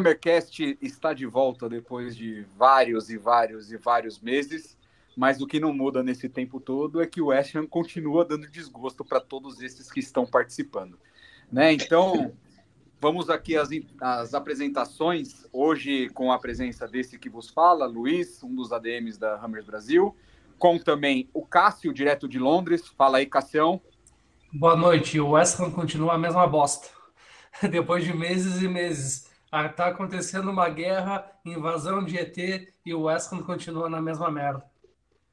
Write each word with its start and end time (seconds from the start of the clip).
Hammercast 0.00 0.78
está 0.80 1.12
de 1.12 1.26
volta 1.26 1.68
depois 1.68 2.16
de 2.16 2.46
vários 2.56 3.10
e 3.10 3.18
vários 3.18 3.70
e 3.70 3.76
vários 3.76 4.18
meses, 4.18 4.78
mas 5.14 5.42
o 5.42 5.46
que 5.46 5.60
não 5.60 5.74
muda 5.74 6.02
nesse 6.02 6.28
tempo 6.28 6.58
todo 6.58 7.02
é 7.02 7.06
que 7.06 7.20
o 7.20 7.26
West 7.26 7.54
Ham 7.54 7.66
continua 7.66 8.24
dando 8.24 8.48
desgosto 8.48 9.04
para 9.04 9.20
todos 9.20 9.60
esses 9.60 9.92
que 9.92 10.00
estão 10.00 10.24
participando. 10.24 10.98
Né? 11.52 11.72
Então, 11.74 12.32
vamos 12.98 13.28
aqui 13.28 13.56
às, 13.56 13.68
às 14.00 14.32
apresentações, 14.32 15.46
hoje 15.52 16.08
com 16.10 16.32
a 16.32 16.38
presença 16.38 16.88
desse 16.88 17.18
que 17.18 17.28
vos 17.28 17.50
fala, 17.50 17.86
Luiz, 17.86 18.42
um 18.42 18.54
dos 18.54 18.72
ADMs 18.72 19.18
da 19.18 19.36
Hammers 19.36 19.66
Brasil, 19.66 20.16
com 20.58 20.78
também 20.78 21.28
o 21.34 21.44
Cássio, 21.44 21.92
direto 21.92 22.26
de 22.26 22.38
Londres. 22.38 22.88
Fala 22.88 23.18
aí, 23.18 23.26
Cassião. 23.26 23.80
Boa 24.52 24.76
noite. 24.76 25.20
O 25.20 25.30
West 25.30 25.60
Ham 25.60 25.70
continua 25.70 26.14
a 26.14 26.18
mesma 26.18 26.46
bosta. 26.46 26.88
Depois 27.70 28.04
de 28.04 28.14
meses 28.14 28.62
e 28.62 28.68
meses 28.68 29.29
Está 29.52 29.86
ah, 29.86 29.88
acontecendo 29.88 30.48
uma 30.48 30.68
guerra, 30.68 31.28
invasão 31.44 32.04
de 32.04 32.16
ET 32.16 32.36
e 32.86 32.94
o 32.94 33.02
West 33.02 33.32
Ham 33.32 33.42
continua 33.42 33.90
na 33.90 34.00
mesma 34.00 34.30
merda. 34.30 34.64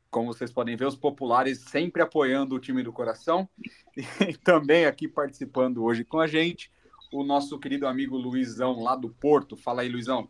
Como 0.09 0.33
vocês 0.33 0.51
podem 0.51 0.75
ver, 0.75 0.85
os 0.85 0.95
populares 0.95 1.59
sempre 1.59 2.01
apoiando 2.01 2.55
o 2.55 2.59
time 2.59 2.81
do 2.81 2.91
coração. 2.91 3.47
E 4.27 4.37
também 4.37 4.85
aqui 4.85 5.07
participando 5.07 5.83
hoje 5.83 6.03
com 6.03 6.19
a 6.19 6.27
gente, 6.27 6.71
o 7.11 7.23
nosso 7.23 7.57
querido 7.57 7.87
amigo 7.87 8.15
Luizão, 8.15 8.79
lá 8.81 8.95
do 8.95 9.09
Porto. 9.09 9.57
Fala 9.57 9.81
aí, 9.81 9.89
Luizão. 9.89 10.27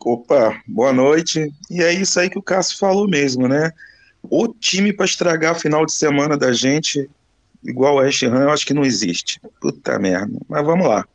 Opa, 0.00 0.60
boa 0.66 0.92
noite. 0.92 1.52
E 1.70 1.82
é 1.82 1.92
isso 1.92 2.18
aí 2.18 2.28
que 2.28 2.38
o 2.38 2.42
Cássio 2.42 2.78
falou 2.78 3.08
mesmo, 3.08 3.46
né? 3.46 3.72
O 4.22 4.48
time 4.48 4.92
para 4.92 5.04
estragar 5.06 5.52
a 5.52 5.58
final 5.58 5.86
de 5.86 5.92
semana 5.92 6.36
da 6.36 6.52
gente, 6.52 7.08
igual 7.62 7.94
o 7.94 7.98
West 7.98 8.22
Ham, 8.24 8.42
eu 8.42 8.50
acho 8.50 8.66
que 8.66 8.74
não 8.74 8.84
existe. 8.84 9.40
Puta 9.60 9.98
merda. 9.98 10.36
Mas 10.48 10.64
vamos 10.64 10.86
lá. 10.86 11.06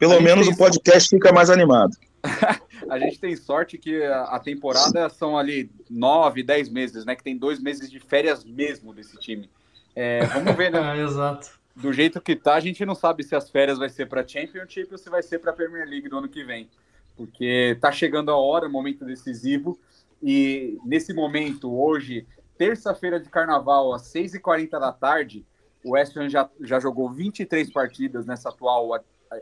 Pelo 0.00 0.18
menos 0.22 0.48
o 0.48 0.56
podcast 0.56 1.10
sorte. 1.10 1.22
fica 1.22 1.30
mais 1.30 1.50
animado. 1.50 1.94
a 2.88 2.98
gente 2.98 3.20
tem 3.20 3.36
sorte 3.36 3.76
que 3.76 4.02
a 4.02 4.40
temporada 4.40 5.10
são 5.10 5.36
ali 5.36 5.70
nove, 5.90 6.42
dez 6.42 6.70
meses, 6.70 7.04
né? 7.04 7.14
Que 7.14 7.22
tem 7.22 7.36
dois 7.36 7.60
meses 7.60 7.90
de 7.90 8.00
férias 8.00 8.42
mesmo 8.42 8.94
desse 8.94 9.18
time. 9.18 9.50
É, 9.94 10.24
vamos 10.24 10.56
ver, 10.56 10.72
né? 10.72 10.80
é, 10.98 11.04
exato. 11.04 11.50
Do 11.76 11.92
jeito 11.92 12.18
que 12.18 12.34
tá, 12.34 12.54
a 12.54 12.60
gente 12.60 12.84
não 12.86 12.94
sabe 12.94 13.22
se 13.22 13.36
as 13.36 13.50
férias 13.50 13.76
vai 13.76 13.90
ser 13.90 14.06
para 14.06 14.26
Championship 14.26 14.88
ou 14.90 14.96
se 14.96 15.10
vai 15.10 15.22
ser 15.22 15.38
para 15.38 15.52
Premier 15.52 15.86
League 15.86 16.08
do 16.08 16.16
ano 16.16 16.28
que 16.28 16.44
vem. 16.44 16.70
Porque 17.14 17.76
tá 17.78 17.92
chegando 17.92 18.30
a 18.30 18.36
hora, 18.36 18.70
momento 18.70 19.04
decisivo. 19.04 19.78
E 20.22 20.78
nesse 20.82 21.12
momento, 21.12 21.70
hoje, 21.78 22.26
terça-feira 22.56 23.20
de 23.20 23.28
carnaval, 23.28 23.92
às 23.92 24.02
6h40 24.12 24.70
da 24.70 24.92
tarde, 24.92 25.44
o 25.84 25.92
West 25.92 26.16
Ham 26.16 26.30
já, 26.30 26.48
já 26.62 26.80
jogou 26.80 27.10
23 27.10 27.70
partidas 27.70 28.24
nessa 28.24 28.48
atual 28.48 28.94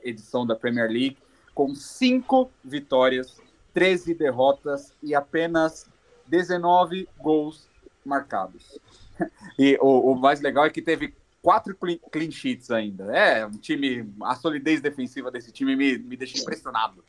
edição 0.03 0.47
da 0.47 0.55
Premier 0.55 0.91
League, 0.91 1.19
com 1.55 1.75
cinco 1.75 2.51
vitórias, 2.65 3.41
13 3.75 4.15
derrotas 4.15 4.93
e 5.03 5.15
apenas 5.15 5.89
19 6.27 7.09
gols 7.19 7.69
marcados. 8.05 8.79
E 9.59 9.77
o, 9.81 10.13
o 10.13 10.15
mais 10.15 10.41
legal 10.41 10.65
é 10.65 10.71
que 10.71 10.81
teve 10.81 11.13
quatro 11.43 11.77
clean 11.77 12.31
sheets 12.31 12.71
ainda. 12.71 13.05
É, 13.17 13.45
um 13.45 13.59
time, 13.59 14.09
a 14.23 14.37
solidez 14.37 14.81
defensiva 14.81 15.29
desse 15.29 15.51
time 15.51 15.75
me, 15.75 15.99
me 15.99 16.17
deixa 16.17 16.39
impressionado. 16.39 17.05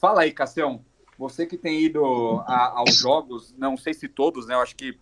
Fala 0.00 0.22
aí, 0.22 0.32
Cassião, 0.32 0.82
você 1.18 1.44
que 1.44 1.58
tem 1.58 1.82
ido 1.82 2.42
a, 2.46 2.78
aos 2.78 2.96
jogos, 2.96 3.54
não 3.58 3.76
sei 3.76 3.92
se 3.92 4.08
todos, 4.08 4.46
né? 4.46 4.54
Eu 4.54 4.60
acho 4.60 4.74
que 4.74 4.98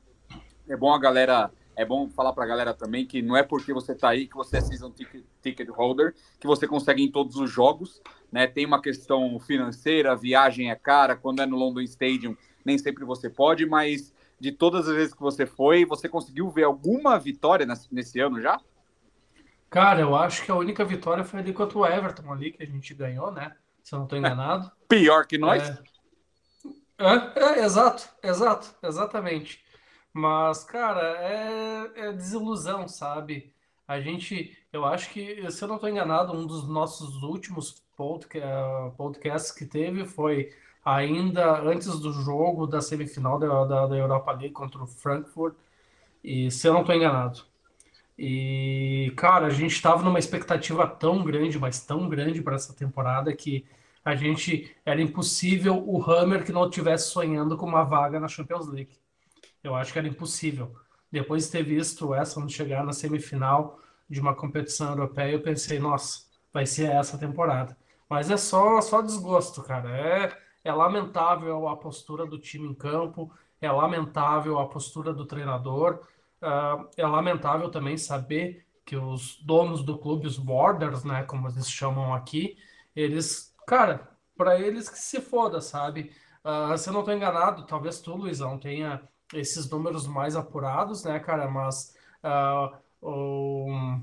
é 0.68 0.76
bom 0.76 0.92
a 0.92 0.98
galera 0.98 1.52
é 1.76 1.84
bom 1.84 2.08
falar 2.08 2.32
para 2.32 2.44
a 2.44 2.46
galera 2.46 2.74
também 2.74 3.06
que 3.06 3.22
não 3.22 3.36
é 3.36 3.42
porque 3.42 3.72
você 3.72 3.92
está 3.92 4.10
aí 4.10 4.26
que 4.26 4.36
você 4.36 4.58
é 4.58 4.60
season 4.60 4.90
ticket, 4.90 5.24
ticket 5.42 5.68
holder, 5.68 6.14
que 6.38 6.46
você 6.46 6.66
consegue 6.66 7.02
em 7.02 7.10
todos 7.10 7.36
os 7.36 7.50
jogos, 7.50 8.00
né? 8.30 8.46
Tem 8.46 8.66
uma 8.66 8.80
questão 8.80 9.38
financeira, 9.40 10.16
viagem 10.16 10.70
é 10.70 10.74
cara, 10.74 11.16
quando 11.16 11.40
é 11.40 11.46
no 11.46 11.56
London 11.56 11.80
Stadium, 11.80 12.36
nem 12.64 12.78
sempre 12.78 13.04
você 13.04 13.30
pode, 13.30 13.66
mas 13.66 14.12
de 14.38 14.52
todas 14.52 14.88
as 14.88 14.94
vezes 14.94 15.14
que 15.14 15.20
você 15.20 15.46
foi, 15.46 15.84
você 15.84 16.08
conseguiu 16.08 16.50
ver 16.50 16.64
alguma 16.64 17.18
vitória 17.18 17.66
nesse 17.90 18.20
ano 18.20 18.40
já? 18.40 18.60
Cara, 19.70 20.00
eu 20.00 20.14
acho 20.14 20.44
que 20.44 20.50
a 20.50 20.54
única 20.54 20.84
vitória 20.84 21.24
foi 21.24 21.40
ali 21.40 21.52
contra 21.52 21.78
o 21.78 21.86
Everton 21.86 22.30
ali, 22.30 22.52
que 22.52 22.62
a 22.62 22.66
gente 22.66 22.92
ganhou, 22.92 23.30
né? 23.30 23.56
Se 23.82 23.94
eu 23.94 23.98
não 23.98 24.04
estou 24.04 24.18
enganado. 24.18 24.70
Pior 24.88 25.26
que 25.26 25.38
nós? 25.38 25.62
É... 25.62 25.92
É, 26.98 27.60
é, 27.60 27.64
exato, 27.64 28.08
exato, 28.22 28.74
exatamente. 28.82 29.61
Mas, 30.12 30.64
cara, 30.64 31.00
é, 31.18 32.08
é 32.08 32.12
desilusão, 32.12 32.86
sabe? 32.88 33.54
A 33.86 34.00
gente, 34.00 34.56
eu 34.72 34.84
acho 34.84 35.10
que, 35.10 35.50
se 35.50 35.62
eu 35.64 35.68
não 35.68 35.76
estou 35.76 35.88
enganado, 35.88 36.32
um 36.32 36.46
dos 36.46 36.68
nossos 36.68 37.22
últimos 37.22 37.82
podcasts 37.96 39.52
que 39.52 39.66
teve 39.66 40.04
foi 40.04 40.52
ainda 40.84 41.60
antes 41.62 41.98
do 42.00 42.12
jogo 42.12 42.66
da 42.66 42.80
semifinal 42.80 43.38
da, 43.38 43.64
da, 43.64 43.86
da 43.86 43.96
Europa 43.96 44.32
League 44.32 44.50
contra 44.50 44.82
o 44.82 44.86
Frankfurt, 44.86 45.54
e 46.24 46.50
se 46.50 46.68
eu 46.68 46.72
não 46.74 46.80
estou 46.82 46.94
enganado. 46.94 47.44
E, 48.18 49.12
cara, 49.16 49.46
a 49.46 49.50
gente 49.50 49.72
estava 49.74 50.02
numa 50.02 50.18
expectativa 50.18 50.86
tão 50.86 51.24
grande, 51.24 51.58
mas 51.58 51.84
tão 51.84 52.08
grande 52.08 52.42
para 52.42 52.54
essa 52.56 52.74
temporada 52.74 53.34
que 53.34 53.66
a 54.04 54.14
gente 54.16 54.76
era 54.84 55.00
impossível 55.02 55.76
o 55.86 56.02
Hammer 56.02 56.44
que 56.44 56.52
não 56.52 56.68
estivesse 56.68 57.10
sonhando 57.10 57.56
com 57.56 57.66
uma 57.66 57.84
vaga 57.84 58.20
na 58.20 58.28
Champions 58.28 58.68
League. 58.68 59.01
Eu 59.62 59.74
acho 59.74 59.92
que 59.92 59.98
era 59.98 60.08
impossível. 60.08 60.74
Depois 61.10 61.44
de 61.46 61.52
ter 61.52 61.62
visto 61.62 62.06
o 62.06 62.08
West 62.10 62.36
Ham 62.36 62.48
chegar 62.48 62.84
na 62.84 62.92
semifinal 62.92 63.78
de 64.08 64.20
uma 64.20 64.34
competição 64.34 64.90
europeia, 64.90 65.32
eu 65.32 65.42
pensei, 65.42 65.78
nossa, 65.78 66.24
vai 66.52 66.66
ser 66.66 66.90
essa 66.90 67.18
temporada. 67.18 67.76
Mas 68.08 68.30
é 68.30 68.36
só, 68.36 68.80
só 68.80 69.00
desgosto, 69.00 69.62
cara. 69.62 69.90
É, 69.90 70.36
é 70.64 70.72
lamentável 70.72 71.68
a 71.68 71.76
postura 71.76 72.26
do 72.26 72.38
time 72.38 72.68
em 72.68 72.74
campo, 72.74 73.32
é 73.60 73.70
lamentável 73.70 74.58
a 74.58 74.68
postura 74.68 75.12
do 75.14 75.24
treinador, 75.26 76.00
uh, 76.42 76.88
é 76.96 77.06
lamentável 77.06 77.70
também 77.70 77.96
saber 77.96 78.66
que 78.84 78.96
os 78.96 79.40
donos 79.42 79.82
do 79.82 79.96
clube, 79.98 80.26
os 80.26 80.36
borders, 80.38 81.04
né, 81.04 81.22
como 81.24 81.48
eles 81.48 81.70
chamam 81.70 82.12
aqui, 82.12 82.56
eles, 82.94 83.54
cara, 83.66 84.08
para 84.36 84.58
eles 84.58 84.88
que 84.88 84.98
se 84.98 85.20
foda, 85.20 85.60
sabe? 85.60 86.12
Uh, 86.44 86.76
se 86.76 86.88
eu 86.88 86.92
não 86.92 87.00
estou 87.00 87.14
enganado, 87.14 87.64
talvez 87.66 88.00
tu, 88.00 88.14
Luizão, 88.16 88.58
tenha 88.58 89.00
esses 89.32 89.68
números 89.68 90.06
mais 90.06 90.36
apurados, 90.36 91.04
né, 91.04 91.18
cara? 91.18 91.48
Mas 91.48 91.94
uh, 92.22 92.76
o, 93.00 93.98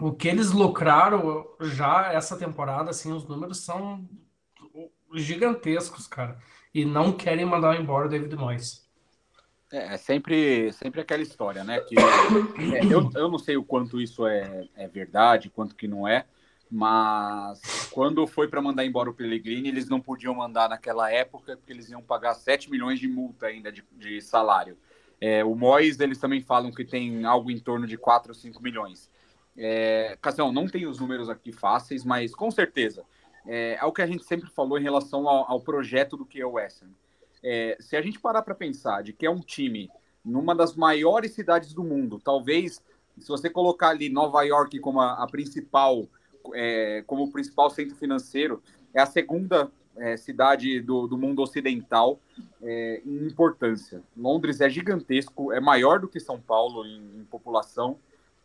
o 0.00 0.12
que 0.12 0.28
eles 0.28 0.50
lucraram 0.50 1.46
já 1.60 2.12
essa 2.12 2.36
temporada, 2.36 2.90
assim, 2.90 3.12
os 3.12 3.26
números 3.26 3.58
são 3.60 4.08
gigantescos, 5.14 6.06
cara. 6.06 6.38
E 6.72 6.84
não 6.84 7.12
querem 7.12 7.44
mandar 7.44 7.80
embora 7.80 8.06
o 8.06 8.08
David 8.08 8.34
Moyes. 8.36 8.88
É, 9.72 9.94
é 9.94 9.96
sempre, 9.96 10.72
sempre 10.72 11.00
aquela 11.00 11.22
história, 11.22 11.64
né? 11.64 11.80
Que 11.80 11.94
é, 12.74 12.84
eu, 12.84 13.10
eu 13.14 13.30
não 13.30 13.38
sei 13.38 13.56
o 13.56 13.64
quanto 13.64 14.00
isso 14.00 14.26
é, 14.26 14.68
é 14.76 14.88
verdade, 14.88 15.50
quanto 15.50 15.74
que 15.74 15.86
não 15.86 16.06
é, 16.06 16.26
mas 16.70 17.88
quando 17.90 18.26
foi 18.26 18.46
para 18.46 18.62
mandar 18.62 18.84
embora 18.84 19.10
o 19.10 19.14
Pellegrini, 19.14 19.68
eles 19.68 19.88
não 19.88 20.00
podiam 20.00 20.34
mandar 20.34 20.68
naquela 20.68 21.10
época, 21.10 21.56
porque 21.56 21.72
eles 21.72 21.90
iam 21.90 22.00
pagar 22.00 22.34
7 22.34 22.70
milhões 22.70 23.00
de 23.00 23.08
multa 23.08 23.46
ainda 23.46 23.72
de, 23.72 23.84
de 23.92 24.20
salário. 24.20 24.78
É, 25.20 25.44
o 25.44 25.54
Mois, 25.54 25.98
eles 25.98 26.18
também 26.18 26.40
falam 26.40 26.70
que 26.70 26.84
tem 26.84 27.24
algo 27.24 27.50
em 27.50 27.58
torno 27.58 27.86
de 27.86 27.98
4 27.98 28.30
ou 28.30 28.34
5 28.34 28.62
milhões. 28.62 29.10
É, 29.56 30.16
Cassião, 30.22 30.52
não 30.52 30.66
tem 30.66 30.86
os 30.86 31.00
números 31.00 31.28
aqui 31.28 31.50
fáceis, 31.50 32.04
mas 32.04 32.34
com 32.34 32.50
certeza 32.50 33.04
é, 33.46 33.76
é 33.80 33.84
o 33.84 33.92
que 33.92 34.02
a 34.02 34.06
gente 34.06 34.24
sempre 34.24 34.48
falou 34.48 34.78
em 34.78 34.82
relação 34.82 35.28
ao, 35.28 35.50
ao 35.50 35.60
projeto 35.60 36.16
do 36.16 36.24
que 36.24 36.40
é 36.40 36.46
o 36.46 36.52
West 36.52 36.82
Ham. 36.82 36.90
É, 37.42 37.76
se 37.80 37.96
a 37.96 38.02
gente 38.02 38.20
parar 38.20 38.42
para 38.42 38.54
pensar 38.54 39.02
de 39.02 39.12
que 39.12 39.26
é 39.26 39.30
um 39.30 39.40
time 39.40 39.90
numa 40.24 40.54
das 40.54 40.76
maiores 40.76 41.32
cidades 41.32 41.72
do 41.72 41.82
mundo, 41.82 42.20
talvez 42.22 42.82
se 43.18 43.28
você 43.28 43.50
colocar 43.50 43.88
ali 43.88 44.08
Nova 44.08 44.42
York 44.42 44.78
como 44.78 45.00
a, 45.00 45.22
a 45.22 45.26
principal 45.26 46.06
é, 46.54 47.02
como 47.06 47.30
principal 47.30 47.70
centro 47.70 47.96
financeiro, 47.96 48.62
é 48.94 49.00
a 49.00 49.06
segunda 49.06 49.70
é, 49.96 50.16
cidade 50.16 50.80
do, 50.80 51.06
do, 51.06 51.18
mundo 51.18 51.42
ocidental 51.42 52.18
é, 52.62 53.02
em 53.04 53.26
importância. 53.26 54.02
Londres 54.16 54.60
é 54.60 54.68
gigantesco, 54.68 55.52
é 55.52 55.60
maior 55.60 56.00
do 56.00 56.08
que 56.08 56.20
São 56.20 56.40
Paulo 56.40 56.84
em, 56.86 57.20
em 57.20 57.24
população. 57.24 57.98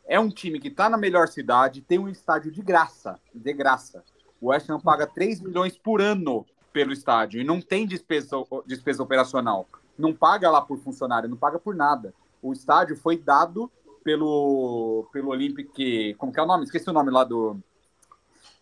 É 0.07 0.19
um 0.19 0.30
time 0.30 0.59
que 0.59 0.68
está 0.68 0.89
na 0.89 0.97
melhor 0.97 1.27
cidade, 1.27 1.81
tem 1.81 1.97
um 1.97 2.09
estádio 2.09 2.51
de 2.51 2.62
graça, 2.62 3.19
de 3.33 3.53
graça. 3.53 4.03
O 4.39 4.48
West 4.48 4.69
Ham 4.69 4.80
paga 4.80 5.07
3 5.07 5.41
milhões 5.41 5.77
por 5.77 6.01
ano 6.01 6.45
pelo 6.71 6.91
estádio 6.91 7.39
e 7.39 7.44
não 7.44 7.62
tem 7.62 7.88
despesa, 7.88 8.38
despesa 8.65 9.01
operacional. 9.01 9.68
Não 9.98 10.13
paga 10.13 10.51
lá 10.51 10.62
por 10.62 10.77
funcionário, 10.77 11.30
não 11.30 11.38
paga 11.38 11.57
por 11.57 11.74
nada. 11.74 12.13
O 12.41 12.51
estádio 12.51 12.98
foi 12.98 13.18
dado 13.18 13.71
pelo, 14.03 15.07
pelo 15.12 15.30
Olympic. 15.30 16.15
Como 16.18 16.31
que 16.31 16.39
é 16.39 16.44
o 16.44 16.45
nome? 16.45 16.65
Esqueci 16.65 16.89
o 16.89 16.94
nome 16.94 17.09
lá 17.09 17.24
do, 17.24 17.57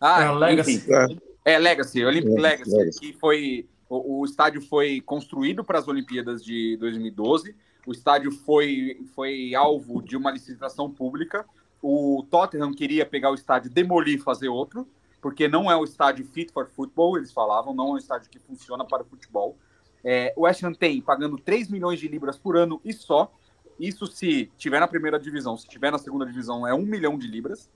ah, 0.04 0.22
é, 0.22 0.30
Legacy. 0.32 0.74
Enfim, 0.74 1.20
É, 1.44 1.58
Legacy, 1.58 2.04
Olympic 2.04 2.38
Legacy, 2.38 2.76
Legacy, 2.76 3.00
que 3.00 3.12
foi. 3.14 3.66
O, 3.88 4.20
o 4.20 4.24
estádio 4.24 4.60
foi 4.60 5.00
construído 5.00 5.64
para 5.64 5.78
as 5.78 5.88
Olimpíadas 5.88 6.44
de 6.44 6.76
2012. 6.78 7.54
O 7.86 7.92
estádio 7.92 8.30
foi, 8.30 8.98
foi 9.14 9.54
alvo 9.54 10.02
de 10.02 10.16
uma 10.16 10.30
licitação 10.30 10.90
pública. 10.90 11.44
O 11.82 12.26
Tottenham 12.30 12.72
queria 12.72 13.04
pegar 13.04 13.30
o 13.30 13.34
estádio, 13.34 13.70
demolir 13.70 14.16
e 14.16 14.22
fazer 14.22 14.48
outro, 14.48 14.88
porque 15.20 15.48
não 15.48 15.70
é 15.70 15.76
o 15.76 15.84
estádio 15.84 16.24
fit 16.24 16.50
for 16.52 16.66
football, 16.66 17.18
eles 17.18 17.32
falavam, 17.32 17.74
não 17.74 17.88
é 17.88 17.92
um 17.92 17.98
estádio 17.98 18.30
que 18.30 18.38
funciona 18.38 18.84
para 18.86 19.02
o 19.02 19.06
futebol. 19.06 19.58
É, 20.02 20.32
o 20.36 20.42
West 20.42 20.62
Ham 20.62 20.72
tem 20.72 21.00
pagando 21.00 21.38
3 21.38 21.68
milhões 21.68 21.98
de 21.98 22.08
libras 22.08 22.38
por 22.38 22.56
ano 22.56 22.80
e 22.84 22.92
só. 22.92 23.32
Isso 23.78 24.06
se 24.06 24.50
tiver 24.56 24.80
na 24.80 24.88
primeira 24.88 25.18
divisão, 25.18 25.56
se 25.56 25.66
tiver 25.66 25.90
na 25.90 25.98
segunda 25.98 26.24
divisão, 26.24 26.66
é 26.66 26.72
1 26.72 26.78
milhão 26.82 27.18
de 27.18 27.26
libras. 27.26 27.68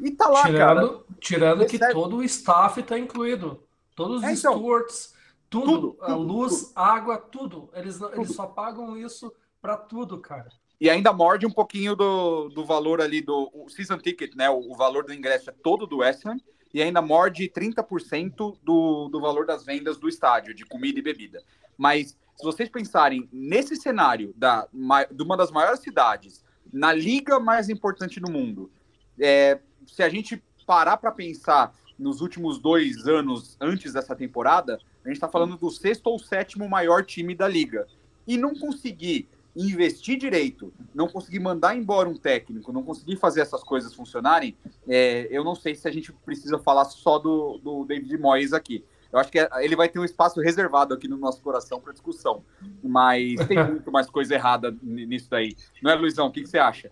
E 0.00 0.10
tá 0.10 0.28
lá, 0.28 0.44
tirando, 0.44 0.90
cara. 0.90 1.04
Tirando 1.20 1.66
que 1.66 1.78
todo 1.78 2.16
o 2.16 2.22
staff 2.24 2.82
tá 2.82 2.98
incluído. 2.98 3.62
Todos 3.94 4.18
os 4.18 4.24
é, 4.24 4.32
então, 4.32 4.52
stewards, 4.52 5.14
tudo, 5.48 5.92
tudo, 5.92 5.96
a 6.00 6.14
luz, 6.14 6.68
tudo. 6.68 6.72
água, 6.76 7.18
tudo. 7.18 7.70
Eles, 7.72 7.98
tudo. 7.98 8.14
eles 8.14 8.34
só 8.34 8.46
pagam 8.46 8.96
isso 8.96 9.32
para 9.60 9.76
tudo, 9.76 10.18
cara. 10.18 10.48
E 10.80 10.90
ainda 10.90 11.12
morde 11.12 11.46
um 11.46 11.50
pouquinho 11.50 11.96
do, 11.96 12.50
do 12.50 12.64
valor 12.64 13.00
ali 13.00 13.22
do 13.22 13.50
season 13.68 13.98
ticket, 13.98 14.34
né? 14.34 14.50
O, 14.50 14.72
o, 14.72 14.74
valor 14.74 15.04
do 15.04 15.14
ingresso 15.14 15.48
é 15.48 15.52
todo 15.52 15.86
do 15.86 15.98
West 15.98 16.26
Ham 16.26 16.36
e 16.74 16.82
ainda 16.82 17.00
morde 17.00 17.48
30% 17.48 18.58
do, 18.62 19.08
do 19.08 19.20
valor 19.20 19.46
das 19.46 19.64
vendas 19.64 19.96
do 19.96 20.08
estádio, 20.08 20.54
de 20.54 20.66
comida 20.66 20.98
e 20.98 21.02
bebida. 21.02 21.42
Mas 21.78 22.08
se 22.36 22.44
vocês 22.44 22.68
pensarem 22.68 23.26
nesse 23.32 23.76
cenário 23.76 24.34
da, 24.36 24.68
de 25.10 25.22
uma 25.22 25.36
das 25.38 25.50
maiores 25.50 25.80
cidades, 25.80 26.44
na 26.70 26.92
liga 26.92 27.40
mais 27.40 27.70
importante 27.70 28.20
do 28.20 28.30
mundo, 28.30 28.70
é, 29.18 29.58
se 29.86 30.02
a 30.02 30.08
gente 30.08 30.42
parar 30.66 30.96
para 30.96 31.12
pensar 31.12 31.74
nos 31.98 32.20
últimos 32.20 32.58
dois 32.58 33.06
anos 33.06 33.56
antes 33.60 33.92
dessa 33.92 34.14
temporada, 34.14 34.78
a 35.04 35.08
gente 35.08 35.16
está 35.16 35.28
falando 35.28 35.56
do 35.56 35.70
sexto 35.70 36.08
ou 36.08 36.18
sétimo 36.18 36.68
maior 36.68 37.04
time 37.04 37.34
da 37.34 37.48
liga. 37.48 37.86
E 38.26 38.36
não 38.36 38.54
conseguir 38.54 39.28
investir 39.54 40.18
direito, 40.18 40.72
não 40.94 41.08
conseguir 41.08 41.38
mandar 41.38 41.74
embora 41.74 42.08
um 42.08 42.16
técnico, 42.16 42.72
não 42.72 42.82
conseguir 42.82 43.16
fazer 43.16 43.40
essas 43.40 43.64
coisas 43.64 43.94
funcionarem, 43.94 44.54
é, 44.86 45.26
eu 45.30 45.42
não 45.42 45.54
sei 45.54 45.74
se 45.74 45.88
a 45.88 45.90
gente 45.90 46.12
precisa 46.12 46.58
falar 46.58 46.84
só 46.84 47.18
do, 47.18 47.58
do 47.58 47.84
David 47.86 48.18
Moyes 48.18 48.52
aqui. 48.52 48.84
Eu 49.10 49.18
acho 49.18 49.32
que 49.32 49.38
ele 49.38 49.74
vai 49.74 49.88
ter 49.88 49.98
um 49.98 50.04
espaço 50.04 50.40
reservado 50.40 50.92
aqui 50.92 51.08
no 51.08 51.16
nosso 51.16 51.40
coração 51.40 51.80
para 51.80 51.92
discussão. 51.92 52.44
Mas 52.82 53.36
tem 53.46 53.56
muito 53.64 53.90
mais 53.90 54.10
coisa 54.10 54.34
errada 54.34 54.76
nisso 54.82 55.30
daí. 55.30 55.56
Não 55.82 55.90
é, 55.90 55.94
Luizão? 55.94 56.26
O 56.26 56.30
que, 56.30 56.42
que 56.42 56.48
você 56.48 56.58
acha? 56.58 56.90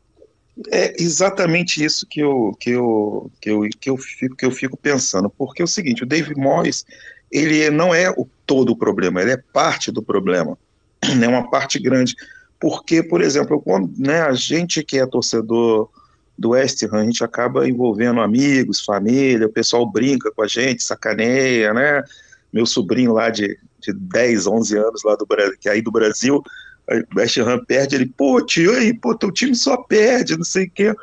É 0.71 1.03
exatamente 1.03 1.85
isso 1.85 2.07
que 2.09 2.21
eu, 2.21 2.57
que 2.61 2.71
eu, 2.71 3.31
que 3.41 3.51
eu, 3.51 3.69
que 3.81 3.91
eu, 3.91 3.97
fico, 3.97 4.37
que 4.37 4.47
eu 4.47 4.51
fico 4.51 4.77
pensando. 4.77 5.29
Porque 5.29 5.63
é 5.63 5.65
o 5.65 5.69
seguinte, 5.69 6.05
o 6.05 6.07
David 6.07 6.39
Moyes, 6.39 6.85
ele 7.31 7.69
não 7.71 7.95
é 7.95 8.11
o 8.11 8.29
todo 8.47 8.71
o 8.71 8.77
problema, 8.77 9.21
ele 9.21 9.33
é 9.33 9.43
parte 9.53 9.91
do 9.91 10.03
problema. 10.03 10.57
É 11.23 11.29
uma 11.29 11.51
parte 11.51 11.79
grande. 11.79 12.15
Porque, 12.61 13.03
por 13.03 13.21
exemplo, 13.21 13.61
quando 13.61 13.93
né, 13.99 14.23
a 14.23 14.33
gente 14.33 14.83
que 14.83 14.99
é 14.99 15.07
torcedor 15.07 15.91
do 16.39 16.51
West 16.51 16.83
Ham, 16.85 17.01
a 17.01 17.05
gente 17.05 17.23
acaba 17.23 17.69
envolvendo 17.69 18.21
amigos, 18.21 18.81
família, 18.81 19.47
o 19.47 19.53
pessoal 19.53 19.91
brinca 19.91 20.31
com 20.33 20.43
a 20.43 20.47
gente, 20.47 20.83
sacaneia, 20.83 21.73
né? 21.75 22.03
Meu 22.53 22.65
sobrinho 22.67 23.13
lá 23.13 23.31
de, 23.31 23.59
de 23.81 23.93
10, 23.93 24.47
11 24.47 24.79
anos 24.79 25.03
lá 25.05 25.17
do 25.17 25.27
que 25.61 25.69
é 25.69 25.73
aí 25.73 25.83
do 25.83 25.91
Brasil, 25.91 26.43
o 26.91 27.19
West 27.19 27.39
Ham 27.39 27.65
perde, 27.67 27.97
ele, 27.97 28.07
pô, 28.07 28.45
tio, 28.45 28.75
aí, 28.75 28.93
pô, 28.93 29.17
teu 29.17 29.33
time 29.33 29.55
só 29.55 29.77
perde, 29.77 30.37
não 30.37 30.45
sei 30.45 30.67
o 30.67 30.71
quê. 30.71 30.95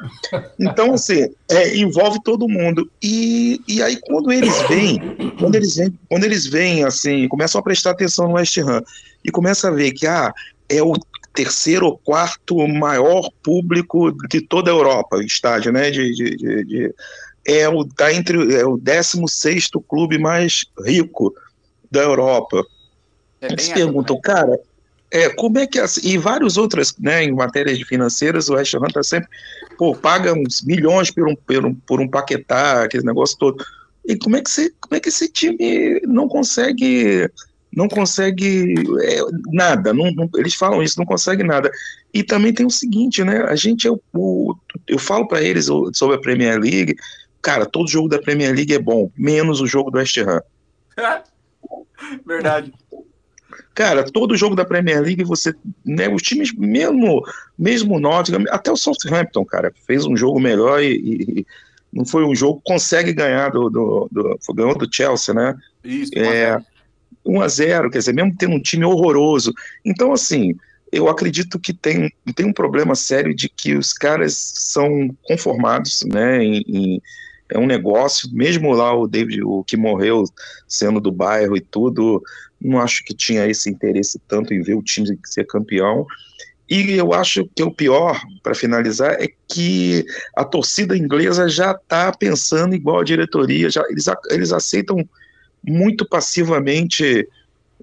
Então, 0.59 0.93
assim, 0.93 1.27
é, 1.49 1.75
envolve 1.75 2.21
todo 2.23 2.47
mundo. 2.47 2.89
E, 3.01 3.59
e 3.67 3.81
aí, 3.81 3.99
quando 4.05 4.31
eles 4.31 4.61
vêm, 4.67 4.99
quando 5.39 5.55
eles 5.55 5.75
vêm, 5.75 5.99
quando 6.07 6.23
eles 6.23 6.45
vêm, 6.45 6.83
assim, 6.83 7.27
começam 7.27 7.59
a 7.59 7.63
prestar 7.63 7.91
atenção 7.91 8.27
no 8.27 8.35
West 8.35 8.57
Ham 8.59 8.83
e 9.25 9.31
começam 9.31 9.71
a 9.71 9.73
ver 9.73 9.91
que, 9.91 10.05
ah, 10.05 10.31
é 10.69 10.81
o 10.83 10.93
terceiro 11.33 11.85
ou 11.87 11.97
quarto 11.97 12.67
maior 12.67 13.29
público 13.41 14.11
de 14.27 14.41
toda 14.41 14.69
a 14.69 14.73
Europa, 14.73 15.23
estádio, 15.23 15.71
né? 15.71 15.89
De, 15.89 16.13
de, 16.13 16.35
de, 16.37 16.65
de 16.65 16.95
é 17.45 17.67
o 17.67 17.83
tá 17.85 18.13
entre 18.13 18.55
é 18.55 18.65
o 18.65 18.77
16 18.77 19.69
clube 19.87 20.17
mais 20.17 20.65
rico 20.85 21.33
da 21.89 22.01
Europa. 22.01 22.63
É 23.41 23.51
Eles 23.51 23.69
perguntam, 23.69 24.19
cara, 24.21 24.59
é, 25.11 25.29
como 25.29 25.59
é 25.59 25.67
que 25.67 25.77
é 25.77 25.83
assim? 25.83 26.01
e 26.07 26.17
várias 26.17 26.57
outras, 26.57 26.95
né, 26.97 27.23
em 27.23 27.33
matérias 27.33 27.79
financeiras, 27.81 28.49
o 28.49 28.53
West 28.53 28.73
Ham 28.73 28.87
tá 28.93 29.03
sempre, 29.03 29.29
pô, 29.77 29.93
paga 29.93 30.33
uns 30.33 30.61
milhões 30.61 31.11
por 31.11 31.27
um, 31.27 31.35
por 31.35 31.65
um, 31.65 31.75
por 31.75 32.01
um 32.01 32.07
Paquetá, 32.07 32.83
aquele 32.83 33.05
negócio 33.05 33.37
todo. 33.37 33.63
E 34.05 34.15
como 34.17 34.37
é 34.37 34.41
que 34.41 34.49
você, 34.49 34.71
como 34.79 34.95
é 34.95 34.99
que 34.99 35.09
esse 35.09 35.27
time 35.27 36.01
não 36.07 36.27
consegue 36.27 37.29
não 37.73 37.87
consegue 37.87 38.73
é, 39.01 39.19
nada, 39.53 39.93
não, 39.93 40.11
não, 40.11 40.29
eles 40.35 40.55
falam 40.55 40.83
isso, 40.83 40.99
não 40.99 41.05
consegue 41.05 41.41
nada. 41.41 41.71
E 42.13 42.21
também 42.21 42.53
tem 42.53 42.65
o 42.65 42.69
seguinte, 42.69 43.23
né? 43.23 43.43
A 43.43 43.55
gente 43.55 43.87
é 43.87 43.91
o, 43.91 44.01
o 44.13 44.55
eu 44.87 44.99
falo 44.99 45.27
para 45.27 45.41
eles 45.41 45.67
sobre 45.93 46.17
a 46.17 46.19
Premier 46.19 46.59
League, 46.59 46.95
cara, 47.41 47.65
todo 47.65 47.89
jogo 47.89 48.09
da 48.09 48.19
Premier 48.19 48.53
League 48.53 48.73
é 48.73 48.79
bom, 48.79 49.09
menos 49.17 49.61
o 49.61 49.67
jogo 49.67 49.89
do 49.89 49.97
West 49.97 50.17
Ham. 50.17 50.41
Verdade. 52.25 52.73
Cara, 53.73 54.03
todo 54.03 54.37
jogo 54.37 54.55
da 54.55 54.65
Premier 54.65 55.01
League 55.01 55.23
você, 55.23 55.53
né, 55.85 56.09
os 56.09 56.21
times 56.21 56.53
mesmo, 56.53 57.23
mesmo 57.57 57.99
Nottingham, 57.99 58.45
até 58.49 58.71
o 58.71 58.77
Southampton, 58.77 59.45
cara, 59.45 59.71
fez 59.85 60.05
um 60.05 60.15
jogo 60.15 60.39
melhor 60.39 60.81
e, 60.81 60.95
e 60.95 61.47
não 61.91 62.05
foi 62.05 62.23
um 62.25 62.35
jogo 62.35 62.61
consegue 62.65 63.13
ganhar 63.13 63.49
do, 63.49 63.69
do, 63.69 64.09
do 64.11 64.39
ganhou 64.53 64.77
do 64.77 64.87
Chelsea, 64.91 65.33
né? 65.33 65.55
Isso. 65.83 66.11
É, 66.15 66.61
1 67.25 67.41
a 67.41 67.47
0 67.47 67.91
quer 67.91 67.99
dizer, 67.99 68.13
mesmo 68.13 68.35
tendo 68.37 68.55
um 68.55 68.61
time 68.61 68.85
horroroso. 68.85 69.53
Então, 69.85 70.13
assim, 70.13 70.55
eu 70.91 71.07
acredito 71.07 71.59
que 71.59 71.73
tem, 71.73 72.11
tem 72.35 72.45
um 72.45 72.53
problema 72.53 72.95
sério 72.95 73.33
de 73.33 73.47
que 73.47 73.75
os 73.75 73.93
caras 73.93 74.35
são 74.35 75.15
conformados, 75.23 76.03
né, 76.05 76.43
em, 76.43 76.63
em, 76.67 77.01
é 77.51 77.57
um 77.57 77.67
negócio, 77.67 78.29
mesmo 78.31 78.71
lá 78.71 78.93
o 78.93 79.07
David, 79.07 79.43
o 79.43 79.63
que 79.63 79.77
morreu 79.77 80.23
sendo 80.67 80.99
do 80.99 81.11
bairro 81.11 81.55
e 81.55 81.61
tudo, 81.61 82.21
não 82.59 82.79
acho 82.79 83.03
que 83.03 83.13
tinha 83.13 83.47
esse 83.47 83.69
interesse 83.69 84.19
tanto 84.27 84.53
em 84.53 84.61
ver 84.61 84.75
o 84.75 84.83
time 84.83 85.17
ser 85.25 85.45
campeão, 85.45 86.05
e 86.69 86.91
eu 86.91 87.13
acho 87.13 87.45
que 87.53 87.61
o 87.61 87.73
pior, 87.73 88.21
para 88.41 88.55
finalizar, 88.55 89.21
é 89.21 89.27
que 89.49 90.05
a 90.33 90.45
torcida 90.45 90.95
inglesa 90.95 91.49
já 91.49 91.71
está 91.71 92.13
pensando 92.13 92.73
igual 92.73 93.01
a 93.01 93.03
diretoria, 93.03 93.69
já, 93.69 93.83
eles, 93.89 94.05
eles 94.29 94.53
aceitam 94.53 94.97
muito 95.61 96.07
passivamente 96.07 97.27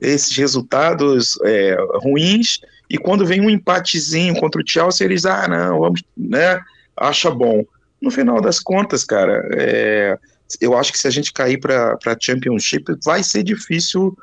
esses 0.00 0.34
resultados 0.34 1.38
é, 1.44 1.76
ruins, 2.02 2.60
e 2.88 2.96
quando 2.96 3.26
vem 3.26 3.42
um 3.42 3.50
empatezinho 3.50 4.34
contra 4.40 4.62
o 4.62 4.64
Chelsea, 4.66 5.06
eles, 5.06 5.26
ah, 5.26 5.46
não, 5.46 5.80
vamos, 5.80 6.02
né, 6.16 6.58
acha 6.96 7.30
bom. 7.30 7.64
No 8.00 8.10
final 8.10 8.40
das 8.40 8.60
contas, 8.60 9.04
cara, 9.04 9.48
é, 9.52 10.18
eu 10.60 10.76
acho 10.76 10.92
que 10.92 10.98
se 10.98 11.06
a 11.06 11.10
gente 11.10 11.32
cair 11.32 11.58
para 11.58 12.16
Championship, 12.20 12.84
vai 13.04 13.22
ser 13.22 13.42
difícil 13.42 14.16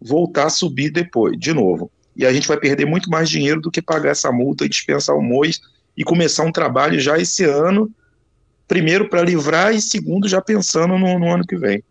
voltar 0.00 0.46
a 0.46 0.50
subir 0.50 0.90
depois, 0.90 1.38
de 1.38 1.52
novo. 1.52 1.90
E 2.14 2.24
a 2.24 2.32
gente 2.32 2.48
vai 2.48 2.58
perder 2.58 2.86
muito 2.86 3.10
mais 3.10 3.28
dinheiro 3.28 3.60
do 3.60 3.70
que 3.70 3.82
pagar 3.82 4.10
essa 4.10 4.30
multa 4.30 4.64
e 4.64 4.68
dispensar 4.68 5.16
o 5.16 5.22
Mois 5.22 5.60
e 5.96 6.04
começar 6.04 6.44
um 6.44 6.52
trabalho 6.52 7.00
já 7.00 7.18
esse 7.18 7.44
ano, 7.44 7.90
primeiro 8.68 9.08
para 9.08 9.22
livrar 9.22 9.74
e 9.74 9.80
segundo 9.80 10.28
já 10.28 10.40
pensando 10.40 10.98
no, 10.98 11.18
no 11.18 11.32
ano 11.32 11.44
que 11.46 11.56
vem. 11.56 11.82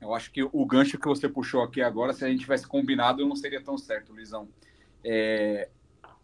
Eu 0.00 0.14
acho 0.14 0.32
que 0.32 0.42
o 0.42 0.64
gancho 0.64 0.98
que 0.98 1.06
você 1.06 1.28
puxou 1.28 1.62
aqui 1.62 1.82
agora, 1.82 2.12
se 2.12 2.24
a 2.24 2.28
gente 2.28 2.40
tivesse 2.40 2.66
combinado, 2.66 3.26
não 3.26 3.36
seria 3.36 3.60
tão 3.60 3.76
certo, 3.76 4.12
Luizão. 4.12 4.48
É, 5.04 5.68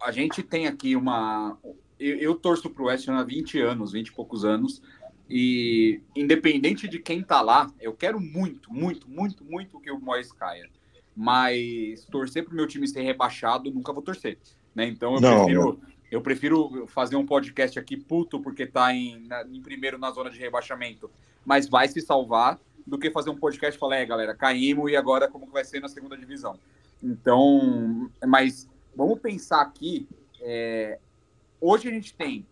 a 0.02 0.10
gente 0.10 0.42
tem 0.42 0.66
aqui 0.66 0.96
uma. 0.96 1.56
Eu, 1.98 2.16
eu 2.16 2.34
torço 2.34 2.68
para 2.70 2.82
o 2.82 2.86
West 2.86 3.08
Ham 3.08 3.16
há 3.16 3.22
20 3.22 3.60
anos, 3.60 3.92
20 3.92 4.08
e 4.08 4.12
poucos 4.12 4.44
anos, 4.44 4.82
e 5.28 6.00
independente 6.14 6.86
de 6.86 6.98
quem 6.98 7.22
tá 7.22 7.40
lá, 7.40 7.70
eu 7.80 7.92
quero 7.92 8.20
muito, 8.20 8.72
muito, 8.72 9.08
muito, 9.08 9.44
muito 9.44 9.80
que 9.80 9.90
o 9.90 9.98
Mois 9.98 10.30
caia. 10.30 10.68
Mas 11.16 12.04
torcer 12.10 12.44
para 12.44 12.52
o 12.52 12.56
meu 12.56 12.66
time 12.66 12.86
ser 12.86 13.02
rebaixado, 13.02 13.70
nunca 13.70 13.92
vou 13.92 14.02
torcer. 14.02 14.38
Né? 14.74 14.86
Então 14.86 15.14
eu 15.14 15.20
não, 15.20 15.44
prefiro. 15.44 15.80
Eu 16.10 16.20
prefiro 16.20 16.86
fazer 16.86 17.16
um 17.16 17.26
podcast 17.26 17.78
aqui 17.78 17.96
puto 17.96 18.40
porque 18.40 18.62
está 18.62 18.94
em, 18.94 19.26
em 19.50 19.60
primeiro 19.60 19.98
na 19.98 20.10
zona 20.12 20.30
de 20.30 20.38
rebaixamento, 20.38 21.10
mas 21.44 21.68
vai 21.68 21.88
se 21.88 22.00
salvar 22.00 22.60
do 22.86 22.96
que 22.96 23.10
fazer 23.10 23.30
um 23.30 23.36
podcast 23.36 23.76
e 23.76 23.80
falar, 23.80 23.96
é, 23.96 24.06
galera, 24.06 24.34
caímos 24.34 24.90
e 24.90 24.96
agora 24.96 25.28
como 25.28 25.46
que 25.46 25.52
vai 25.52 25.64
ser 25.64 25.80
na 25.80 25.88
segunda 25.88 26.16
divisão. 26.16 26.56
Então, 27.02 28.08
mas 28.24 28.70
vamos 28.94 29.18
pensar 29.18 29.60
aqui, 29.60 30.06
é, 30.40 31.00
hoje 31.60 31.88
a 31.88 31.90
gente 31.90 32.14
tem 32.14 32.46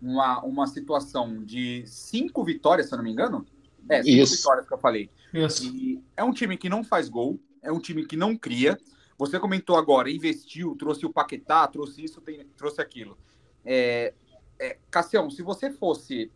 uma, 0.00 0.40
uma 0.42 0.66
situação 0.66 1.42
de 1.44 1.84
cinco 1.86 2.44
vitórias, 2.44 2.88
se 2.88 2.94
eu 2.94 2.98
não 2.98 3.04
me 3.04 3.10
engano. 3.10 3.46
É, 3.88 4.02
cinco 4.02 4.22
Isso. 4.22 4.36
vitórias 4.36 4.66
que 4.66 4.74
eu 4.74 4.78
falei. 4.78 5.10
Isso. 5.32 5.64
E 5.64 6.02
é 6.16 6.22
um 6.22 6.32
time 6.32 6.56
que 6.56 6.68
não 6.68 6.84
faz 6.84 7.08
gol, 7.08 7.38
é 7.62 7.72
um 7.72 7.80
time 7.80 8.04
que 8.06 8.16
não 8.16 8.36
cria. 8.36 8.78
Você 9.16 9.38
comentou 9.40 9.76
agora, 9.76 10.10
investiu, 10.10 10.76
trouxe 10.76 11.04
o 11.04 11.12
Paquetá, 11.12 11.66
trouxe 11.66 12.04
isso, 12.04 12.20
tem, 12.20 12.46
trouxe 12.56 12.80
aquilo. 12.80 13.18
É, 13.64 14.14
é, 14.58 14.78
Cassião, 14.90 15.28
se 15.28 15.42
você 15.42 15.70
fosse 15.70 16.30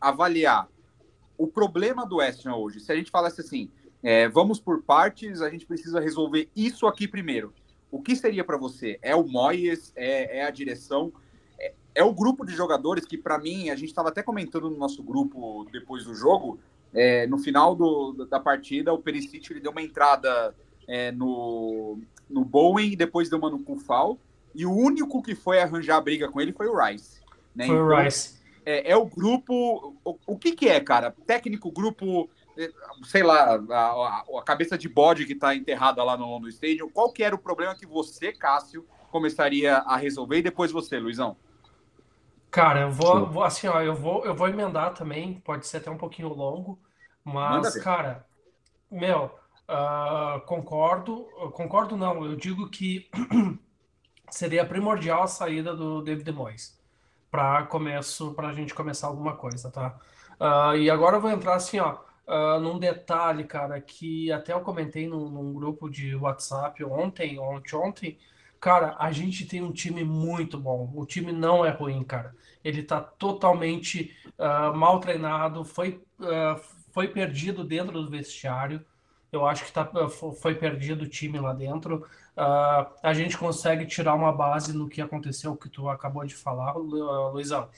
avaliar 0.00 0.68
o 1.36 1.46
problema 1.46 2.06
do 2.06 2.16
West 2.16 2.46
Ham 2.46 2.56
hoje, 2.56 2.80
se 2.80 2.92
a 2.92 2.96
gente 2.96 3.10
falasse 3.10 3.40
assim, 3.40 3.70
é, 4.02 4.28
vamos 4.28 4.60
por 4.60 4.82
partes, 4.82 5.42
a 5.42 5.50
gente 5.50 5.66
precisa 5.66 6.00
resolver 6.00 6.48
isso 6.54 6.86
aqui 6.86 7.08
primeiro. 7.08 7.52
O 7.90 8.00
que 8.00 8.14
seria 8.14 8.44
para 8.44 8.56
você? 8.56 8.98
É 9.02 9.16
o 9.16 9.26
Moyes? 9.26 9.92
É, 9.96 10.38
é 10.38 10.44
a 10.44 10.50
direção? 10.50 11.12
É, 11.94 12.00
é, 12.00 12.04
o 12.04 12.12
grupo 12.12 12.44
de 12.44 12.54
jogadores 12.54 13.04
que, 13.04 13.16
para 13.16 13.38
mim, 13.38 13.70
a 13.70 13.76
gente 13.76 13.88
estava 13.88 14.08
até 14.08 14.22
comentando 14.22 14.70
no 14.70 14.76
nosso 14.76 15.02
grupo 15.02 15.66
depois 15.72 16.04
do 16.04 16.14
jogo, 16.14 16.58
é, 16.92 17.26
no 17.26 17.38
final 17.38 17.74
do, 17.74 18.26
da 18.28 18.40
partida, 18.40 18.92
o 18.92 18.98
Perisic 18.98 19.50
ele 19.50 19.60
deu 19.60 19.70
uma 19.70 19.82
entrada 19.82 20.54
é, 20.88 21.12
no, 21.12 21.98
no 22.28 22.44
Bowen 22.44 22.92
e 22.92 22.96
depois 22.96 23.28
deu 23.28 23.38
uma 23.38 23.50
no 23.50 23.60
Kufal, 23.60 24.18
e 24.54 24.66
o 24.66 24.72
único 24.72 25.22
que 25.22 25.34
foi 25.34 25.60
arranjar 25.60 25.96
a 25.96 26.00
briga 26.00 26.28
com 26.28 26.40
ele 26.40 26.52
foi 26.52 26.66
o 26.66 26.76
Rice. 26.76 27.20
Né? 27.54 27.66
Foi 27.66 27.76
então, 27.76 27.86
o 27.86 28.02
Rice. 28.02 28.40
É, 28.66 28.92
é, 28.92 28.96
o 28.96 29.06
grupo. 29.06 29.96
O, 30.04 30.16
o 30.26 30.36
que, 30.36 30.52
que 30.52 30.68
é, 30.68 30.80
cara? 30.80 31.14
Técnico, 31.26 31.70
grupo 31.70 32.28
sei 33.04 33.22
lá, 33.22 33.54
a, 33.70 34.24
a, 34.38 34.42
cabeça 34.44 34.76
de 34.76 34.88
bode 34.88 35.24
que 35.24 35.32
está 35.32 35.54
enterrada 35.54 36.02
lá 36.02 36.16
no, 36.16 36.38
no 36.40 36.48
Stadium, 36.48 36.90
qual 36.90 37.10
que 37.10 37.22
era 37.22 37.34
o 37.34 37.38
problema 37.38 37.74
que 37.74 37.86
você, 37.86 38.32
Cássio, 38.32 38.84
começaria 39.10 39.76
a 39.78 39.96
resolver 39.96 40.38
e 40.38 40.42
depois 40.42 40.70
você, 40.70 40.98
Luizão? 40.98 41.36
Cara, 42.50 42.80
eu 42.80 42.90
vou, 42.90 43.26
vou, 43.26 43.44
assim, 43.44 43.68
ó, 43.68 43.80
eu 43.80 43.94
vou, 43.94 44.24
eu 44.24 44.34
vou 44.34 44.48
emendar 44.48 44.92
também, 44.94 45.40
pode 45.40 45.66
ser 45.66 45.78
até 45.78 45.90
um 45.90 45.96
pouquinho 45.96 46.28
longo, 46.28 46.80
mas, 47.24 47.76
cara, 47.76 48.26
meu, 48.90 49.26
uh, 49.68 50.40
concordo, 50.46 51.26
concordo 51.52 51.96
não, 51.96 52.24
eu 52.24 52.34
digo 52.34 52.68
que 52.68 53.08
seria 54.30 54.66
primordial 54.66 55.22
a 55.22 55.28
saída 55.28 55.74
do 55.74 56.02
David 56.02 56.32
Moyes 56.32 56.80
para 57.30 57.64
começo, 57.66 58.34
para 58.34 58.48
a 58.48 58.52
gente 58.52 58.74
começar 58.74 59.06
alguma 59.06 59.36
coisa, 59.36 59.70
tá? 59.70 59.96
Uh, 60.40 60.76
e 60.76 60.90
agora 60.90 61.16
eu 61.16 61.20
vou 61.20 61.30
entrar 61.30 61.54
assim, 61.54 61.78
ó, 61.78 61.98
uh, 62.26 62.58
num 62.60 62.78
detalhe, 62.78 63.44
cara, 63.44 63.80
que 63.80 64.32
até 64.32 64.52
eu 64.52 64.60
comentei 64.60 65.06
num, 65.06 65.28
num, 65.28 65.52
grupo 65.52 65.88
de 65.88 66.16
WhatsApp 66.16 66.82
ontem, 66.82 67.38
ontem, 67.38 67.76
ontem. 67.76 68.18
Cara, 68.60 68.94
a 68.98 69.10
gente 69.10 69.46
tem 69.46 69.62
um 69.62 69.72
time 69.72 70.04
muito 70.04 70.58
bom. 70.58 70.92
O 70.94 71.06
time 71.06 71.32
não 71.32 71.64
é 71.64 71.70
ruim, 71.70 72.04
cara. 72.04 72.34
Ele 72.62 72.82
tá 72.82 73.00
totalmente 73.00 74.14
uh, 74.38 74.76
mal 74.76 75.00
treinado, 75.00 75.64
foi, 75.64 76.02
uh, 76.18 76.60
foi 76.92 77.08
perdido 77.08 77.64
dentro 77.64 78.02
do 78.02 78.10
vestiário. 78.10 78.84
Eu 79.32 79.46
acho 79.46 79.64
que 79.64 79.72
tá, 79.72 79.88
foi 80.40 80.54
perdido 80.56 81.04
o 81.04 81.08
time 81.08 81.38
lá 81.38 81.54
dentro. 81.54 82.06
Uh, 82.36 82.92
a 83.02 83.14
gente 83.14 83.38
consegue 83.38 83.86
tirar 83.86 84.14
uma 84.14 84.32
base 84.32 84.76
no 84.76 84.88
que 84.88 85.00
aconteceu, 85.00 85.56
que 85.56 85.68
tu 85.68 85.88
acabou 85.88 86.24
de 86.26 86.34
falar, 86.34 86.72
Luizão 86.72 87.68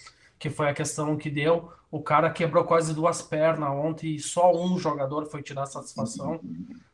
que 0.43 0.51
foi 0.51 0.69
a 0.69 0.75
questão 0.75 1.17
que 1.17 1.31
deu. 1.31 1.71
O 1.89 2.03
cara 2.03 2.29
quebrou 2.29 2.65
quase 2.65 2.93
duas 2.93 3.23
pernas 3.23 3.71
ontem 3.71 4.17
e 4.17 4.19
só 4.19 4.53
um 4.53 4.77
jogador 4.77 5.25
foi 5.27 5.41
tirar 5.41 5.67
satisfação. 5.67 6.41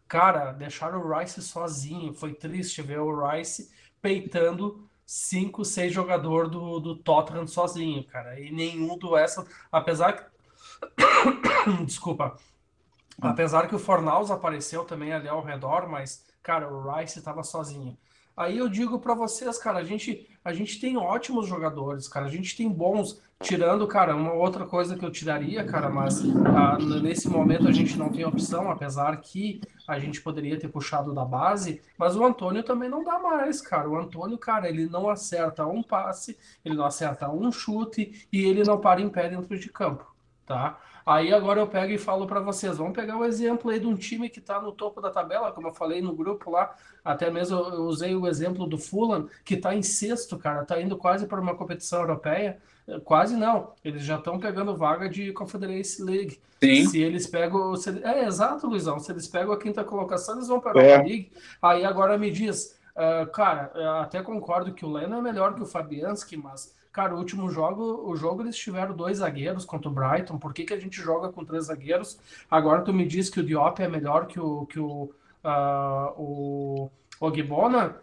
Cara, 0.06 0.52
deixaram 0.52 1.00
o 1.00 1.18
Rice 1.18 1.40
sozinho. 1.40 2.12
Foi 2.12 2.34
triste 2.34 2.82
ver 2.82 2.98
o 2.98 3.26
Rice 3.26 3.70
peitando 4.00 4.88
cinco, 5.06 5.64
seis 5.64 5.92
jogadores 5.92 6.50
do, 6.50 6.78
do 6.80 6.96
Tottenham 6.96 7.46
sozinho, 7.46 8.04
cara. 8.04 8.38
E 8.38 8.50
nenhum 8.50 8.98
do 8.98 9.16
essa, 9.16 9.46
apesar 9.72 10.12
que. 10.12 10.24
Desculpa. 11.84 12.36
Apesar 13.20 13.66
que 13.68 13.74
o 13.74 13.78
Fornaus 13.78 14.30
apareceu 14.30 14.84
também 14.84 15.12
ali 15.12 15.28
ao 15.28 15.42
redor, 15.42 15.88
mas, 15.88 16.24
cara, 16.42 16.72
o 16.72 16.92
Rice 16.92 17.18
estava 17.18 17.42
sozinho. 17.42 17.96
Aí 18.38 18.56
eu 18.56 18.68
digo 18.68 19.00
para 19.00 19.14
vocês, 19.14 19.58
cara, 19.58 19.80
a 19.80 19.84
gente, 19.84 20.30
a 20.44 20.52
gente 20.52 20.80
tem 20.80 20.96
ótimos 20.96 21.48
jogadores, 21.48 22.06
cara, 22.06 22.26
a 22.26 22.30
gente 22.30 22.56
tem 22.56 22.68
bons, 22.68 23.20
tirando, 23.42 23.84
cara, 23.84 24.14
uma 24.14 24.32
outra 24.32 24.64
coisa 24.64 24.96
que 24.96 25.04
eu 25.04 25.10
tiraria, 25.10 25.64
cara, 25.64 25.90
mas 25.90 26.22
ah, 26.46 26.78
nesse 27.02 27.28
momento 27.28 27.66
a 27.66 27.72
gente 27.72 27.98
não 27.98 28.10
tem 28.10 28.24
opção, 28.24 28.70
apesar 28.70 29.16
que 29.16 29.60
a 29.88 29.98
gente 29.98 30.20
poderia 30.20 30.56
ter 30.56 30.68
puxado 30.68 31.12
da 31.12 31.24
base, 31.24 31.82
mas 31.98 32.14
o 32.14 32.24
Antônio 32.24 32.62
também 32.62 32.88
não 32.88 33.02
dá 33.02 33.18
mais, 33.18 33.60
cara. 33.60 33.90
O 33.90 33.98
Antônio, 33.98 34.38
cara, 34.38 34.68
ele 34.68 34.86
não 34.86 35.10
acerta 35.10 35.66
um 35.66 35.82
passe, 35.82 36.38
ele 36.64 36.76
não 36.76 36.84
acerta 36.84 37.28
um 37.28 37.50
chute 37.50 38.28
e 38.32 38.44
ele 38.44 38.62
não 38.62 38.78
para 38.78 39.00
em 39.00 39.08
pé 39.08 39.28
dentro 39.28 39.58
de 39.58 39.68
campo, 39.68 40.06
tá? 40.46 40.78
Aí 41.08 41.32
agora 41.32 41.58
eu 41.58 41.66
pego 41.66 41.90
e 41.90 41.96
falo 41.96 42.26
para 42.26 42.38
vocês, 42.38 42.76
vamos 42.76 42.92
pegar 42.92 43.16
o 43.16 43.24
exemplo 43.24 43.70
aí 43.70 43.80
de 43.80 43.86
um 43.86 43.96
time 43.96 44.28
que 44.28 44.40
está 44.40 44.60
no 44.60 44.72
topo 44.72 45.00
da 45.00 45.08
tabela, 45.08 45.50
como 45.50 45.68
eu 45.68 45.72
falei 45.72 46.02
no 46.02 46.14
grupo 46.14 46.50
lá, 46.50 46.76
até 47.02 47.30
mesmo 47.30 47.56
eu 47.56 47.84
usei 47.84 48.14
o 48.14 48.26
exemplo 48.26 48.66
do 48.66 48.76
Fulham, 48.76 49.26
que 49.42 49.54
está 49.54 49.74
em 49.74 49.82
sexto, 49.82 50.36
cara, 50.36 50.60
está 50.60 50.78
indo 50.78 50.98
quase 50.98 51.26
para 51.26 51.40
uma 51.40 51.54
competição 51.54 52.00
europeia, 52.00 52.58
quase 53.04 53.36
não, 53.36 53.72
eles 53.82 54.02
já 54.02 54.16
estão 54.16 54.38
pegando 54.38 54.76
vaga 54.76 55.08
de 55.08 55.32
Confederacy 55.32 56.02
League. 56.02 56.38
Sim. 56.62 56.86
Se 56.86 57.00
eles 57.00 57.26
pegam, 57.26 57.74
se, 57.74 57.88
é 58.04 58.26
exato, 58.26 58.66
Luizão, 58.66 58.98
se 58.98 59.10
eles 59.10 59.26
pegam 59.26 59.54
a 59.54 59.58
quinta 59.58 59.82
colocação, 59.82 60.34
eles 60.34 60.48
vão 60.48 60.60
para 60.60 60.78
a 60.78 60.84
é. 60.84 60.98
League. 60.98 61.32
Aí 61.62 61.86
agora 61.86 62.18
me 62.18 62.30
diz, 62.30 62.78
uh, 62.94 63.26
cara, 63.32 63.72
até 64.02 64.22
concordo 64.22 64.74
que 64.74 64.84
o 64.84 64.92
Leno 64.92 65.16
é 65.16 65.22
melhor 65.22 65.54
que 65.54 65.62
o 65.62 65.66
Fabianski, 65.66 66.36
mas 66.36 66.76
Cara, 66.92 67.14
o 67.14 67.18
último 67.18 67.50
jogo, 67.50 68.10
o 68.10 68.16
jogo 68.16 68.42
eles 68.42 68.56
tiveram 68.56 68.94
dois 68.94 69.18
zagueiros 69.18 69.64
contra 69.64 69.88
o 69.88 69.92
Brighton. 69.92 70.38
Por 70.38 70.52
que, 70.52 70.64
que 70.64 70.74
a 70.74 70.80
gente 70.80 71.00
joga 71.00 71.30
com 71.30 71.44
três 71.44 71.66
zagueiros? 71.66 72.18
Agora 72.50 72.82
tu 72.82 72.92
me 72.92 73.06
diz 73.06 73.28
que 73.28 73.40
o 73.40 73.44
Diop 73.44 73.80
é 73.82 73.88
melhor 73.88 74.26
que 74.26 74.40
o 74.40 74.66
que 74.66 74.80
o, 74.80 75.10
uh, 75.44 76.12
o 76.16 76.90
Ogbona, 77.20 77.96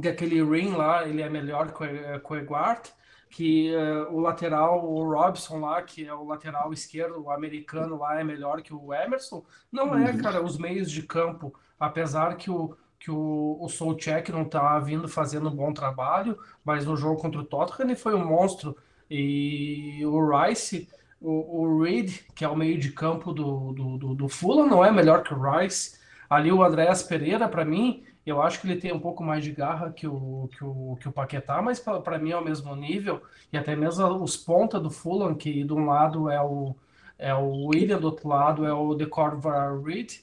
que 0.00 0.08
aquele 0.08 0.42
Ring 0.42 0.74
lá, 0.74 1.06
ele 1.06 1.22
é 1.22 1.28
melhor 1.28 1.72
que 1.72 1.84
o, 1.84 2.20
que 2.20 2.32
o 2.32 2.36
Eguart, 2.36 2.90
que 3.30 3.74
uh, 3.74 4.12
o 4.12 4.20
lateral, 4.20 4.84
o 4.84 5.08
Robson 5.08 5.60
lá, 5.60 5.82
que 5.82 6.06
é 6.06 6.14
o 6.14 6.24
lateral 6.24 6.72
esquerdo, 6.72 7.22
o 7.22 7.30
americano 7.30 7.98
lá, 7.98 8.20
é 8.20 8.24
melhor 8.24 8.62
que 8.62 8.74
o 8.74 8.92
Emerson. 8.92 9.44
Não 9.70 9.96
é, 9.96 10.10
uhum. 10.10 10.18
cara, 10.22 10.42
os 10.42 10.58
meios 10.58 10.90
de 10.90 11.02
campo, 11.02 11.54
apesar 11.78 12.36
que 12.36 12.50
o 12.50 12.76
que 12.98 13.10
o, 13.10 13.58
o 13.60 13.68
Solcheck 13.68 14.30
não 14.32 14.42
está 14.42 14.78
vindo 14.80 15.08
fazendo 15.08 15.48
um 15.48 15.54
bom 15.54 15.72
trabalho, 15.72 16.38
mas 16.64 16.84
no 16.84 16.96
jogo 16.96 17.20
contra 17.20 17.40
o 17.40 17.44
Tottenham 17.44 17.90
ele 17.90 17.96
foi 17.96 18.14
um 18.14 18.24
monstro. 18.24 18.76
E 19.10 20.04
o 20.04 20.28
Rice, 20.28 20.88
o, 21.20 21.62
o 21.62 21.82
Reed, 21.82 22.20
que 22.34 22.44
é 22.44 22.48
o 22.48 22.56
meio 22.56 22.78
de 22.78 22.92
campo 22.92 23.32
do, 23.32 23.72
do, 23.72 23.98
do, 23.98 24.14
do 24.14 24.28
Fulham, 24.28 24.66
não 24.66 24.84
é 24.84 24.90
melhor 24.90 25.22
que 25.22 25.32
o 25.32 25.40
Rice. 25.40 25.98
Ali 26.28 26.52
o 26.52 26.62
Andréas 26.62 27.02
Pereira, 27.02 27.48
para 27.48 27.64
mim, 27.64 28.04
eu 28.26 28.42
acho 28.42 28.60
que 28.60 28.66
ele 28.66 28.80
tem 28.80 28.92
um 28.92 29.00
pouco 29.00 29.22
mais 29.24 29.42
de 29.42 29.52
garra 29.52 29.90
que 29.90 30.06
o, 30.06 30.48
que 30.52 30.62
o, 30.62 30.98
que 31.00 31.08
o 31.08 31.12
Paquetá, 31.12 31.62
mas 31.62 31.80
para 31.80 32.18
mim 32.18 32.32
é 32.32 32.36
o 32.36 32.44
mesmo 32.44 32.74
nível. 32.76 33.22
E 33.52 33.56
até 33.56 33.74
mesmo 33.74 34.22
os 34.22 34.36
pontas 34.36 34.82
do 34.82 34.90
Fulham, 34.90 35.34
que 35.34 35.64
de 35.64 35.72
um 35.72 35.86
lado 35.86 36.28
é 36.28 36.40
o, 36.42 36.76
é 37.18 37.34
o 37.34 37.68
William, 37.68 37.98
do 37.98 38.08
outro 38.08 38.28
lado 38.28 38.66
é 38.66 38.72
o 38.72 38.94
Decorva 38.94 39.80
Reed. 39.82 40.16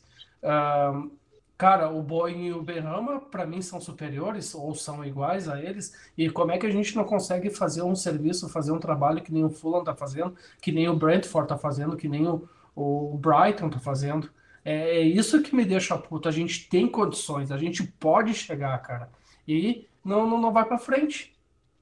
Um, 0.44 1.10
Cara, 1.58 1.90
o 1.90 2.02
Boeing 2.02 2.48
e 2.48 2.54
o 2.54 2.62
Berrama, 2.62 3.20
para 3.20 3.46
mim, 3.46 3.62
são 3.62 3.80
superiores 3.80 4.54
ou 4.54 4.76
são 4.76 5.06
iguais 5.06 5.48
a 5.48 5.62
eles. 5.62 5.96
E 6.18 6.30
como 6.30 6.52
é 6.52 6.58
que 6.58 6.66
a 6.66 6.72
gente 6.72 6.96
não 6.96 7.06
consegue 7.06 7.50
fazer 7.50 7.82
um 7.82 7.96
serviço, 7.96 8.50
fazer 8.50 8.74
um 8.74 8.80
trabalho 8.80 9.22
que 9.22 9.32
nem 9.32 9.46
o 9.46 9.50
Fulham 9.50 9.80
está 9.80 9.96
fazendo, 9.96 10.36
que 10.62 10.72
nem 10.72 10.90
o 10.90 10.96
Brentford 10.96 11.46
está 11.46 11.58
fazendo, 11.58 11.96
que 11.96 12.10
nem 12.10 12.28
o, 12.28 12.48
o 12.76 13.18
Brighton 13.18 13.68
está 13.68 13.80
fazendo? 13.80 14.30
É, 14.66 14.98
é, 14.98 15.02
isso 15.02 15.42
que 15.42 15.56
me 15.56 15.64
deixa 15.64 15.98
puto. 15.98 16.28
A 16.28 16.32
gente 16.32 16.68
tem 16.68 16.90
condições, 16.90 17.52
a 17.52 17.58
gente 17.58 17.84
pode 17.84 18.34
chegar, 18.34 18.78
cara. 18.80 19.10
E 19.48 19.88
não, 20.04 20.28
não, 20.28 20.42
não 20.42 20.52
vai 20.52 20.66
para 20.66 20.78
frente. 20.78 21.34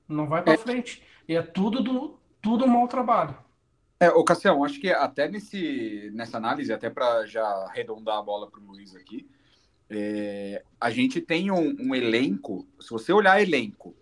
Não 0.07 0.27
vai 0.27 0.43
para 0.43 0.53
é. 0.53 0.57
frente. 0.57 1.01
E 1.27 1.35
é 1.35 1.41
tudo 1.41 1.81
do 1.81 2.19
tudo 2.41 2.67
mau 2.67 2.87
trabalho. 2.87 3.35
É, 3.99 4.09
ô 4.09 4.23
Cassião, 4.23 4.65
acho 4.65 4.79
que 4.81 4.91
até 4.91 5.29
nesse, 5.29 6.11
nessa 6.13 6.35
análise, 6.35 6.73
até 6.73 6.89
para 6.89 7.25
já 7.25 7.45
arredondar 7.45 8.17
a 8.17 8.21
bola 8.21 8.51
para 8.51 8.59
o 8.59 8.65
Luiz 8.65 8.93
aqui, 8.93 9.25
é, 9.93 10.63
a 10.79 10.89
gente 10.89 11.21
tem 11.21 11.51
um, 11.51 11.75
um, 11.79 11.95
elenco, 11.95 12.67
se 12.79 12.89
você 12.89 13.13
olhar 13.13 13.41
elenco, 13.41 13.95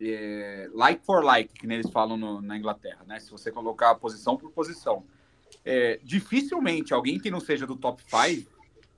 é, 0.00 0.68
like 0.72 1.04
for 1.04 1.22
like, 1.22 1.52
que 1.54 1.66
eles 1.66 1.90
falam 1.90 2.16
no, 2.16 2.40
na 2.40 2.56
Inglaterra, 2.56 3.04
né? 3.06 3.20
Se 3.20 3.30
você 3.30 3.50
colocar 3.50 3.94
posição 3.96 4.36
por 4.36 4.50
posição, 4.50 5.04
é, 5.64 6.00
dificilmente 6.02 6.92
alguém 6.92 7.18
que 7.18 7.30
não 7.30 7.40
seja 7.40 7.66
do 7.66 7.76
top 7.76 8.02
5 8.02 8.50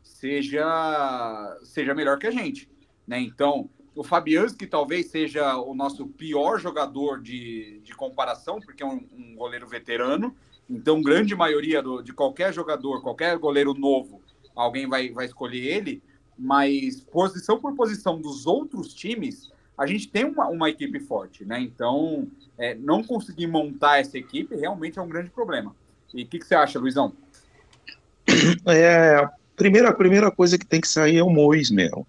seja, 0.02 1.58
seja 1.62 1.94
melhor 1.94 2.18
que 2.18 2.26
a 2.26 2.30
gente, 2.30 2.68
né? 3.06 3.20
Então, 3.20 3.68
o 3.94 4.04
Fabianski 4.04 4.66
talvez 4.66 5.06
seja 5.06 5.56
o 5.58 5.74
nosso 5.74 6.06
pior 6.06 6.58
jogador 6.58 7.20
de, 7.20 7.80
de 7.80 7.94
comparação, 7.94 8.60
porque 8.60 8.82
é 8.82 8.86
um, 8.86 9.06
um 9.12 9.34
goleiro 9.34 9.66
veterano, 9.66 10.36
então 10.68 11.02
grande 11.02 11.34
maioria 11.34 11.82
do, 11.82 12.02
de 12.02 12.12
qualquer 12.12 12.52
jogador, 12.52 13.02
qualquer 13.02 13.36
goleiro 13.38 13.74
novo, 13.74 14.20
alguém 14.54 14.86
vai, 14.86 15.10
vai 15.10 15.26
escolher 15.26 15.64
ele, 15.64 16.02
mas 16.38 17.00
posição 17.00 17.58
por 17.58 17.74
posição 17.74 18.20
dos 18.20 18.46
outros 18.46 18.92
times, 18.92 19.50
a 19.76 19.86
gente 19.86 20.08
tem 20.08 20.24
uma, 20.24 20.48
uma 20.48 20.70
equipe 20.70 20.98
forte, 21.00 21.44
né? 21.44 21.60
Então, 21.60 22.26
é, 22.58 22.74
não 22.74 23.02
conseguir 23.02 23.46
montar 23.46 23.98
essa 23.98 24.16
equipe 24.16 24.54
realmente 24.56 24.98
é 24.98 25.02
um 25.02 25.08
grande 25.08 25.30
problema. 25.30 25.74
E 26.14 26.22
o 26.22 26.26
que, 26.26 26.38
que, 26.38 26.46
você 26.46 26.54
acha, 26.54 26.78
Luizão? 26.78 27.12
É, 28.66 29.16
a 29.16 29.30
primeira, 29.54 29.88
a 29.88 29.94
primeira 29.94 30.30
coisa 30.30 30.58
que 30.58 30.66
tem 30.66 30.80
que 30.80 30.88
sair 30.88 31.18
é 31.18 31.22
o 31.22 31.30
Mois 31.30 31.70
mesmo. 31.70 32.06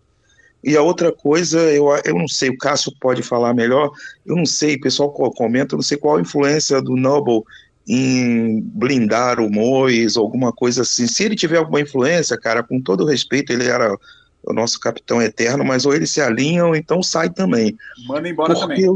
E 0.64 0.76
a 0.76 0.82
outra 0.82 1.12
coisa, 1.12 1.60
eu, 1.72 1.88
eu 2.04 2.16
não 2.16 2.28
sei, 2.28 2.50
o 2.50 2.58
Cássio 2.58 2.92
pode 3.00 3.22
falar 3.22 3.54
melhor, 3.54 3.92
eu 4.26 4.36
não 4.36 4.46
sei, 4.46 4.76
o 4.76 4.82
pessoal 4.82 5.12
comenta, 5.12 5.76
eu 5.76 5.78
não 5.78 5.84
sei 5.84 5.98
qual 5.98 6.18
a 6.18 6.22
influência 6.22 6.82
do 6.82 6.96
Noble 6.96 7.44
em 7.88 8.62
blindar 8.62 9.40
o 9.40 9.50
Mois, 9.50 10.18
alguma 10.18 10.52
coisa 10.52 10.82
assim. 10.82 11.08
Se 11.08 11.24
ele 11.24 11.36
tiver 11.36 11.58
alguma 11.58 11.80
influência, 11.80 12.38
cara, 12.38 12.62
com 12.62 12.82
todo 12.82 13.06
respeito, 13.06 13.54
ele 13.54 13.66
era 13.66 13.96
o 14.44 14.54
nosso 14.54 14.80
capitão 14.80 15.22
eterno, 15.22 15.64
mas 15.64 15.86
ou 15.86 15.94
ele 15.94 16.06
se 16.06 16.22
alinha 16.22 16.66
ou 16.66 16.76
então 16.76 17.02
sai 17.02 17.30
também. 17.30 17.78
Manda 18.08 18.28
embora 18.28 18.54
porque 18.54 18.68
também. 18.68 18.86
Eu, 18.86 18.96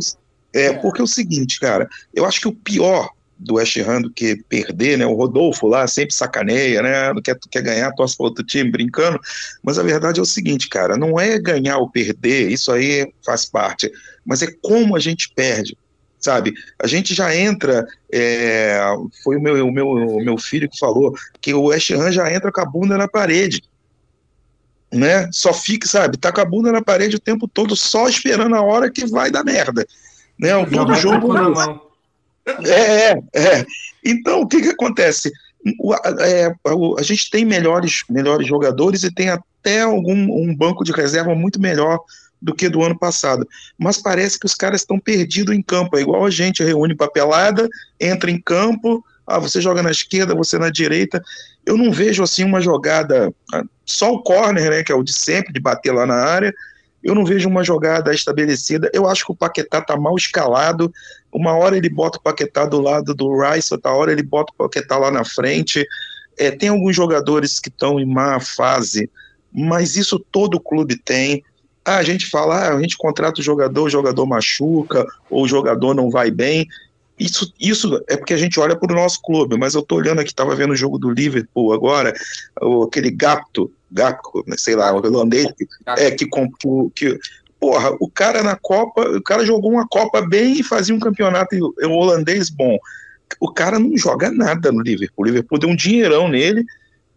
é, 0.54 0.66
é, 0.66 0.74
porque 0.74 1.00
é 1.00 1.04
o 1.04 1.08
seguinte, 1.08 1.60
cara, 1.60 1.88
eu 2.14 2.26
acho 2.26 2.42
que 2.42 2.48
o 2.48 2.54
pior 2.54 3.10
do 3.42 3.56
West 3.56 3.76
Ham 3.78 4.04
do 4.04 4.12
que 4.12 4.36
perder, 4.48 4.98
né? 4.98 5.06
O 5.06 5.16
Rodolfo 5.16 5.68
lá 5.68 5.88
sempre 5.88 6.14
sacaneia, 6.14 6.82
né? 6.82 7.12
Não 7.14 7.22
quer, 7.22 7.38
quer 7.50 7.64
ganhar, 7.64 7.92
torce 7.94 8.16
para 8.16 8.28
outro 8.28 8.46
time, 8.46 8.70
brincando. 8.70 9.20
Mas 9.64 9.80
a 9.80 9.84
verdade 9.84 10.20
é 10.20 10.22
o 10.22 10.26
seguinte, 10.26 10.70
cara, 10.70 10.96
não 10.96 11.20
é 11.20 11.40
ganhar 11.40 11.78
ou 11.78 11.90
perder, 11.90 12.52
isso 12.52 12.72
aí 12.72 13.12
faz 13.26 13.46
parte, 13.46 13.92
mas 14.24 14.44
é 14.44 14.48
como 14.62 14.96
a 14.96 15.00
gente 15.00 15.32
perde 15.34 15.76
sabe? 16.22 16.54
A 16.80 16.88
gente 16.88 17.14
já 17.14 17.36
entra, 17.36 17.86
é, 18.14 18.80
foi 19.24 19.38
o 19.38 19.42
meu, 19.42 19.68
o, 19.68 19.72
meu, 19.72 19.88
o 19.90 20.24
meu 20.24 20.38
filho 20.38 20.70
que 20.70 20.78
falou, 20.78 21.14
que 21.42 21.54
o 21.54 21.64
West 21.64 21.90
Ham 21.92 22.12
já 22.12 22.32
entra 22.32 22.52
com 22.52 22.62
a 22.62 22.66
bunda 22.66 22.98
na 22.98 23.08
parede, 23.08 23.64
né? 24.94 25.28
Só 25.32 25.52
fica, 25.52 25.88
sabe, 25.88 26.18
tá 26.18 26.32
com 26.32 26.42
a 26.42 26.46
bunda 26.46 26.72
na 26.72 26.82
parede 26.82 27.16
o 27.16 27.20
tempo 27.20 27.48
todo, 27.48 27.76
só 27.76 28.08
esperando 28.08 28.56
a 28.56 28.62
hora 28.62 28.92
que 28.92 29.06
vai 29.08 29.32
dar 29.32 29.44
merda, 29.44 29.86
né? 30.40 30.52
Todo 30.68 30.94
jogo... 30.96 31.34
É, 32.66 33.12
é, 33.12 33.24
é. 33.34 33.66
Então, 34.04 34.42
o 34.42 34.48
que 34.48 34.62
que 34.62 34.70
acontece? 34.70 35.32
O, 35.80 35.94
é, 35.94 36.54
a 36.98 37.04
gente 37.04 37.30
tem 37.30 37.46
melhores, 37.46 38.04
melhores 38.10 38.48
jogadores 38.48 39.04
e 39.04 39.14
tem 39.14 39.30
até 39.30 39.82
algum 39.82 40.14
um 40.14 40.56
banco 40.56 40.84
de 40.84 40.92
reserva 40.92 41.36
muito 41.36 41.62
melhor 41.62 42.00
do 42.42 42.56
que 42.56 42.68
do 42.68 42.82
ano 42.82 42.98
passado. 42.98 43.48
Mas 43.78 43.98
parece 43.98 44.40
que 44.40 44.46
os 44.46 44.56
caras 44.56 44.82
estão 44.82 45.00
perdidos 45.00 45.56
em 45.56 45.62
campo. 45.62 45.98
É 45.98 46.02
igual 46.02 46.26
a 46.26 46.30
gente 46.30 46.64
reúne 46.64 46.96
papelada, 46.96 47.70
entra 48.00 48.32
em 48.32 48.42
campo, 48.42 49.04
ah, 49.28 49.40
você 49.40 49.62
joga 49.62 49.84
na 49.84 49.92
esquerda, 49.92 50.36
você 50.36 50.58
na 50.58 50.70
direita. 50.70 51.22
Eu 51.66 51.78
não 51.78 51.92
vejo 51.92 52.24
assim 52.24 52.44
uma 52.44 52.60
jogada, 52.60 53.34
ah, 53.54 53.64
só 53.86 54.12
o 54.12 54.24
corner, 54.24 54.70
né, 54.70 54.84
que 54.84 54.92
é 54.92 54.96
o 54.96 55.04
de 55.04 55.14
sempre, 55.14 55.54
de 55.54 55.60
bater 55.60 55.94
lá 55.94 56.06
na 56.06 56.16
área. 56.16 56.54
Eu 57.04 57.16
não 57.16 57.26
vejo 57.26 57.50
uma 57.50 57.64
jogada 57.64 58.14
estabelecida. 58.14 58.90
Eu 58.94 59.08
acho 59.08 59.26
que 59.26 59.32
o 59.32 59.36
Paquetá 59.36 59.82
tá 59.82 59.98
mal 59.98 60.16
escalado. 60.16 60.92
Uma 61.32 61.56
hora 61.56 61.78
ele 61.78 61.90
bota 61.90 62.18
o 62.18 62.22
Paquetá 62.22 62.66
do 62.66 62.80
lado 62.80 63.14
do 63.16 63.40
Rice, 63.40 63.74
outra 63.74 63.92
hora 63.92 64.12
ele 64.12 64.24
bota 64.24 64.54
o 64.54 64.56
Paquetá 64.56 64.98
lá 64.98 65.10
na 65.10 65.26
frente. 65.26 65.86
É, 66.38 66.52
tem 66.52 66.70
alguns 66.70 66.96
jogadores 66.96 67.60
que 67.60 67.70
estão 67.70 68.00
em 68.00 68.06
má 68.06 68.40
fase, 68.40 69.10
mas 69.52 69.96
isso 69.96 70.20
todo 70.32 70.60
clube 70.60 70.96
tem. 70.98 71.44
Ah, 71.84 71.98
a 71.98 72.04
gente 72.04 72.30
fala, 72.30 72.56
ah, 72.56 72.76
a 72.76 72.82
gente 72.82 72.98
contrata 72.98 73.42
o 73.42 73.44
jogador, 73.44 73.84
o 73.84 73.90
jogador 73.90 74.26
machuca, 74.26 75.06
ou 75.30 75.44
o 75.44 75.48
jogador 75.48 75.94
não 75.94 76.10
vai 76.10 76.30
bem. 76.30 76.68
Isso, 77.20 77.54
isso 77.60 78.04
é 78.08 78.18
porque 78.18 78.34
a 78.34 78.38
gente 78.38 78.60
olha 78.60 78.76
para 78.76 78.92
o 78.92 78.96
nosso 78.96 79.22
clube, 79.22 79.58
mas 79.58 79.76
eu 79.76 79.82
estou 79.82 80.00
olhando 80.00 80.20
aqui, 80.20 80.32
estava 80.32 80.56
vendo 80.56 80.72
o 80.72 80.76
jogo 80.76 80.98
do 80.98 81.12
Liverpool 81.12 81.72
agora, 81.72 82.14
o, 82.60 82.84
aquele 82.84 83.12
Gapto, 83.12 83.72
né, 83.92 84.56
sei 84.58 84.76
lá, 84.76 84.92
o 84.92 84.98
holandês, 84.98 85.48
é, 85.98 86.10
que, 86.12 86.26
que, 86.26 86.50
que, 86.96 87.20
porra, 87.60 87.96
o 88.00 88.10
cara 88.10 88.42
na 88.42 88.56
Copa, 88.56 89.02
o 89.02 89.22
cara 89.22 89.46
jogou 89.46 89.72
uma 89.72 89.88
Copa 89.88 90.22
bem 90.22 90.60
e 90.60 90.64
fazia 90.64 90.96
um 90.96 91.00
campeonato 91.00 91.56
holandês 91.84 92.50
bom. 92.50 92.78
O 93.40 93.52
cara 93.52 93.78
não 93.78 93.96
joga 93.96 94.32
nada 94.32 94.72
no 94.72 94.82
Liverpool. 94.82 95.24
O 95.24 95.28
Liverpool 95.28 95.60
deu 95.60 95.70
um 95.70 95.76
dinheirão 95.76 96.28
nele, 96.28 96.66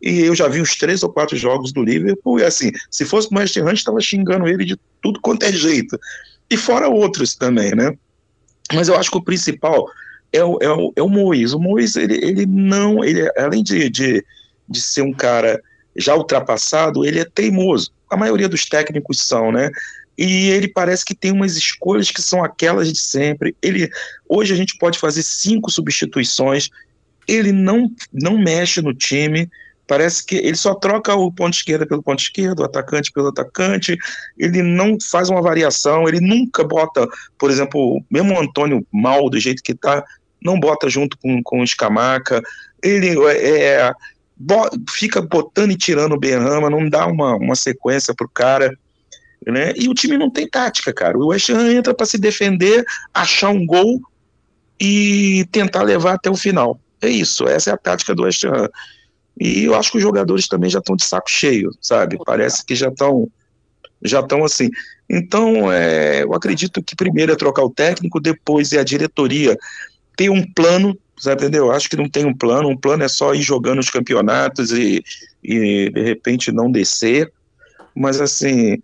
e 0.00 0.20
eu 0.20 0.34
já 0.34 0.48
vi 0.48 0.60
uns 0.60 0.76
três 0.76 1.02
ou 1.02 1.12
quatro 1.12 1.36
jogos 1.36 1.72
do 1.72 1.82
Liverpool, 1.82 2.40
e 2.40 2.44
assim, 2.44 2.70
se 2.90 3.04
fosse 3.04 3.28
o 3.30 3.38
West 3.38 3.56
Ham, 3.56 3.72
estava 3.72 4.00
xingando 4.00 4.46
ele 4.46 4.64
de 4.64 4.76
tudo 5.02 5.20
quanto 5.20 5.44
é 5.44 5.52
jeito. 5.52 5.98
E 6.50 6.56
fora 6.56 6.88
outros 6.88 7.34
também, 7.34 7.74
né? 7.74 7.96
Mas 8.72 8.88
eu 8.88 8.96
acho 8.96 9.10
que 9.10 9.16
o 9.16 9.24
principal 9.24 9.86
é 10.32 10.44
o, 10.44 10.58
é 10.60 10.70
o, 10.70 10.92
é 10.96 11.02
o 11.02 11.08
Mois. 11.08 11.54
O 11.54 11.60
Mois, 11.60 11.96
ele, 11.96 12.14
ele 12.22 12.44
não, 12.44 13.04
ele, 13.04 13.30
além 13.38 13.62
de, 13.62 13.88
de, 13.88 14.24
de 14.68 14.82
ser 14.82 15.02
um 15.02 15.12
cara 15.12 15.62
já 15.96 16.14
ultrapassado, 16.14 17.04
ele 17.04 17.20
é 17.20 17.24
teimoso. 17.24 17.92
A 18.10 18.16
maioria 18.16 18.48
dos 18.48 18.66
técnicos 18.66 19.18
são, 19.22 19.52
né? 19.52 19.70
E 20.16 20.48
ele 20.50 20.68
parece 20.68 21.04
que 21.04 21.14
tem 21.14 21.32
umas 21.32 21.56
escolhas 21.56 22.10
que 22.10 22.22
são 22.22 22.44
aquelas 22.44 22.92
de 22.92 22.98
sempre. 22.98 23.56
Ele 23.60 23.88
hoje 24.28 24.52
a 24.52 24.56
gente 24.56 24.76
pode 24.78 24.98
fazer 24.98 25.22
cinco 25.22 25.70
substituições. 25.70 26.68
Ele 27.26 27.52
não 27.52 27.90
não 28.12 28.38
mexe 28.38 28.80
no 28.80 28.94
time. 28.94 29.48
Parece 29.86 30.24
que 30.24 30.36
ele 30.36 30.56
só 30.56 30.74
troca 30.74 31.14
o 31.14 31.30
ponto 31.32 31.54
esquerda 31.54 31.86
pelo 31.86 32.02
ponto 32.02 32.22
esquerdo, 32.22 32.60
o 32.60 32.64
atacante 32.64 33.12
pelo 33.12 33.28
atacante, 33.28 33.96
ele 34.38 34.62
não 34.62 34.96
faz 35.10 35.28
uma 35.28 35.42
variação, 35.42 36.08
ele 36.08 36.20
nunca 36.20 36.64
bota, 36.64 37.06
por 37.38 37.50
exemplo, 37.50 38.02
mesmo 38.10 38.34
o 38.34 38.40
Antônio 38.40 38.86
mal 38.90 39.28
do 39.28 39.38
jeito 39.38 39.62
que 39.62 39.72
está, 39.72 40.02
não 40.42 40.58
bota 40.58 40.88
junto 40.88 41.18
com, 41.18 41.42
com 41.42 41.60
o 41.60 41.64
Escamaca, 41.64 42.42
ele 42.82 43.18
é, 43.28 43.60
é 43.60 43.92
fica 44.90 45.22
botando 45.22 45.70
e 45.70 45.76
tirando 45.76 46.12
o 46.12 46.18
Berrama, 46.18 46.68
não 46.68 46.88
dá 46.88 47.06
uma, 47.06 47.36
uma 47.36 47.54
sequência 47.54 48.14
pro 48.14 48.28
cara, 48.28 48.76
né? 49.46 49.72
E 49.76 49.88
o 49.88 49.94
time 49.94 50.16
não 50.16 50.30
tem 50.30 50.48
tática, 50.48 50.92
cara. 50.92 51.16
O 51.16 51.26
West 51.26 51.50
Ham 51.50 51.70
entra 51.70 51.94
para 51.94 52.06
se 52.06 52.18
defender, 52.18 52.84
achar 53.12 53.50
um 53.50 53.64
gol 53.64 54.00
e 54.80 55.46
tentar 55.52 55.82
levar 55.82 56.14
até 56.14 56.30
o 56.30 56.36
final. 56.36 56.80
É 57.00 57.08
isso, 57.08 57.46
essa 57.46 57.70
é 57.70 57.72
a 57.74 57.78
tática 57.78 58.14
do 58.14 58.22
West 58.22 58.44
Ham. 58.44 58.68
E 59.38 59.64
eu 59.64 59.74
acho 59.74 59.90
que 59.90 59.96
os 59.98 60.02
jogadores 60.02 60.46
também 60.46 60.70
já 60.70 60.78
estão 60.78 60.96
de 60.96 61.04
saco 61.04 61.30
cheio, 61.30 61.70
sabe? 61.80 62.18
Parece 62.24 62.64
que 62.64 62.74
já 62.74 62.88
estão 62.88 63.28
já 64.02 64.20
estão 64.20 64.44
assim. 64.44 64.70
Então, 65.08 65.72
é, 65.72 66.22
eu 66.22 66.34
acredito 66.34 66.82
que 66.82 66.94
primeiro 66.94 67.32
é 67.32 67.36
trocar 67.36 67.64
o 67.64 67.70
técnico, 67.70 68.20
depois 68.20 68.72
é 68.72 68.78
a 68.78 68.84
diretoria 68.84 69.56
ter 70.16 70.30
um 70.30 70.44
plano, 70.52 70.96
sabe, 71.18 71.42
entendeu? 71.42 71.72
Acho 71.72 71.88
que 71.88 71.96
não 71.96 72.08
tem 72.08 72.24
um 72.24 72.34
plano, 72.34 72.68
um 72.68 72.76
plano 72.76 73.02
é 73.02 73.08
só 73.08 73.34
ir 73.34 73.42
jogando 73.42 73.78
os 73.78 73.90
campeonatos 73.90 74.72
e, 74.72 75.02
e 75.42 75.90
de 75.90 76.02
repente 76.02 76.52
não 76.52 76.70
descer, 76.70 77.32
mas 77.94 78.20
assim, 78.20 78.78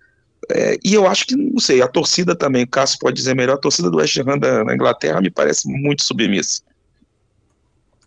é, 0.50 0.76
e 0.84 0.94
eu 0.94 1.06
acho 1.06 1.26
que, 1.26 1.36
não 1.36 1.60
sei, 1.60 1.82
a 1.82 1.88
torcida 1.88 2.34
também, 2.34 2.64
o 2.64 2.68
Cássio 2.68 2.98
pode 2.98 3.16
dizer 3.16 3.34
melhor, 3.34 3.54
a 3.54 3.60
torcida 3.60 3.90
do 3.90 3.98
West 3.98 4.16
Ham 4.18 4.38
da, 4.38 4.64
na 4.64 4.74
Inglaterra 4.74 5.20
me 5.20 5.30
parece 5.30 5.68
muito 5.68 6.04
submissa. 6.04 6.62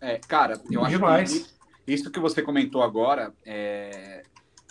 É, 0.00 0.20
cara, 0.28 0.60
eu 0.70 0.82
acho 0.82 0.90
Demais. 0.90 1.32
que 1.32 1.53
isso 1.86 2.10
que 2.10 2.20
você 2.20 2.42
comentou 2.42 2.82
agora 2.82 3.34
é, 3.44 4.22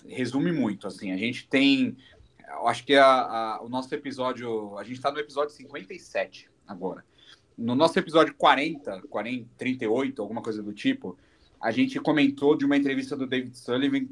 resume 0.08 0.52
muito. 0.52 0.88
Assim, 0.88 1.12
a 1.12 1.17
gente 1.17 1.47
tem. 1.47 1.97
Acho 2.65 2.86
que 2.86 2.95
a, 2.95 3.06
a, 3.06 3.62
o 3.62 3.69
nosso 3.69 3.93
episódio. 3.93 4.78
A 4.78 4.84
gente 4.84 4.97
está 4.97 5.12
no 5.12 5.19
episódio 5.19 5.54
57 5.54 6.49
agora. 6.67 7.04
No 7.58 7.76
nosso 7.76 7.97
episódio 7.99 8.34
40, 8.36 9.04
40, 9.10 9.49
38, 9.58 10.21
alguma 10.21 10.41
coisa 10.41 10.63
do 10.63 10.73
tipo, 10.73 11.17
a 11.63 11.71
gente 11.71 11.97
comentou 11.97 12.58
de 12.58 12.65
uma 12.65 12.76
entrevista 12.76 13.15
do 13.15 13.26
David 13.26 13.58
Sullivan, 13.58 14.08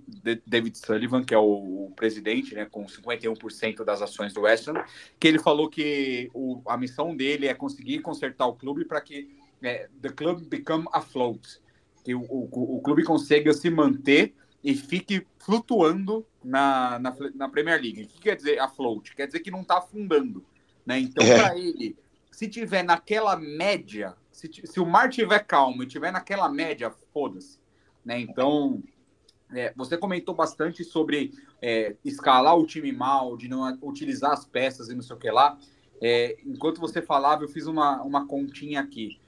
David 0.47 0.77
Sullivan, 0.77 1.21
que 1.21 1.33
é 1.33 1.37
o, 1.37 1.91
presidente, 1.95 2.55
né, 2.55 2.65
com 2.65 2.85
51% 2.85 3.83
das 3.83 4.01
ações 4.01 4.33
do 4.33 4.41
West 4.41 4.69
Ham, 4.69 4.83
que 5.19 5.27
ele 5.27 5.37
falou 5.37 5.69
que 5.69 6.31
o, 6.33 6.61
a 6.65 6.77
missão 6.77 7.13
dele 7.13 7.47
é 7.47 7.53
conseguir 7.53 7.99
consertar 7.99 8.47
o 8.47 8.55
clube 8.55 8.85
para 8.85 9.01
que 9.01 9.29
é, 9.61 9.89
the 10.01 10.09
club 10.09 10.47
become 10.47 10.87
afloat, 10.93 11.59
que 12.03 12.15
o, 12.15 12.21
o, 12.21 12.77
o 12.77 12.81
clube 12.81 13.03
consiga 13.03 13.53
se 13.53 13.69
manter 13.69 14.33
e 14.63 14.75
fique 14.75 15.25
flutuando 15.39 16.25
na, 16.43 16.99
na, 16.99 17.15
na, 17.35 17.49
Premier 17.49 17.81
League. 17.81 18.03
O 18.03 18.07
que 18.07 18.21
quer 18.21 18.35
dizer 18.35 18.59
afloat? 18.59 19.15
Quer 19.15 19.27
dizer 19.27 19.39
que 19.39 19.51
não 19.51 19.61
está 19.61 19.77
afundando. 19.77 20.45
Né? 20.85 20.99
Então, 20.99 21.25
é. 21.25 21.37
para 21.37 21.57
ele, 21.57 21.97
se 22.31 22.47
tiver 22.47 22.83
naquela 22.83 23.35
média, 23.35 24.15
se, 24.31 24.49
se 24.63 24.79
o 24.79 24.85
mar 24.85 25.09
tiver 25.09 25.39
calmo 25.39 25.83
e 25.83 25.87
tiver 25.87 26.11
naquela 26.11 26.49
média, 26.49 26.91
foda-se. 27.13 27.59
Né? 28.05 28.19
Então, 28.19 28.83
é, 29.53 29.73
você 29.75 29.97
comentou 29.97 30.33
bastante 30.33 30.83
sobre 30.83 31.33
é, 31.61 31.95
escalar 32.03 32.57
o 32.57 32.65
time 32.65 32.91
mal, 32.91 33.35
de 33.37 33.47
não 33.47 33.77
utilizar 33.81 34.31
as 34.31 34.45
peças 34.45 34.89
e 34.89 34.95
não 34.95 35.01
sei 35.01 35.15
o 35.15 35.19
que 35.19 35.29
lá. 35.29 35.57
É, 36.01 36.37
enquanto 36.45 36.81
você 36.81 37.01
falava, 37.01 37.43
eu 37.43 37.49
fiz 37.49 37.67
uma, 37.67 38.01
uma 38.01 38.25
continha 38.25 38.79
aqui. 38.79 39.19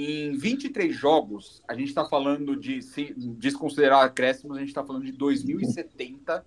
Em 0.00 0.38
23 0.38 0.94
jogos, 0.94 1.60
a 1.66 1.74
gente 1.74 1.88
está 1.88 2.04
falando 2.04 2.54
de, 2.54 2.80
se 2.82 3.12
desconsiderar 3.16 4.04
acréscimos, 4.04 4.56
a 4.56 4.60
gente 4.60 4.68
está 4.68 4.84
falando 4.84 5.04
de 5.04 5.12
2.070 5.12 6.44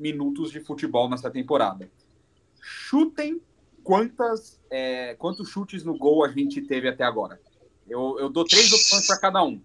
minutos 0.00 0.50
de 0.50 0.58
futebol 0.58 1.06
nessa 1.10 1.30
temporada. 1.30 1.90
Chutem 2.58 3.42
quantas, 3.82 4.58
é, 4.70 5.14
quantos 5.16 5.50
chutes 5.50 5.84
no 5.84 5.98
gol 5.98 6.24
a 6.24 6.28
gente 6.28 6.62
teve 6.62 6.88
até 6.88 7.04
agora. 7.04 7.38
Eu, 7.86 8.18
eu 8.18 8.30
dou 8.30 8.42
três 8.42 8.72
opções 8.72 9.06
para 9.06 9.20
cada 9.20 9.44
um. 9.44 9.60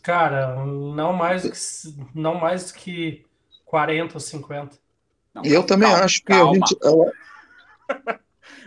Cara, 0.00 0.64
não 0.64 1.12
mais 1.12 1.42
que, 1.42 1.96
não 2.14 2.36
mais 2.36 2.70
que 2.70 3.26
40 3.64 4.14
ou 4.14 4.20
50. 4.20 4.78
Não, 5.34 5.44
eu 5.44 5.66
também 5.66 5.88
calma, 5.88 6.04
acho 6.04 6.20
que 6.20 6.26
calma. 6.26 6.52
a 6.52 6.54
gente. 6.54 6.78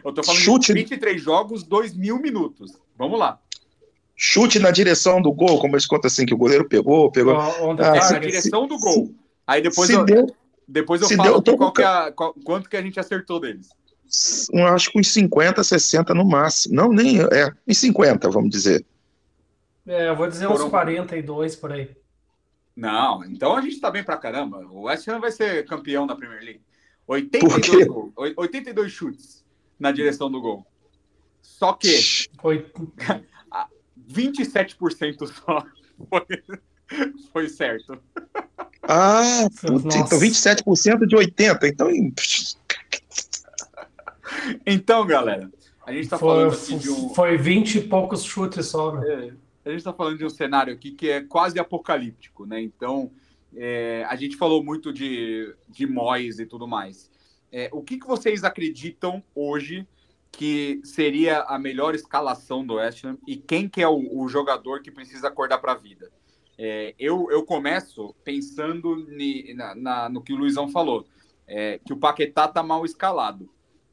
Eu 0.03 0.13
tô 0.13 0.23
falando 0.23 0.41
Chute... 0.41 0.67
de 0.67 0.73
23 0.73 1.21
jogos, 1.21 1.63
2 1.63 1.95
mil 1.95 2.19
minutos. 2.19 2.73
Vamos 2.97 3.19
lá. 3.19 3.39
Chute 4.15 4.57
na 4.57 4.71
direção 4.71 5.21
do 5.21 5.31
gol, 5.31 5.59
como 5.59 5.75
eles 5.75 5.85
contam 5.85 6.07
assim, 6.07 6.25
que 6.25 6.33
o 6.33 6.37
goleiro 6.37 6.67
pegou, 6.67 7.11
pegou. 7.11 7.35
Onde 7.61 7.83
ah, 7.83 8.01
se, 8.01 8.13
na 8.13 8.19
direção 8.19 8.63
se, 8.63 8.67
do 8.67 8.79
gol. 8.79 9.05
Se, 9.05 9.15
Aí 9.45 9.61
depois 9.61 9.89
eu, 9.89 10.03
deu, 10.03 10.35
depois 10.67 11.01
eu 11.01 11.09
falo 11.15 11.39
deu, 11.39 11.55
qual 11.55 11.71
que 11.71 11.83
é 11.83 11.85
a, 11.85 12.11
qual, 12.11 12.33
quanto 12.43 12.67
que 12.67 12.75
a 12.75 12.81
gente 12.81 12.99
acertou 12.99 13.39
deles. 13.39 13.69
um, 14.51 14.65
acho 14.65 14.91
que 14.91 14.99
uns 14.99 15.09
50, 15.09 15.63
60 15.63 16.15
no 16.15 16.25
máximo. 16.25 16.75
Não, 16.75 16.89
nem. 16.89 17.19
É, 17.21 17.53
uns 17.67 17.77
50, 17.77 18.27
vamos 18.31 18.49
dizer. 18.49 18.83
É, 19.85 20.09
eu 20.09 20.15
vou 20.15 20.27
dizer 20.27 20.47
uns 20.47 20.63
42 20.63 21.55
por 21.55 21.71
aí. 21.71 21.91
Não, 22.75 23.23
então 23.23 23.55
a 23.55 23.61
gente 23.61 23.79
tá 23.79 23.91
bem 23.91 24.03
pra 24.03 24.17
caramba. 24.17 24.65
O 24.71 24.83
West 24.83 25.07
Ham 25.07 25.19
vai 25.19 25.31
ser 25.31 25.65
campeão 25.65 26.07
da 26.07 26.15
Premier 26.15 26.41
League. 26.41 26.61
82, 27.07 27.87
gol, 27.87 28.11
82 28.35 28.91
chutes 28.91 29.36
na 29.79 29.91
direção 29.91 30.29
do 30.29 30.41
gol. 30.41 30.65
Só 31.41 31.73
que 31.73 31.87
27% 34.09 35.27
só 35.27 35.65
foi, 36.09 36.25
foi 37.31 37.49
certo. 37.49 37.99
Ah, 38.83 39.43
Nossa. 39.43 39.67
então 39.67 40.19
27% 40.19 41.05
de 41.05 41.15
80. 41.15 41.67
Então. 41.67 41.89
Então, 44.65 45.05
galera, 45.05 45.49
a 45.85 45.91
gente 45.91 46.09
tá 46.09 46.17
foi, 46.17 46.27
falando 46.27 46.53
aqui 46.53 46.75
de 46.77 46.89
um. 46.89 47.09
Foi 47.09 47.37
20 47.37 47.75
e 47.75 47.81
poucos 47.81 48.23
chutes 48.23 48.67
só, 48.67 48.93
né? 48.93 49.27
É 49.27 49.47
a 49.67 49.71
gente 49.71 49.79
está 49.79 49.93
falando 49.93 50.17
de 50.17 50.25
um 50.25 50.29
cenário 50.29 50.73
aqui 50.73 50.91
que 50.91 51.09
é 51.09 51.21
quase 51.21 51.59
apocalíptico, 51.59 52.45
né? 52.45 52.61
Então, 52.61 53.11
é, 53.53 54.05
a 54.07 54.15
gente 54.15 54.37
falou 54.37 54.63
muito 54.63 54.93
de, 54.93 55.53
de 55.67 55.85
Mois 55.85 56.39
e 56.39 56.45
tudo 56.45 56.67
mais. 56.67 57.11
É, 57.51 57.69
o 57.71 57.81
que, 57.81 57.97
que 57.97 58.07
vocês 58.07 58.43
acreditam 58.43 59.23
hoje 59.33 59.87
que 60.31 60.81
seria 60.83 61.41
a 61.43 61.57
melhor 61.57 61.95
escalação 61.95 62.65
do 62.65 62.75
West 62.75 63.03
Ham 63.03 63.17
e 63.27 63.37
quem 63.37 63.67
que 63.67 63.81
é 63.81 63.87
o, 63.87 64.19
o 64.19 64.27
jogador 64.27 64.81
que 64.81 64.91
precisa 64.91 65.27
acordar 65.27 65.57
para 65.59 65.71
a 65.71 65.75
vida? 65.75 66.11
É, 66.57 66.95
eu, 66.97 67.27
eu 67.31 67.43
começo 67.43 68.15
pensando 68.23 68.95
ni, 68.95 69.53
na, 69.53 69.75
na, 69.75 70.09
no 70.09 70.21
que 70.21 70.33
o 70.33 70.35
Luizão 70.35 70.67
falou, 70.67 71.05
é, 71.47 71.79
que 71.85 71.93
o 71.93 71.97
Paquetá 71.97 72.47
tá 72.47 72.63
mal 72.63 72.83
escalado. 72.83 73.49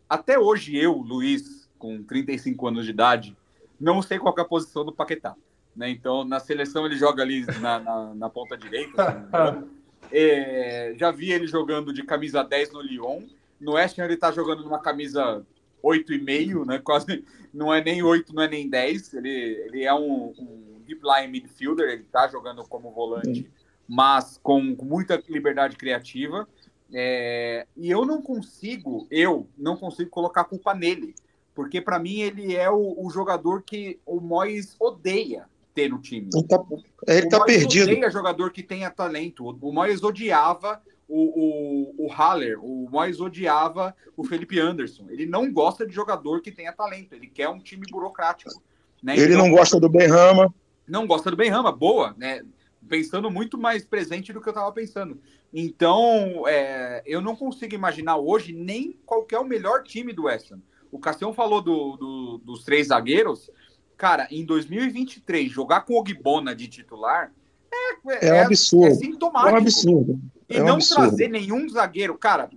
Até 0.08 0.38
hoje 0.38 0.76
eu, 0.76 0.92
Luiz, 0.94 1.68
com 1.78 2.02
35 2.02 2.68
anos 2.68 2.84
de 2.84 2.90
idade, 2.90 3.36
não 3.78 4.00
sei 4.00 4.18
qual 4.18 4.34
é 4.36 4.40
a 4.40 4.46
posição 4.46 4.84
do 4.84 4.92
Paquetá. 4.92 5.36
Né? 5.76 5.90
Então, 5.90 6.24
na 6.24 6.40
seleção 6.40 6.86
ele 6.86 6.96
joga 6.96 7.22
ali 7.22 7.44
na, 7.60 7.78
na, 7.78 8.14
na 8.14 8.30
ponta 8.30 8.56
direita. 8.56 9.28
é, 10.10 10.94
já 10.96 11.10
vi 11.10 11.32
ele 11.32 11.46
jogando 11.46 11.92
de 11.92 12.02
camisa 12.02 12.42
10 12.42 12.72
no 12.72 12.80
Lyon. 12.80 13.22
No 13.64 13.72
West 13.72 13.98
Ham 13.98 14.04
ele 14.04 14.14
está 14.14 14.30
jogando 14.30 14.62
numa 14.62 14.78
camisa 14.78 15.44
8,5, 15.82 16.66
né? 16.66 16.78
Quase 16.78 17.24
não 17.52 17.72
é 17.72 17.82
nem 17.82 18.02
8, 18.02 18.34
não 18.34 18.42
é 18.42 18.48
nem 18.48 18.68
10. 18.68 19.14
Ele, 19.14 19.30
ele 19.30 19.84
é 19.84 19.94
um, 19.94 20.34
um 20.38 20.82
deep 20.86 21.00
line 21.02 21.32
midfielder, 21.32 21.88
ele 21.88 22.02
está 22.02 22.28
jogando 22.28 22.62
como 22.64 22.92
volante, 22.92 23.50
mas 23.88 24.38
com 24.42 24.60
muita 24.82 25.22
liberdade 25.28 25.76
criativa. 25.76 26.48
É, 26.92 27.66
e 27.76 27.90
eu 27.90 28.04
não 28.04 28.22
consigo, 28.22 29.06
eu 29.10 29.48
não 29.56 29.76
consigo 29.76 30.10
colocar 30.10 30.42
a 30.42 30.44
culpa 30.44 30.74
nele, 30.74 31.14
porque 31.54 31.80
para 31.80 31.98
mim 31.98 32.20
ele 32.20 32.54
é 32.54 32.70
o, 32.70 32.94
o, 32.98 33.10
jogador 33.10 33.62
que 33.62 33.98
o 34.06 34.20
Mois 34.20 34.76
odeia 34.78 35.46
ter 35.74 35.90
no 35.90 36.00
time. 36.00 36.28
Ele 36.32 36.46
tá, 36.46 36.64
ele 37.08 37.26
o 37.26 37.28
tá 37.28 37.44
perdido. 37.44 37.90
odeia 37.90 38.10
jogador 38.10 38.52
que 38.52 38.62
tenha 38.62 38.90
talento. 38.90 39.44
O 39.44 39.72
Moyes 39.72 40.02
odiava 40.02 40.80
o, 41.08 41.98
o, 41.98 42.06
o 42.06 42.12
Haller, 42.12 42.58
o 42.62 42.88
Moyes 42.90 43.20
odiava 43.20 43.94
o 44.16 44.24
Felipe 44.24 44.58
Anderson. 44.58 45.06
Ele 45.08 45.26
não 45.26 45.52
gosta 45.52 45.86
de 45.86 45.94
jogador 45.94 46.40
que 46.40 46.50
tenha 46.50 46.72
talento, 46.72 47.14
ele 47.14 47.26
quer 47.26 47.48
um 47.48 47.58
time 47.58 47.86
burocrático. 47.90 48.62
Né? 49.02 49.16
Ele 49.16 49.34
então, 49.34 49.46
não 49.46 49.50
gosta 49.50 49.78
do 49.78 49.88
Benrama. 49.88 50.54
Não 50.86 51.06
gosta 51.06 51.30
do 51.30 51.36
Benrama, 51.36 51.70
boa, 51.70 52.14
né? 52.16 52.42
Pensando 52.88 53.30
muito 53.30 53.56
mais 53.56 53.84
presente 53.84 54.32
do 54.32 54.40
que 54.40 54.48
eu 54.48 54.52
estava 54.52 54.70
pensando. 54.72 55.18
Então, 55.52 56.44
é, 56.46 57.02
eu 57.06 57.20
não 57.20 57.36
consigo 57.36 57.74
imaginar 57.74 58.16
hoje 58.16 58.52
nem 58.52 58.98
qual 59.06 59.26
é 59.30 59.38
o 59.38 59.44
melhor 59.44 59.82
time 59.82 60.12
do 60.12 60.24
West 60.24 60.52
Ham. 60.52 60.60
O 60.90 60.98
Cassião 60.98 61.32
falou 61.32 61.60
do, 61.60 61.96
do, 61.96 62.38
dos 62.38 62.64
três 62.64 62.88
zagueiros. 62.88 63.50
Cara, 63.96 64.26
em 64.30 64.44
2023, 64.44 65.50
jogar 65.50 65.82
com 65.82 65.94
o 65.94 65.98
Ogbona 65.98 66.54
de 66.54 66.68
titular 66.68 67.32
é, 67.72 68.26
é, 68.26 68.28
é, 68.28 68.40
absurdo. 68.40 68.86
É 68.86 68.94
sintomático. 68.94 69.48
É 69.48 69.52
um 69.52 69.56
absurdo. 69.56 70.20
E 70.48 70.60
um 70.60 70.64
não 70.64 70.74
absurdo. 70.74 71.08
trazer 71.08 71.28
nenhum 71.28 71.68
zagueiro. 71.68 72.16
Cara, 72.16 72.50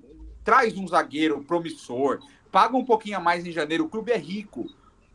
traz 0.43 0.77
um 0.77 0.87
zagueiro 0.87 1.43
promissor, 1.43 2.19
paga 2.51 2.75
um 2.75 2.85
pouquinho 2.85 3.17
a 3.17 3.21
mais 3.21 3.45
em 3.45 3.51
janeiro, 3.51 3.85
o 3.85 3.89
clube 3.89 4.11
é 4.11 4.17
rico. 4.17 4.65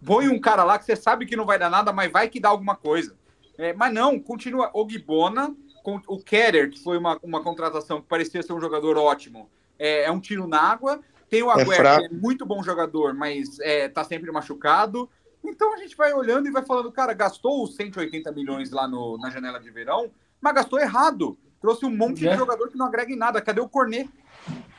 Põe 0.04 0.28
um 0.28 0.40
cara 0.40 0.64
lá 0.64 0.78
que 0.78 0.84
você 0.84 0.96
sabe 0.96 1.26
que 1.26 1.36
não 1.36 1.46
vai 1.46 1.58
dar 1.58 1.70
nada, 1.70 1.92
mas 1.92 2.10
vai 2.10 2.28
que 2.28 2.40
dá 2.40 2.48
alguma 2.48 2.74
coisa. 2.74 3.16
É, 3.56 3.72
mas 3.72 3.92
não, 3.92 4.18
continua 4.18 4.70
Ogbona, 4.72 5.54
com 5.82 6.00
o 6.06 6.18
Keller, 6.18 6.70
que 6.70 6.82
foi 6.82 6.96
uma, 6.96 7.18
uma 7.22 7.42
contratação 7.42 8.00
que 8.00 8.08
parecia 8.08 8.42
ser 8.42 8.52
um 8.52 8.60
jogador 8.60 8.96
ótimo, 8.96 9.50
é, 9.78 10.04
é 10.04 10.10
um 10.10 10.20
tiro 10.20 10.46
na 10.46 10.60
água. 10.60 11.00
Tem 11.28 11.42
o 11.42 11.50
é 11.50 11.54
Agüero, 11.54 11.98
que 11.98 12.04
é 12.06 12.08
muito 12.10 12.44
bom 12.44 12.62
jogador, 12.62 13.14
mas 13.14 13.58
é, 13.60 13.88
tá 13.88 14.04
sempre 14.04 14.30
machucado. 14.30 15.08
Então 15.44 15.74
a 15.74 15.78
gente 15.78 15.96
vai 15.96 16.12
olhando 16.12 16.46
e 16.46 16.52
vai 16.52 16.64
falando, 16.64 16.92
cara, 16.92 17.12
gastou 17.12 17.64
os 17.64 17.74
180 17.74 18.30
milhões 18.32 18.70
lá 18.70 18.86
no, 18.86 19.18
na 19.18 19.30
janela 19.30 19.58
de 19.58 19.70
verão, 19.70 20.10
mas 20.40 20.54
gastou 20.54 20.78
errado. 20.78 21.36
Trouxe 21.62 21.86
um 21.86 21.96
monte 21.96 22.26
é. 22.26 22.32
de 22.32 22.38
jogador 22.38 22.68
que 22.68 22.76
não 22.76 22.86
agrega 22.86 23.12
em 23.12 23.16
nada. 23.16 23.40
Cadê 23.40 23.60
o 23.60 23.68
Cornet? 23.68 24.10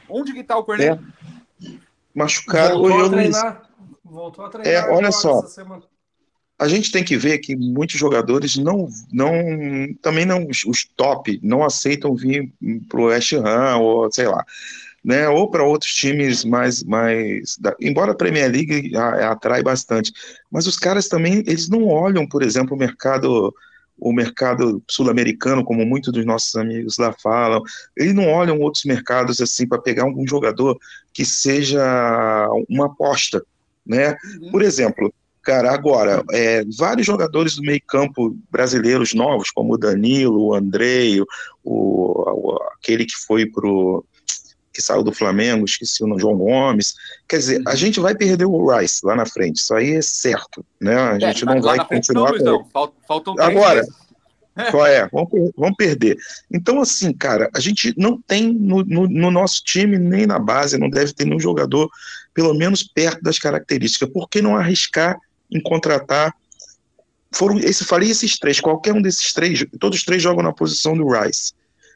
Onde 0.08 0.34
que 0.34 0.43
tá 0.43 0.58
o 0.58 0.63
Cornet? 0.63 1.00
É. 1.00 1.69
Machucado. 2.13 2.78
Voltou 2.78 3.06
a 3.06 3.10
treinar. 3.10 3.69
Voltou 4.04 4.46
a 4.46 4.50
treinar. 4.50 4.74
É, 4.74 4.91
olha 4.91 5.12
só. 5.12 5.41
A 6.60 6.67
gente 6.67 6.91
tem 6.91 7.04
que 7.04 7.17
ver 7.17 7.39
que 7.39 7.56
muitos 7.56 7.98
jogadores 7.98 8.58
não, 8.58 8.88
não 9.12 9.32
também 10.02 10.26
não, 10.26 10.46
os 10.67 10.86
top 10.96 11.39
não 11.41 11.63
aceitam 11.63 12.15
vir 12.15 12.54
pro 12.88 13.06
West 13.06 13.34
Ham 13.34 13.78
ou 13.78 14.12
sei 14.12 14.28
lá 14.28 14.46
né, 15.04 15.28
ou 15.28 15.50
para 15.50 15.63
outros 15.63 15.93
times 15.93 16.46
mais, 16.46 16.84
mais 16.84 17.58
da, 17.58 17.76
embora 17.80 18.13
a 18.13 18.15
Premier 18.15 18.50
League 18.50 18.96
a, 18.96 19.02
a, 19.02 19.32
atrai 19.32 19.62
bastante, 19.62 20.13
mas 20.50 20.65
os 20.65 20.78
caras 20.78 21.08
também 21.08 21.43
eles 21.46 21.67
não 21.67 21.88
olham, 21.88 22.26
por 22.26 22.41
exemplo, 22.41 22.76
o 22.76 22.80
mercado 22.80 23.54
o 23.99 24.12
mercado 24.12 24.82
sul-americano, 24.89 25.63
como 25.63 25.86
muitos 25.86 26.12
dos 26.12 26.25
nossos 26.25 26.56
amigos 26.56 26.97
lá 26.97 27.13
falam, 27.13 27.62
eles 27.95 28.13
não 28.13 28.27
olham 28.27 28.60
outros 28.60 28.84
mercados 28.86 29.39
assim 29.39 29.67
para 29.67 29.82
pegar 29.82 30.03
algum 30.03 30.27
jogador 30.27 30.77
que 31.13 31.23
seja 31.23 31.82
uma 32.69 32.88
aposta, 32.88 33.43
né? 33.86 34.15
Uhum. 34.41 34.51
Por 34.51 34.62
exemplo, 34.62 35.13
cara, 35.41 35.71
agora 35.71 36.23
é, 36.32 36.63
vários 36.77 37.06
jogadores 37.06 37.56
do 37.56 37.62
meio 37.62 37.82
campo 37.88 38.36
brasileiros 38.49 39.13
novos, 39.13 39.51
como 39.51 39.73
o 39.73 39.77
Danilo, 39.77 40.47
o 40.47 40.53
Andrei, 40.53 41.21
o, 41.21 41.25
o 41.63 42.60
aquele 42.73 43.06
que 43.06 43.15
foi 43.15 43.45
pro 43.45 44.03
que 44.73 44.81
saiu 44.81 45.03
do 45.03 45.13
Flamengo, 45.13 45.65
esqueci 45.65 46.03
o 46.03 46.07
nome, 46.07 46.19
João 46.19 46.36
Gomes. 46.36 46.95
Quer 47.27 47.38
dizer, 47.38 47.62
a 47.65 47.71
uhum. 47.71 47.75
gente 47.77 47.99
vai 47.99 48.15
perder 48.15 48.45
o 48.45 48.75
Rice 48.75 49.05
lá 49.05 49.15
na 49.15 49.25
frente, 49.25 49.57
isso 49.57 49.73
aí 49.73 49.93
é 49.93 50.01
certo, 50.01 50.65
né? 50.81 50.95
A 50.95 51.15
é, 51.15 51.19
gente 51.19 51.43
é, 51.43 51.45
não 51.45 51.62
vai 51.62 51.86
continuar 51.86 52.33
não, 52.39 52.63
com 52.63 52.91
Faltam 53.07 53.36
Agora, 53.38 53.86
qual 54.71 54.86
é? 54.86 55.07
Vamos, 55.12 55.29
vamos 55.55 55.75
perder. 55.75 56.17
Então, 56.51 56.81
assim, 56.81 57.13
cara, 57.13 57.49
a 57.53 57.59
gente 57.59 57.93
não 57.97 58.19
tem 58.21 58.53
no, 58.53 58.83
no, 58.83 59.07
no, 59.07 59.31
nosso 59.31 59.63
time, 59.63 59.97
nem 59.97 60.25
na 60.25 60.39
base, 60.39 60.77
não 60.77 60.89
deve 60.89 61.13
ter 61.13 61.25
nenhum 61.25 61.39
jogador, 61.39 61.89
pelo 62.33 62.53
menos 62.53 62.83
perto 62.83 63.21
das 63.21 63.38
características. 63.38 64.09
Por 64.09 64.29
que 64.29 64.41
não 64.41 64.55
arriscar 64.55 65.17
em 65.51 65.62
contratar? 65.62 66.33
Foram, 67.31 67.57
esse, 67.59 67.83
falei 67.83 68.12
esses 68.12 68.38
três, 68.38 68.59
qualquer 68.59 68.93
um 68.93 69.01
desses 69.01 69.33
três, 69.33 69.65
todos 69.79 69.99
os 69.99 70.05
três 70.05 70.21
jogam 70.21 70.43
na 70.43 70.53
posição 70.53 70.95
do 70.95 71.07
Rice. 71.09 71.53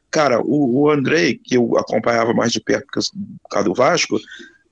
Cara, 0.10 0.41
o, 0.41 0.82
o 0.82 0.89
Andrei, 0.89 1.38
que 1.38 1.56
eu 1.56 1.78
acompanhava 1.78 2.34
mais 2.34 2.52
de 2.52 2.62
perto 2.62 2.86
por 2.86 3.50
causa 3.50 3.67
do 3.67 3.74
Vasco, 3.74 4.20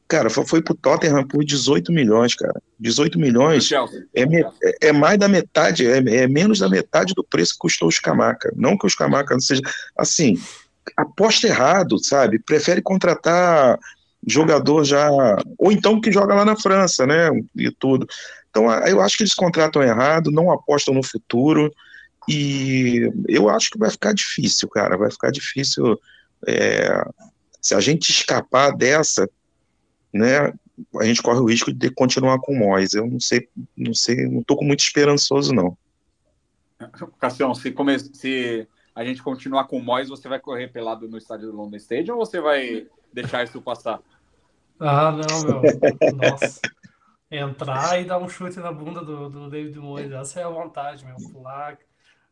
cara, 0.08 0.30
foi, 0.30 0.45
foi 0.45 0.62
pro 0.62 0.76
Tottenham 0.76 1.28
por 1.28 1.43
18 1.43 1.91
milhões, 1.91 2.36
cara. 2.36 2.62
18 2.80 3.19
milhões 3.19 3.69
é, 4.13 4.26
me, 4.26 4.45
é, 4.82 4.91
mais 4.91 5.19
da 5.19 5.28
metade, 5.28 5.86
é, 5.86 5.98
é, 5.98 6.28
menos 6.28 6.60
da 6.60 6.69
metade 6.69 7.13
do 7.13 7.24
preço 7.24 7.54
que 7.54 7.60
custou 7.60 7.88
o 7.88 7.91
Scamaca. 7.91 8.52
Não 8.56 8.78
que 8.78 8.86
o 8.86 8.89
Scamaca 8.89 9.34
não 9.34 9.41
seja. 9.41 9.62
Assim, 9.98 10.39
aposta 10.95 11.48
errado, 11.48 11.98
sabe? 12.04 12.39
Prefere 12.39 12.82
contratar 12.82 13.78
jogador 14.26 14.84
já. 14.84 15.10
Ou 15.58 15.71
então 15.71 16.00
que 16.00 16.12
joga 16.12 16.34
lá 16.34 16.45
na 16.45 16.56
França, 16.56 17.06
né? 17.06 17.30
E 17.56 17.69
tudo. 17.71 18.08
Então, 18.50 18.71
eu 18.88 19.02
acho 19.02 19.17
que 19.17 19.24
eles 19.24 19.34
contratam 19.34 19.84
errado, 19.84 20.32
não 20.32 20.52
apostam 20.52 20.93
no 20.93 21.04
futuro. 21.04 21.74
E 22.27 23.11
eu 23.27 23.49
acho 23.49 23.69
que 23.69 23.77
vai 23.77 23.89
ficar 23.89 24.13
difícil, 24.13 24.67
cara. 24.69 24.97
Vai 24.97 25.11
ficar 25.11 25.31
difícil. 25.31 25.99
É, 26.47 27.03
se 27.61 27.73
a 27.75 27.79
gente 27.79 28.09
escapar 28.09 28.75
dessa, 28.75 29.29
né? 30.13 30.53
A 30.99 31.05
gente 31.05 31.21
corre 31.21 31.39
o 31.39 31.45
risco 31.45 31.71
de 31.71 31.89
continuar 31.89 32.39
com 32.39 32.53
o 32.53 32.57
Mois. 32.57 32.93
Eu 32.93 33.07
não 33.07 33.19
sei, 33.19 33.47
não 33.77 33.93
sei, 33.93 34.27
não 34.27 34.43
tô 34.43 34.55
com 34.55 34.65
muito 34.65 34.81
esperançoso, 34.81 35.53
não. 35.53 35.77
Cassião, 37.19 37.53
se, 37.55 37.71
come... 37.71 37.97
se 37.97 38.67
a 38.93 39.03
gente 39.03 39.23
continuar 39.23 39.65
com 39.65 39.77
o 39.77 39.83
Mois, 39.83 40.09
você 40.09 40.27
vai 40.27 40.39
correr 40.39 40.67
pelado 40.67 41.07
no 41.07 41.17
estádio 41.17 41.51
do 41.51 41.55
London 41.55 41.77
Stadium 41.77 42.17
ou 42.17 42.25
você 42.25 42.41
vai 42.41 42.88
deixar 43.13 43.43
isso 43.43 43.61
passar? 43.61 44.01
Ah, 44.79 45.11
não, 45.11 45.43
meu. 45.43 45.61
Nossa. 46.15 46.61
Entrar 47.31 47.99
e 47.99 48.05
dar 48.05 48.17
um 48.17 48.29
chute 48.29 48.59
na 48.59 48.71
bunda 48.71 49.03
do, 49.03 49.29
do 49.29 49.49
David 49.49 49.79
Moyes, 49.79 50.11
essa 50.11 50.41
é 50.41 50.43
a 50.43 50.49
vontade, 50.49 51.05
meu. 51.05 51.15
Pular, 51.31 51.77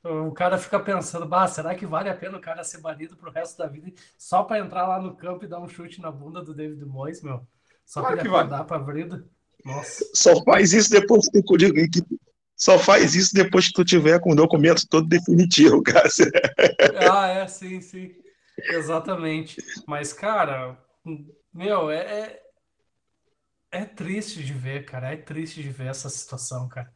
o 0.03 0.31
cara 0.33 0.57
fica 0.57 0.79
pensando, 0.79 1.25
bah, 1.27 1.47
será 1.47 1.75
que 1.75 1.85
vale 1.85 2.09
a 2.09 2.15
pena 2.15 2.37
o 2.37 2.41
cara 2.41 2.63
ser 2.63 2.79
banido 2.81 3.15
pro 3.17 3.31
resto 3.31 3.57
da 3.57 3.67
vida 3.67 3.91
só 4.17 4.43
para 4.43 4.59
entrar 4.63 4.87
lá 4.87 5.01
no 5.01 5.15
campo 5.15 5.45
e 5.45 5.47
dar 5.47 5.59
um 5.61 5.67
chute 5.67 6.01
na 6.01 6.11
bunda 6.11 6.43
do 6.43 6.53
David 6.53 6.83
Moyes, 6.85 7.21
meu? 7.21 7.47
Só 7.85 8.01
Claro 8.01 8.15
para 8.15 8.21
que 8.21 8.29
vai. 8.29 8.43
acordar 8.43 8.65
pra 8.65 8.77
vida. 8.79 9.27
Nossa. 9.63 10.03
Só 10.13 10.41
faz 10.43 10.73
isso 10.73 10.89
depois 10.91 11.27
que 11.29 11.41
tu, 11.41 11.55
que- 11.55 12.03
só 12.55 12.77
faz 12.79 13.15
isso 13.15 13.33
depois 13.33 13.67
que 13.67 13.73
tu 13.73 13.83
tiver 13.83 14.19
com 14.19 14.31
o 14.31 14.35
documento 14.35 14.87
todo 14.87 15.07
definitivo, 15.07 15.81
cara. 15.83 16.07
Ah, 16.91 17.27
é, 17.27 17.47
sim, 17.47 17.81
sim. 17.81 18.15
Exatamente. 18.69 19.63
Mas, 19.85 20.13
cara, 20.13 20.77
meu, 21.53 21.89
é, 21.91 22.21
é, 22.31 22.43
é 23.71 23.83
triste 23.85 24.41
de 24.43 24.53
ver, 24.53 24.85
cara. 24.85 25.11
É 25.13 25.17
triste 25.17 25.61
de 25.61 25.69
ver 25.69 25.87
essa 25.87 26.09
situação, 26.09 26.67
cara. 26.69 26.93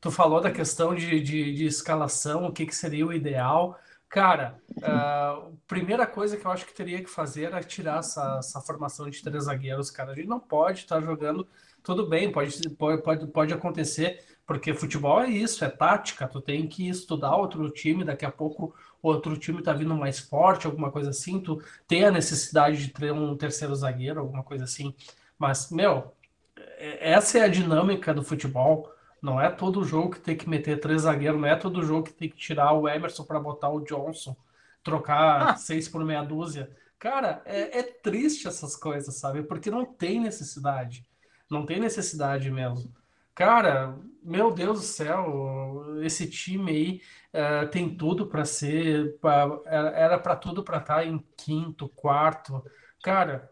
Tu 0.00 0.10
falou 0.10 0.40
da 0.40 0.50
questão 0.50 0.94
de, 0.94 1.20
de, 1.20 1.54
de 1.54 1.64
escalação, 1.66 2.46
o 2.46 2.52
que, 2.52 2.66
que 2.66 2.74
seria 2.74 3.06
o 3.06 3.12
ideal. 3.12 3.78
Cara, 4.08 4.60
a 4.82 5.48
primeira 5.66 6.06
coisa 6.06 6.36
que 6.36 6.46
eu 6.46 6.50
acho 6.50 6.66
que 6.66 6.74
teria 6.74 7.02
que 7.02 7.10
fazer 7.10 7.44
era 7.44 7.62
tirar 7.62 7.98
essa, 8.00 8.36
essa 8.38 8.60
formação 8.60 9.08
de 9.10 9.22
três 9.22 9.44
zagueiros, 9.44 9.90
cara. 9.90 10.12
A 10.12 10.14
gente 10.14 10.28
não 10.28 10.38
pode 10.40 10.80
estar 10.80 11.00
jogando. 11.00 11.46
Tudo 11.82 12.06
bem, 12.08 12.30
pode, 12.30 12.68
pode, 12.70 13.02
pode, 13.02 13.26
pode 13.26 13.52
acontecer, 13.52 14.22
porque 14.46 14.72
futebol 14.72 15.20
é 15.20 15.28
isso, 15.28 15.64
é 15.64 15.68
tática. 15.68 16.28
Tu 16.28 16.40
tem 16.40 16.66
que 16.68 16.88
estudar 16.88 17.36
outro 17.36 17.68
time, 17.70 18.04
daqui 18.04 18.24
a 18.24 18.30
pouco 18.30 18.74
outro 19.02 19.36
time 19.36 19.62
tá 19.62 19.72
vindo 19.74 19.94
mais 19.94 20.18
forte, 20.18 20.66
alguma 20.66 20.90
coisa 20.90 21.10
assim. 21.10 21.40
Tu 21.40 21.60
tem 21.86 22.04
a 22.04 22.10
necessidade 22.10 22.78
de 22.78 22.88
ter 22.92 23.12
um 23.12 23.36
terceiro 23.36 23.74
zagueiro, 23.74 24.20
alguma 24.20 24.42
coisa 24.42 24.64
assim. 24.64 24.94
Mas, 25.38 25.70
meu, 25.70 26.14
é- 26.56 27.12
essa 27.12 27.38
é 27.38 27.42
a 27.42 27.48
dinâmica 27.48 28.12
do 28.14 28.22
futebol. 28.22 28.93
Não 29.24 29.40
é 29.40 29.50
todo 29.50 29.84
jogo 29.84 30.10
que 30.12 30.20
tem 30.20 30.36
que 30.36 30.48
meter 30.48 30.80
três 30.80 31.02
zagueiros, 31.02 31.40
não 31.40 31.48
é 31.48 31.56
todo 31.56 31.82
jogo 31.84 32.04
que 32.04 32.12
tem 32.12 32.28
que 32.28 32.36
tirar 32.36 32.72
o 32.74 32.88
Emerson 32.88 33.24
para 33.24 33.40
botar 33.40 33.70
o 33.70 33.80
Johnson, 33.80 34.36
trocar 34.82 35.52
Ah. 35.52 35.56
seis 35.56 35.88
por 35.88 36.04
meia 36.04 36.22
dúzia. 36.22 36.70
Cara, 36.98 37.42
é, 37.46 37.78
é 37.80 37.82
triste 37.82 38.46
essas 38.48 38.76
coisas, 38.76 39.14
sabe? 39.16 39.42
Porque 39.42 39.70
não 39.70 39.84
tem 39.86 40.20
necessidade. 40.20 41.06
Não 41.50 41.64
tem 41.66 41.80
necessidade 41.80 42.50
mesmo. 42.50 42.92
Cara, 43.34 43.98
meu 44.22 44.52
Deus 44.52 44.80
do 44.80 44.84
céu, 44.86 45.98
esse 46.02 46.28
time 46.30 46.70
aí 46.70 47.02
eh, 47.32 47.66
tem 47.66 47.96
tudo 47.96 48.26
para 48.28 48.44
ser, 48.44 49.18
pra- 49.20 49.60
era 49.66 50.18
para 50.18 50.36
tudo 50.36 50.62
para 50.62 50.78
estar 50.78 51.04
em 51.06 51.18
quinto, 51.36 51.88
quarto. 51.88 52.64
Cara, 53.02 53.50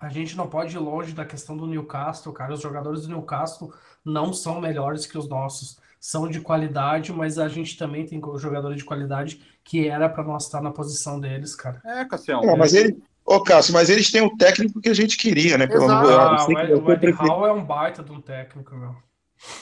a 0.00 0.08
gente 0.08 0.34
não 0.36 0.48
pode 0.48 0.74
ir 0.74 0.78
longe 0.78 1.12
da 1.12 1.26
questão 1.26 1.56
do 1.56 1.66
Newcastle, 1.66 2.32
cara. 2.32 2.54
Os 2.54 2.62
jogadores 2.62 3.02
do 3.02 3.08
Newcastle 3.08 3.72
não 4.04 4.32
são 4.32 4.60
melhores 4.60 5.04
que 5.06 5.18
os 5.18 5.28
nossos. 5.28 5.78
São 6.00 6.26
de 6.26 6.40
qualidade, 6.40 7.12
mas 7.12 7.38
a 7.38 7.46
gente 7.46 7.76
também 7.76 8.06
tem 8.06 8.18
jogadores 8.38 8.78
de 8.78 8.84
qualidade 8.84 9.38
que 9.62 9.86
era 9.86 10.08
para 10.08 10.24
nós 10.24 10.44
estar 10.44 10.62
na 10.62 10.70
posição 10.70 11.20
deles, 11.20 11.54
cara. 11.54 11.82
É, 11.84 12.02
Cassião. 12.06 12.40
Não, 12.40 12.56
mas 12.56 12.72
ele, 12.72 12.96
ô 13.22 13.42
Cássio, 13.42 13.74
mas 13.74 13.90
eles 13.90 14.10
têm 14.10 14.22
o 14.22 14.34
técnico 14.34 14.80
que 14.80 14.88
a 14.88 14.94
gente 14.94 15.18
queria, 15.18 15.58
né? 15.58 15.66
Pelo 15.66 15.84
Exato. 15.84 16.08
Ah, 16.08 16.44
o 16.44 16.46
que 16.46 16.92
Ed- 17.06 17.12
o 17.12 17.26
Howe 17.26 17.50
é 17.50 17.52
um 17.52 17.62
baita 17.62 18.02
de 18.02 18.10
um 18.10 18.20
técnico, 18.22 18.74
meu. 18.74 18.96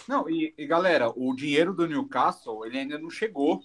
Não, 0.07 0.31
e, 0.31 0.55
e, 0.57 0.64
galera, 0.64 1.12
o 1.16 1.35
dinheiro 1.35 1.74
do 1.74 1.88
Newcastle, 1.88 2.64
ele 2.64 2.79
ainda 2.79 2.98
não 2.98 3.11
chegou. 3.11 3.61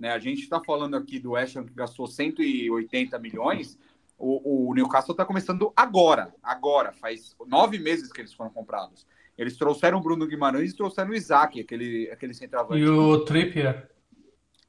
Né? 0.00 0.10
A 0.10 0.18
gente 0.18 0.42
está 0.42 0.60
falando 0.60 0.96
aqui 0.96 1.20
do 1.20 1.32
West 1.32 1.54
Ham 1.54 1.64
que 1.64 1.74
gastou 1.74 2.08
180 2.08 3.18
milhões. 3.20 3.78
O, 4.18 4.70
o 4.70 4.74
Newcastle 4.74 5.12
está 5.12 5.24
começando 5.24 5.72
agora, 5.76 6.34
agora. 6.42 6.92
Faz 6.92 7.36
nove 7.46 7.78
meses 7.78 8.12
que 8.12 8.20
eles 8.20 8.32
foram 8.32 8.50
comprados. 8.50 9.06
Eles 9.36 9.56
trouxeram 9.56 9.98
o 9.98 10.00
Bruno 10.00 10.26
Guimarães 10.26 10.72
e 10.72 10.76
trouxeram 10.76 11.10
o 11.10 11.14
Isaac, 11.14 11.60
aquele, 11.60 12.10
aquele 12.10 12.32
centroavante. 12.32 12.80
E 12.80 12.88
o 12.88 13.24
Trippier. 13.24 13.90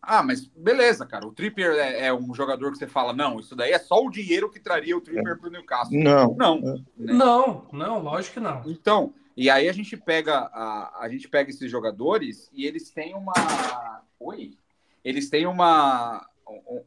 Ah, 0.01 0.21
mas 0.21 0.45
beleza, 0.45 1.05
cara. 1.05 1.25
O 1.25 1.33
Trippier 1.33 1.73
é, 1.73 2.07
é 2.07 2.13
um 2.13 2.33
jogador 2.33 2.71
que 2.71 2.77
você 2.77 2.87
fala, 2.87 3.13
não, 3.13 3.39
isso 3.39 3.55
daí 3.55 3.71
é 3.71 3.79
só 3.79 4.03
o 4.03 4.09
dinheiro 4.09 4.49
que 4.49 4.59
traria 4.59 4.95
o 4.95 5.01
Trippier 5.01 5.37
para 5.37 5.47
o 5.47 5.51
Newcastle. 5.51 5.97
Não. 5.97 6.35
Não. 6.35 6.61
né? 6.61 6.83
Não, 6.97 7.67
não, 7.71 7.99
lógico 7.99 8.35
que 8.35 8.39
não. 8.39 8.61
Então, 8.65 9.13
e 9.35 9.49
aí 9.49 9.69
a 9.69 9.73
gente 9.73 9.95
pega 9.95 10.49
a, 10.53 11.03
a 11.03 11.09
gente 11.09 11.27
pega 11.27 11.49
esses 11.49 11.69
jogadores 11.69 12.49
e 12.53 12.65
eles 12.65 12.89
têm 12.89 13.15
uma 13.15 14.01
oi, 14.19 14.57
eles 15.03 15.29
têm 15.29 15.45
uma 15.45 16.25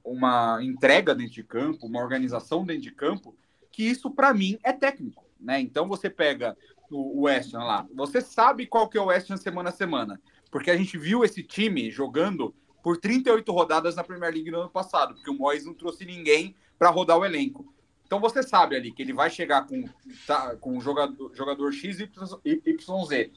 uma 0.05 0.63
entrega 0.63 1.15
dentro 1.15 1.33
de 1.33 1.45
campo, 1.45 1.87
uma 1.87 2.01
organização 2.01 2.65
dentro 2.65 2.83
de 2.83 2.93
campo 2.93 3.37
que 3.71 3.85
isso 3.85 4.11
para 4.11 4.35
mim 4.35 4.59
é 4.63 4.73
técnico, 4.73 5.25
né? 5.39 5.61
Então 5.61 5.87
você 5.87 6.11
pega 6.11 6.57
o, 6.91 7.23
West 7.23 7.55
Ham 7.55 7.65
lá, 7.65 7.87
você 7.95 8.21
sabe 8.21 8.67
qual 8.67 8.89
que 8.89 8.99
é 8.99 9.01
o 9.01 9.07
West 9.07 9.31
Ham 9.31 9.37
semana 9.37 9.69
a 9.69 9.73
semana, 9.73 10.21
porque 10.51 10.71
a 10.71 10.77
gente 10.77 10.99
viu 10.99 11.25
esse 11.25 11.43
time 11.43 11.91
jogando 11.91 12.55
por 12.83 12.97
38 12.97 13.53
rodadas 13.53 13.95
na 13.95 14.03
Premier 14.03 14.33
League 14.33 14.51
no 14.51 14.61
ano 14.61 14.71
passado, 14.71 15.15
porque 15.15 15.31
o 15.31 15.35
Moyes 15.35 15.65
não 15.65 15.75
trouxe 15.75 16.05
ninguém 16.05 16.55
para 16.79 16.91
rodar 16.91 17.19
o 17.19 17.25
elenco. 17.25 17.73
Então 18.07 18.19
você 18.19 18.43
sabe 18.43 18.75
ali 18.75 18.91
que 18.91 19.03
ele 19.03 19.13
vai 19.13 19.31
chegar 19.31 19.67
com, 19.67 19.85
tá, 20.27 20.57
com 20.57 20.81
jogador, 20.81 21.33
jogador 21.35 21.73
X, 21.73 22.01
Y, 22.01 22.11
YZ. 22.45 23.31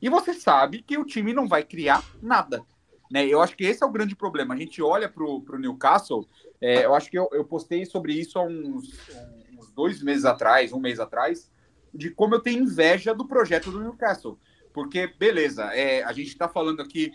E 0.00 0.08
você 0.08 0.34
sabe 0.34 0.82
que 0.82 0.96
o 0.96 1.04
time 1.04 1.32
não 1.32 1.48
vai 1.48 1.64
criar 1.64 2.04
nada. 2.22 2.64
Né? 3.10 3.26
Eu 3.26 3.40
acho 3.40 3.56
que 3.56 3.64
esse 3.64 3.82
é 3.82 3.86
o 3.86 3.92
grande 3.92 4.16
problema. 4.16 4.54
A 4.54 4.56
gente 4.56 4.82
olha 4.82 5.08
para 5.08 5.24
o 5.24 5.58
Newcastle, 5.58 6.26
é, 6.60 6.84
eu 6.84 6.94
acho 6.94 7.10
que 7.10 7.18
eu, 7.18 7.28
eu, 7.32 7.44
postei 7.44 7.84
sobre 7.84 8.14
isso 8.14 8.38
há 8.38 8.42
uns, 8.42 8.92
uns, 9.58 9.70
dois 9.72 10.02
meses 10.02 10.24
atrás, 10.24 10.72
um 10.72 10.80
mês 10.80 10.98
atrás, 10.98 11.50
de 11.92 12.10
como 12.10 12.34
eu 12.34 12.40
tenho 12.40 12.62
inveja 12.62 13.14
do 13.14 13.26
projeto 13.26 13.70
do 13.70 13.80
Newcastle. 13.80 14.38
Porque, 14.72 15.06
beleza, 15.06 15.64
é, 15.74 16.02
a 16.02 16.12
gente 16.12 16.28
está 16.28 16.48
falando 16.48 16.80
aqui 16.80 17.12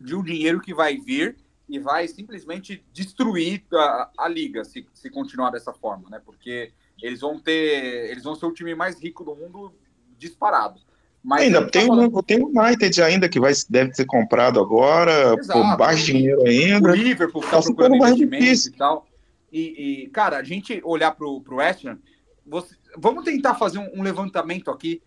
de 0.00 0.14
um 0.14 0.22
dinheiro 0.22 0.60
que 0.60 0.74
vai 0.74 0.98
vir 0.98 1.36
e 1.68 1.78
vai 1.78 2.06
simplesmente 2.08 2.84
destruir 2.92 3.64
a, 3.72 4.10
a 4.18 4.28
liga 4.28 4.64
se, 4.64 4.86
se 4.92 5.08
continuar 5.08 5.50
dessa 5.50 5.72
forma, 5.72 6.10
né? 6.10 6.20
Porque 6.22 6.72
eles 7.00 7.20
vão 7.20 7.38
ter, 7.38 8.10
eles 8.10 8.24
vão 8.24 8.34
ser 8.34 8.46
o 8.46 8.52
time 8.52 8.74
mais 8.74 9.00
rico 9.00 9.24
do 9.24 9.34
mundo 9.34 9.74
disparado. 10.18 10.80
Mas 11.24 11.42
ainda 11.42 11.64
tem, 11.70 11.86
tá 11.86 11.92
um, 11.92 12.22
tem 12.22 12.42
o 12.42 12.48
United 12.48 13.00
ainda 13.00 13.28
que 13.28 13.38
vai, 13.38 13.52
deve 13.70 13.94
ser 13.94 14.04
comprado 14.06 14.58
agora, 14.58 15.36
Exato. 15.38 15.60
por 15.60 15.76
baixo 15.76 16.06
dinheiro 16.06 16.42
ainda. 16.44 16.90
O 16.90 16.94
Liverpool 16.94 17.44
está 17.44 17.60
procurando 17.60 17.96
investimento 17.96 18.68
e 18.68 18.70
tal. 18.72 19.06
E, 19.52 19.60
e, 20.04 20.06
cara, 20.08 20.38
a 20.38 20.42
gente 20.42 20.80
olhar 20.82 21.12
para 21.12 21.26
o 21.26 21.42
West 21.50 21.84
Ham, 21.84 21.98
você, 22.44 22.74
vamos 22.96 23.24
tentar 23.24 23.54
fazer 23.54 23.78
um, 23.78 24.00
um, 24.00 24.02
levantamento 24.02 24.70
aqui. 24.70 25.00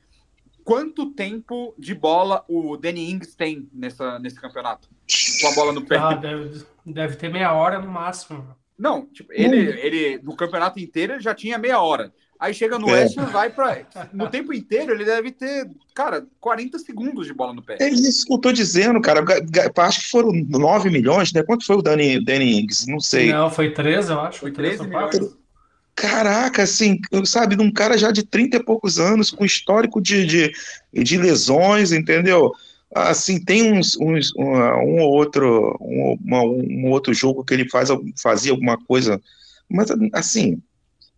Quanto 0.63 1.12
tempo 1.12 1.75
de 1.78 1.93
bola 1.93 2.43
o 2.47 2.78
Danny 2.78 3.12
Ings 3.12 3.36
tem 3.36 3.69
nessa, 3.73 4.17
nesse 4.19 4.39
campeonato? 4.39 4.88
Com 5.41 5.47
a 5.47 5.56
bola 5.56 5.71
no 5.73 5.86
pé. 5.86 5.97
Ah, 5.97 6.13
deve, 6.13 6.65
deve 6.86 7.15
ter 7.17 7.30
meia 7.30 7.54
hora 7.54 7.80
no 7.80 7.91
máximo. 7.91 8.56
Não, 8.78 9.06
tipo, 9.08 9.32
ele, 9.32 9.58
ele 9.80 10.19
no 10.23 10.36
campeonato 10.36 10.80
inteiro 10.80 11.19
já 11.19 11.36
tinha 11.36 11.58
meia 11.58 11.80
hora. 11.82 12.13
Aí 12.39 12.54
chega 12.54 12.78
no 12.78 12.89
é. 12.89 13.04
West 13.04 13.17
Ham, 13.17 13.26
vai 13.28 13.50
para 13.50 13.86
No 14.12 14.30
tempo 14.30 14.54
inteiro, 14.54 14.91
ele 14.91 15.06
deve 15.06 15.32
ter, 15.32 15.69
cara, 15.93 16.26
40 16.39 16.78
segundos 16.80 17.28
de 17.28 17.34
bola 17.34 17.54
no 17.54 17.62
pé. 17.62 17.78
É 17.80 17.89
isso 17.89 18.26
que 18.26 18.34
eu 18.34 18.38
tô 18.38 18.52
dizendo, 18.52 19.00
cara. 19.02 19.24
Acho 19.78 20.02
que 20.02 20.10
foram 20.10 20.32
9 20.34 20.89
milhões, 20.89 21.32
né? 21.32 21.43
Quanto 21.43 21.65
foi 21.65 21.78
o 21.78 21.82
Danny, 21.82 22.24
Danny 22.24 22.60
Ings? 22.60 22.88
Não 22.88 23.00
sei. 23.00 23.32
Não, 23.32 23.50
foi 23.50 23.71
13, 23.71 24.12
eu 24.12 24.19
acho. 24.19 24.39
Foi 24.39 24.52
13 24.52 24.84
milhões. 24.84 25.36
Caraca, 25.95 26.63
assim, 26.63 27.00
sabe, 27.24 27.56
de 27.56 27.62
um 27.62 27.71
cara 27.71 27.98
já 27.98 28.12
de 28.12 28.21
30 28.24 28.58
e 28.58 28.63
poucos 28.63 29.00
anos, 29.00 29.32
com 29.32 29.45
histórico 29.45 30.02
de, 30.02 30.26
de, 30.26 30.54
de 30.93 31.17
lesões, 31.17 31.93
entendeu? 31.93 32.52
Assim, 32.93 33.39
tem 33.39 33.71
uns, 33.71 33.98
uns 33.98 34.36
um, 34.36 34.43
um 34.43 35.00
ou 35.00 35.13
outro, 35.13 35.78
um, 35.80 36.17
uma, 36.21 36.41
um 36.43 36.91
outro 36.91 37.13
jogo 37.13 37.45
que 37.45 37.54
ele 37.54 37.69
faz, 37.69 37.89
fazia 38.21 38.52
alguma 38.52 38.78
coisa, 38.78 39.21
mas 39.69 39.88
assim, 40.13 40.62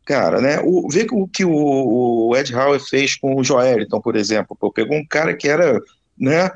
cara, 0.07 0.39
né? 0.39 0.61
O, 0.63 0.87
vê 0.89 1.05
o 1.11 1.27
que 1.27 1.43
o, 1.43 1.51
o 1.51 2.35
Ed 2.37 2.55
Howe 2.55 2.79
fez 2.79 3.15
com 3.15 3.35
o 3.35 3.43
Joeliton, 3.43 3.99
por 3.99 4.15
exemplo. 4.15 4.55
Pô, 4.57 4.71
pegou 4.71 4.95
um 4.97 5.05
cara 5.05 5.35
que 5.35 5.49
era, 5.49 5.81
né? 6.17 6.49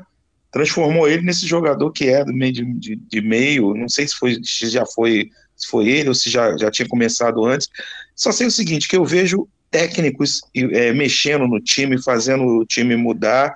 Transformou 0.50 1.06
ele 1.06 1.22
nesse 1.22 1.46
jogador 1.46 1.92
que 1.92 2.08
é 2.08 2.24
do 2.24 2.32
meio 2.32 2.52
de, 2.52 2.64
de, 2.64 2.96
de, 2.96 3.20
meio. 3.20 3.74
Não 3.74 3.90
sei 3.90 4.08
se 4.08 4.14
foi 4.14 4.40
se 4.42 4.70
já 4.70 4.86
foi 4.86 5.30
se 5.54 5.68
foi 5.68 5.86
ele 5.86 6.08
ou 6.08 6.14
se 6.14 6.30
já, 6.30 6.56
já 6.56 6.70
tinha 6.70 6.88
começado 6.88 7.44
antes. 7.44 7.68
Só 8.16 8.32
sei 8.32 8.46
o 8.46 8.50
seguinte, 8.50 8.88
que 8.88 8.96
eu 8.96 9.04
vejo 9.04 9.46
técnicos 9.70 10.40
é, 10.54 10.92
mexendo 10.94 11.46
no 11.46 11.60
time, 11.60 12.02
fazendo 12.02 12.44
o 12.44 12.64
time 12.64 12.96
mudar, 12.96 13.54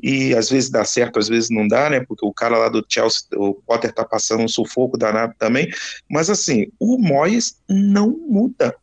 e 0.00 0.34
às 0.34 0.48
vezes 0.50 0.70
dá 0.70 0.84
certo, 0.84 1.18
às 1.18 1.28
vezes 1.28 1.50
não 1.50 1.66
dá, 1.66 1.90
né? 1.90 2.00
Porque 2.00 2.24
o 2.24 2.32
cara 2.32 2.56
lá 2.56 2.68
do 2.68 2.84
Chelsea, 2.88 3.22
o 3.36 3.54
Potter 3.54 3.92
tá 3.92 4.04
passando 4.04 4.42
um 4.42 4.48
sufoco 4.48 4.98
danado 4.98 5.34
também. 5.38 5.68
Mas 6.08 6.30
assim, 6.30 6.66
o 6.78 6.98
Moyes 6.98 7.56
não 7.68 8.10
muda, 8.28 8.74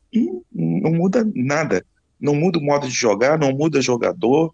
não 0.56 0.92
muda 0.92 1.28
nada. 1.36 1.86
Não 2.20 2.34
muda 2.34 2.58
o 2.58 2.64
modo 2.64 2.88
de 2.88 2.94
jogar, 2.94 3.38
não 3.38 3.52
muda 3.52 3.82
jogador, 3.82 4.54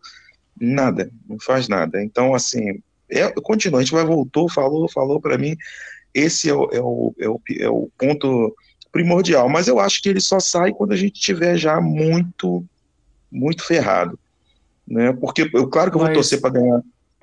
nada, 0.59 1.11
não 1.29 1.39
faz 1.39 1.67
nada. 1.67 2.03
Então, 2.03 2.33
assim, 2.33 2.81
é, 3.07 3.29
continua, 3.41 3.79
a 3.79 3.83
gente 3.83 3.93
vai 3.93 4.03
voltou, 4.03 4.49
falou, 4.49 4.89
falou 4.89 5.21
para 5.21 5.37
mim. 5.37 5.55
Esse 6.13 6.49
é 6.49 6.53
o, 6.53 6.69
é, 6.71 6.81
o, 6.81 7.15
é, 7.19 7.29
o, 7.29 7.41
é 7.59 7.69
o 7.69 7.89
ponto 7.97 8.55
primordial. 8.91 9.47
Mas 9.47 9.67
eu 9.67 9.79
acho 9.79 10.01
que 10.01 10.09
ele 10.09 10.19
só 10.19 10.39
sai 10.39 10.73
quando 10.73 10.91
a 10.91 10.97
gente 10.97 11.21
tiver 11.21 11.55
já 11.55 11.79
muito, 11.79 12.65
muito 13.31 13.63
ferrado 13.63 14.17
né? 14.91 15.13
Porque 15.13 15.49
eu, 15.53 15.67
claro 15.67 15.89
que 15.89 15.95
eu 15.95 15.99
vou 15.99 16.07
Mas- 16.09 16.17
torcer 16.17 16.41
para 16.41 16.51
ganhar. 16.51 16.81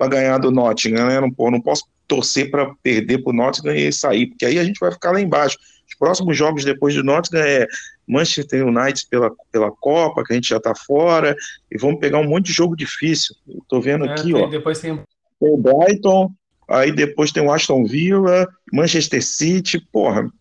ganhar 0.09 0.37
do 0.39 0.51
Nottingham, 0.51 1.07
né? 1.07 1.19
Não, 1.19 1.51
não 1.51 1.61
posso 1.61 1.85
torcer 2.07 2.49
para 2.49 2.73
perder 2.81 3.19
para 3.19 3.29
o 3.29 3.35
Nottingham 3.35 3.75
e 3.75 3.93
sair, 3.93 4.27
porque 4.27 4.45
aí 4.45 4.57
a 4.57 4.63
gente 4.63 4.79
vai 4.79 4.91
ficar 4.91 5.11
lá 5.11 5.21
embaixo. 5.21 5.57
Os 5.89 5.95
próximos 5.95 6.37
jogos 6.37 6.63
depois 6.63 6.93
do 6.93 7.03
Nottingham 7.03 7.43
é 7.43 7.67
Manchester 8.07 8.65
United 8.65 9.07
pela, 9.09 9.31
pela 9.51 9.71
Copa, 9.71 10.23
que 10.23 10.33
a 10.33 10.35
gente 10.35 10.49
já 10.49 10.57
está 10.57 10.73
fora, 10.75 11.35
e 11.71 11.77
vamos 11.77 11.99
pegar 11.99 12.19
um 12.19 12.27
monte 12.27 12.47
de 12.47 12.53
jogo 12.53 12.75
difícil. 12.75 13.35
Estou 13.47 13.81
vendo 13.81 14.05
é, 14.05 14.11
aqui, 14.11 14.31
tem, 14.31 14.35
ó. 14.35 14.47
Depois 14.47 14.79
tem... 14.79 15.03
o 15.39 15.57
Brighton, 15.57 16.31
aí 16.67 16.91
depois 16.91 17.31
tem 17.31 17.43
o 17.43 17.51
Aston 17.51 17.85
Villa, 17.85 18.47
Manchester 18.71 19.23
City, 19.23 19.79
porra. 19.91 20.31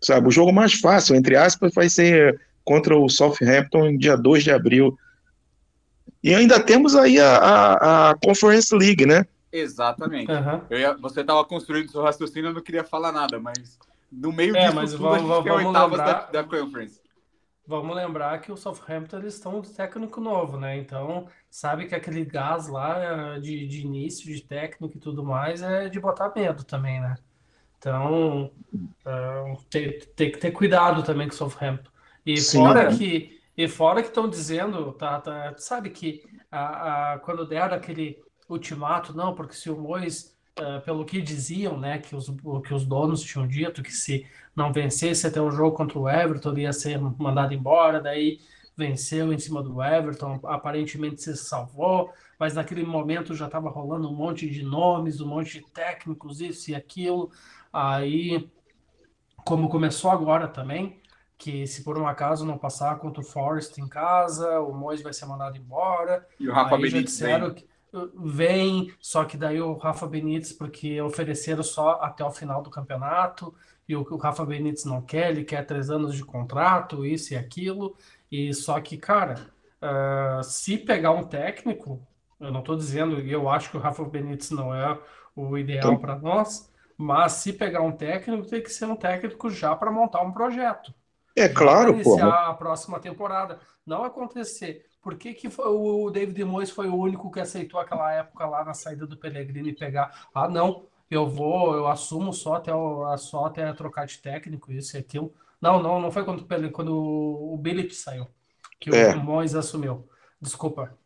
Sabe, 0.00 0.26
o 0.26 0.32
jogo 0.32 0.52
mais 0.52 0.74
fácil, 0.74 1.14
entre 1.14 1.36
aspas, 1.36 1.72
vai 1.72 1.88
ser 1.88 2.40
contra 2.64 2.96
o 2.96 3.08
Southampton 3.08 3.96
dia 3.96 4.16
2 4.16 4.42
de 4.42 4.50
abril. 4.50 4.98
E 6.22 6.34
ainda 6.34 6.58
temos 6.58 6.96
aí 6.96 7.20
a, 7.20 7.36
a, 7.36 8.10
a 8.10 8.14
Conference 8.16 8.74
League, 8.74 9.06
né? 9.06 9.24
Exatamente. 9.52 10.30
Uhum. 10.30 10.76
Ia, 10.76 10.94
você 10.94 11.20
estava 11.20 11.44
construindo 11.44 11.90
seu 11.90 12.02
raciocínio, 12.02 12.48
eu 12.48 12.54
não 12.54 12.62
queria 12.62 12.82
falar 12.82 13.12
nada, 13.12 13.38
mas 13.38 13.78
no 14.12 14.32
meio 14.32 14.56
é, 14.56 14.64
disso 14.64 14.76
mas 14.76 14.92
tudo, 14.92 15.02
vamos, 15.02 15.30
a 15.30 15.34
gente 15.36 15.48
vamos 15.48 15.66
oitavas 15.66 15.98
lembrar, 15.98 16.30
da, 16.30 16.42
da 16.42 16.44
Conference. 16.44 17.00
Vamos 17.66 17.96
lembrar 17.96 18.40
que 18.40 18.52
o 18.52 18.56
Southampton 18.56 19.18
eles 19.18 19.34
estão 19.34 19.60
de 19.60 19.70
técnico 19.70 20.20
novo, 20.20 20.58
né? 20.58 20.76
Então, 20.76 21.26
sabe 21.48 21.86
que 21.86 21.94
aquele 21.94 22.24
gás 22.24 22.68
lá 22.68 23.38
de, 23.38 23.66
de 23.66 23.80
início, 23.80 24.26
de 24.26 24.42
técnico 24.42 24.96
e 24.96 25.00
tudo 25.00 25.24
mais, 25.24 25.62
é 25.62 25.88
de 25.88 25.98
botar 25.98 26.32
medo 26.34 26.64
também, 26.64 27.00
né? 27.00 27.14
Então, 27.78 28.50
uh, 28.76 29.62
tem, 29.70 29.98
tem 30.14 30.30
que 30.30 30.38
ter 30.38 30.50
cuidado 30.50 31.02
também 31.02 31.26
com 31.26 31.34
o 31.34 31.36
Southampton. 31.36 31.90
E 32.26 32.36
Sim, 32.36 32.58
fora 32.58 32.90
né? 32.90 32.96
que 32.96 33.42
e 33.56 33.68
fora 33.68 34.00
que 34.02 34.08
estão 34.08 34.28
dizendo, 34.28 34.92
tá, 34.92 35.20
tá, 35.20 35.54
sabe 35.58 35.90
que 35.90 36.22
a, 36.50 37.12
a, 37.12 37.18
quando 37.18 37.46
deram 37.46 37.76
aquele 37.76 38.18
ultimato, 38.48 39.14
não, 39.14 39.34
porque 39.34 39.54
se 39.54 39.70
o 39.70 39.76
Mois, 39.76 40.31
uh, 40.58 40.80
pelo 40.84 41.04
que 41.04 41.20
diziam, 41.20 41.78
né, 41.78 41.98
que 41.98 42.14
os, 42.14 42.28
que 42.66 42.74
os 42.74 42.84
donos 42.84 43.22
tinham 43.22 43.46
dito, 43.46 43.82
que 43.82 43.92
se 43.92 44.26
não 44.54 44.72
vencesse 44.72 45.26
até 45.26 45.40
o 45.40 45.50
jogo 45.50 45.76
contra 45.76 45.98
o 45.98 46.08
Everton, 46.08 46.56
ia 46.56 46.72
ser 46.72 46.98
mandado 47.00 47.54
embora, 47.54 48.00
daí 48.00 48.38
venceu 48.76 49.32
em 49.32 49.38
cima 49.38 49.62
do 49.62 49.82
Everton, 49.82 50.40
aparentemente 50.44 51.22
se 51.22 51.36
salvou, 51.36 52.12
mas 52.38 52.54
naquele 52.54 52.84
momento 52.84 53.34
já 53.34 53.46
estava 53.46 53.68
rolando 53.70 54.08
um 54.08 54.14
monte 54.14 54.48
de 54.48 54.62
nomes, 54.62 55.20
um 55.20 55.26
monte 55.26 55.58
de 55.58 55.70
técnicos, 55.70 56.40
isso 56.40 56.70
e 56.70 56.74
aquilo. 56.74 57.30
Aí, 57.72 58.50
como 59.44 59.68
começou 59.68 60.10
agora 60.10 60.48
também, 60.48 61.00
que 61.36 61.66
se 61.66 61.82
por 61.82 61.98
um 61.98 62.06
acaso 62.06 62.46
não 62.46 62.56
passar 62.56 62.98
contra 62.98 63.20
o 63.20 63.24
Forest 63.24 63.80
em 63.80 63.88
casa, 63.88 64.60
o 64.60 64.72
Mois 64.72 65.02
vai 65.02 65.12
ser 65.12 65.26
mandado 65.26 65.56
embora. 65.56 66.26
E 66.38 66.48
o 66.48 66.52
Rafa 66.52 66.76
Benítez 66.76 67.18
vem. 67.18 67.54
Que, 67.54 67.66
vem, 68.14 68.92
só 69.00 69.24
que 69.24 69.36
daí 69.36 69.60
o 69.60 69.74
Rafa 69.74 70.06
Benítez, 70.06 70.52
porque 70.52 71.00
ofereceram 71.00 71.62
só 71.62 72.00
até 72.00 72.24
o 72.24 72.30
final 72.30 72.62
do 72.62 72.70
campeonato, 72.70 73.54
e 73.88 73.94
o, 73.94 74.00
o 74.00 74.16
Rafa 74.16 74.44
Benítez 74.44 74.84
não 74.84 75.02
quer, 75.02 75.30
ele 75.30 75.44
quer 75.44 75.66
três 75.66 75.90
anos 75.90 76.14
de 76.14 76.24
contrato, 76.24 77.04
isso 77.04 77.34
e 77.34 77.36
aquilo. 77.36 77.96
E 78.30 78.54
só 78.54 78.80
que, 78.80 78.96
cara, 78.96 79.50
uh, 79.82 80.42
se 80.42 80.78
pegar 80.78 81.10
um 81.10 81.24
técnico, 81.24 82.00
eu 82.40 82.50
não 82.50 82.60
estou 82.60 82.76
dizendo, 82.76 83.20
eu 83.20 83.48
acho 83.48 83.70
que 83.70 83.76
o 83.76 83.80
Rafa 83.80 84.04
Benítez 84.04 84.50
não 84.50 84.74
é 84.74 84.98
o 85.36 85.58
ideal 85.58 85.98
para 85.98 86.18
nós, 86.18 86.72
mas 86.96 87.32
se 87.32 87.52
pegar 87.52 87.82
um 87.82 87.92
técnico, 87.92 88.48
tem 88.48 88.62
que 88.62 88.72
ser 88.72 88.86
um 88.86 88.96
técnico 88.96 89.50
já 89.50 89.74
para 89.76 89.90
montar 89.90 90.22
um 90.22 90.32
projeto. 90.32 90.94
É 91.36 91.48
claro, 91.48 91.98
pô. 92.02 92.22
a 92.22 92.52
próxima 92.54 93.00
temporada. 93.00 93.58
Não 93.86 94.04
acontecer. 94.04 94.84
Por 95.02 95.16
que, 95.16 95.34
que 95.34 95.50
foi, 95.50 95.66
o 95.66 96.10
David 96.10 96.44
Moyes 96.44 96.70
foi 96.70 96.88
o 96.88 96.94
único 96.94 97.30
que 97.30 97.40
aceitou 97.40 97.80
aquela 97.80 98.12
época 98.12 98.46
lá 98.46 98.64
na 98.64 98.72
saída 98.72 99.04
do 99.04 99.16
Pellegrini 99.16 99.72
pegar? 99.72 100.28
Ah, 100.32 100.48
não, 100.48 100.86
eu 101.10 101.28
vou, 101.28 101.74
eu 101.74 101.88
assumo 101.88 102.32
só 102.32 102.54
até, 102.54 102.72
o, 102.72 103.16
só 103.18 103.46
até 103.46 103.70
trocar 103.72 104.06
de 104.06 104.18
técnico, 104.18 104.72
isso 104.72 104.96
e 104.96 105.00
aquilo. 105.00 105.34
Não, 105.60 105.82
não, 105.82 106.00
não 106.00 106.10
foi 106.10 106.24
quando, 106.24 106.46
quando 106.70 106.96
o 106.96 107.56
Billet 107.58 107.92
saiu, 107.92 108.28
que 108.78 108.90
é. 108.90 109.14
o 109.14 109.20
Moyes 109.20 109.56
assumiu. 109.56 110.08
Desculpa. 110.40 110.96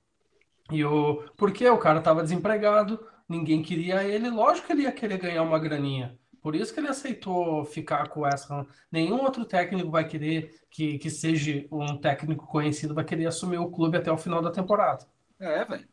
E 0.71 0.85
o, 0.85 1.25
porque 1.37 1.69
o 1.69 1.79
cara 1.79 1.99
estava 1.99 2.23
desempregado, 2.23 3.01
ninguém 3.27 3.63
queria 3.63 4.05
ele, 4.05 4.29
lógico 4.29 4.67
que 4.67 4.73
ele 4.75 4.83
ia 4.83 4.93
querer 4.93 5.19
ganhar 5.19 5.43
uma 5.43 5.59
graninha. 5.59 6.19
Por 6.47 6.55
isso 6.55 6.73
que 6.73 6.79
ele 6.79 6.87
aceitou 6.87 7.65
ficar 7.65 8.09
com 8.09 8.21
o 8.21 8.23
West 8.23 8.49
Ham. 8.49 8.65
Nenhum 8.93 9.21
outro 9.21 9.45
técnico 9.45 9.91
vai 9.91 10.07
querer 10.07 10.55
que, 10.71 10.97
que 10.97 11.11
seja 11.11 11.67
um 11.73 11.97
técnico 11.97 12.47
conhecido, 12.47 12.95
vai 12.95 13.05
querer 13.05 13.27
assumir 13.27 13.59
o 13.59 13.69
clube 13.69 13.97
até 13.97 14.13
o 14.13 14.17
final 14.17 14.41
da 14.41 14.53
temporada. 14.53 15.05
É, 15.41 15.65
velho. 15.65 15.89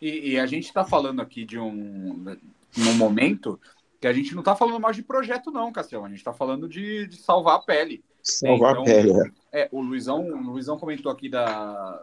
E, 0.00 0.32
e, 0.32 0.40
a 0.40 0.44
gente 0.44 0.64
está 0.64 0.84
falando 0.84 1.22
aqui 1.22 1.44
de 1.44 1.56
um, 1.56 2.36
um 2.78 2.94
momento 2.94 3.60
que 4.00 4.08
a 4.08 4.12
gente 4.12 4.34
não 4.34 4.40
está 4.40 4.56
falando 4.56 4.80
mais 4.80 4.96
de 4.96 5.04
projeto, 5.04 5.52
não, 5.52 5.70
Cassião. 5.70 6.04
A 6.04 6.08
gente 6.08 6.18
está 6.18 6.32
falando 6.32 6.68
de, 6.68 7.06
de, 7.06 7.16
salvar 7.18 7.54
a 7.54 7.62
pele. 7.62 8.02
Salvar 8.24 8.72
então, 8.72 8.82
a 8.82 8.84
pele, 8.84 9.12
é. 9.52 9.60
é. 9.62 9.68
o 9.70 9.80
Luizão, 9.80 10.26
o 10.26 10.50
Luizão 10.50 10.76
comentou 10.76 11.12
aqui 11.12 11.28
da, 11.28 12.02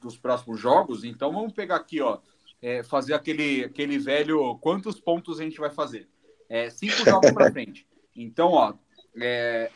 dos 0.00 0.16
próximos 0.16 0.60
jogos, 0.60 1.02
então 1.02 1.32
vamos 1.32 1.52
pegar 1.52 1.74
aqui, 1.74 2.00
ó. 2.00 2.20
É, 2.62 2.84
fazer 2.84 3.12
aquele, 3.12 3.64
aquele 3.64 3.98
velho 3.98 4.56
quantos 4.58 5.00
pontos 5.00 5.40
a 5.40 5.42
gente 5.42 5.58
vai 5.58 5.70
fazer. 5.70 6.08
É, 6.48 6.70
cinco 6.70 7.04
jogos 7.04 7.30
para 7.32 7.50
frente. 7.50 7.86
Então, 8.14 8.52
ó, 8.52 8.74
é, 9.20 9.70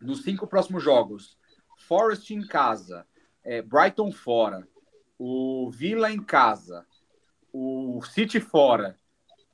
nos 0.00 0.22
cinco 0.22 0.46
próximos 0.46 0.82
jogos, 0.82 1.36
Forest 1.76 2.34
em 2.34 2.46
casa, 2.46 3.06
é, 3.44 3.62
Brighton 3.62 4.12
fora, 4.12 4.66
o 5.18 5.70
Villa 5.70 6.10
em 6.10 6.22
casa, 6.22 6.86
o 7.52 8.00
City 8.02 8.40
fora 8.40 8.98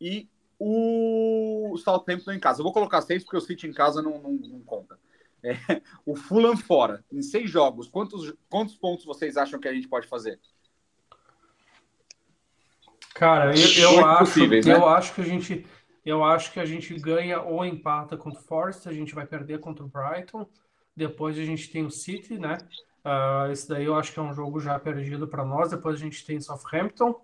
e 0.01 0.29
o 0.59 1.77
Southampton 1.79 2.33
em 2.33 2.41
casa. 2.41 2.61
Eu 2.61 2.65
vou 2.65 2.73
colocar 2.73 3.01
seis 3.03 3.23
porque 3.23 3.37
o 3.37 3.41
City 3.41 3.67
em 3.67 3.73
casa 3.73 4.01
não, 4.03 4.21
não, 4.21 4.33
não 4.33 4.61
conta. 4.61 4.99
É, 5.45 5.57
o 6.07 6.15
Fulham 6.15 6.57
fora, 6.57 7.05
em 7.13 7.21
seis 7.21 7.51
jogos, 7.51 7.89
quantos, 7.89 8.33
quantos 8.49 8.77
pontos 8.77 9.05
vocês 9.05 9.37
acham 9.37 9.59
que 9.59 9.67
a 9.67 9.75
gente 9.75 9.89
pode 9.89 10.07
fazer? 10.07 10.39
Cara, 13.15 13.53
eu, 13.57 13.99
eu 13.99 14.07
acho, 14.07 14.47
né? 14.47 14.61
eu 14.65 14.89
acho 14.89 15.15
que 15.15 15.21
a 15.21 15.25
gente 15.25 15.67
eu 16.05 16.25
acho 16.25 16.53
que 16.53 16.61
a 16.61 16.65
gente 16.65 16.95
ganha 16.99 17.41
ou 17.41 17.65
empata 17.65 18.17
contra 18.17 18.41
o 18.41 18.43
Forest, 18.43 18.89
a 18.89 18.93
gente 18.93 19.15
vai 19.15 19.27
perder 19.27 19.61
contra 19.61 19.85
o 19.85 19.89
Brighton. 19.89 20.47
Depois 20.97 21.39
a 21.39 21.45
gente 21.45 21.71
tem 21.71 21.85
o 21.85 21.91
City, 21.91 22.39
né? 22.39 22.59
Uh, 23.05 23.51
esse 23.51 23.69
daí 23.69 23.85
eu 23.85 23.95
acho 23.95 24.13
que 24.13 24.19
é 24.19 24.23
um 24.23 24.35
jogo 24.35 24.61
já 24.61 24.79
perdido 24.79 25.27
para 25.27 25.45
nós. 25.45 25.71
Depois 25.71 25.97
a 25.97 25.99
gente 25.99 26.25
tem 26.25 26.41
Southampton, 26.41 27.15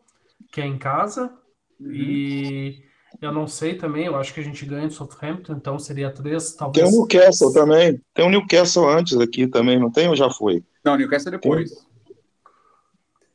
que 0.53 0.61
é 0.61 0.67
em 0.67 0.79
casa. 0.79 1.33
Uhum. 1.81 1.93
E 1.93 2.83
eu 3.21 3.33
não 3.33 3.47
sei 3.47 3.75
também, 3.75 4.07
eu 4.07 4.17
acho 4.17 4.33
que 4.33 4.41
a 4.41 4.45
gente 4.45 4.65
ganha 4.65 4.89
de 4.89 4.95
Southampton, 4.95 5.55
então 5.55 5.79
seria 5.79 6.11
três, 6.11 6.55
talvez. 6.55 6.89
Tem 6.89 6.95
o 6.95 7.01
Newcastle 7.01 7.53
também. 7.53 8.01
Tem 8.15 8.27
o 8.27 8.31
Newcastle 8.31 8.89
antes 8.89 9.19
aqui 9.19 9.47
também, 9.47 9.79
não 9.79 9.91
tem 9.91 10.09
ou 10.09 10.17
já 10.17 10.31
foi? 10.31 10.63
Não, 10.85 10.95
o 10.95 10.97
Newcastle 10.97 11.33
é 11.35 11.39
depois. 11.39 11.71
Tem... 11.71 11.89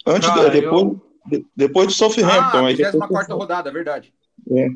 Antes, 0.06 0.30
Cara, 0.30 0.50
depois, 0.50 0.98
eu... 1.32 1.46
depois 1.56 1.88
do 1.88 1.94
Southampton. 1.94 2.66
Ah, 2.66 2.68
aí 2.68 2.76
depois... 2.76 3.08
quarta 3.08 3.34
rodada, 3.34 3.70
é 3.70 3.74
verdade. 3.74 4.14
É. 4.52 4.68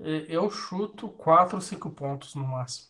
Eu 0.00 0.50
chuto 0.50 1.08
4 1.08 1.56
ou 1.56 1.60
5 1.60 1.90
pontos 1.90 2.34
no 2.34 2.44
máximo. 2.46 2.88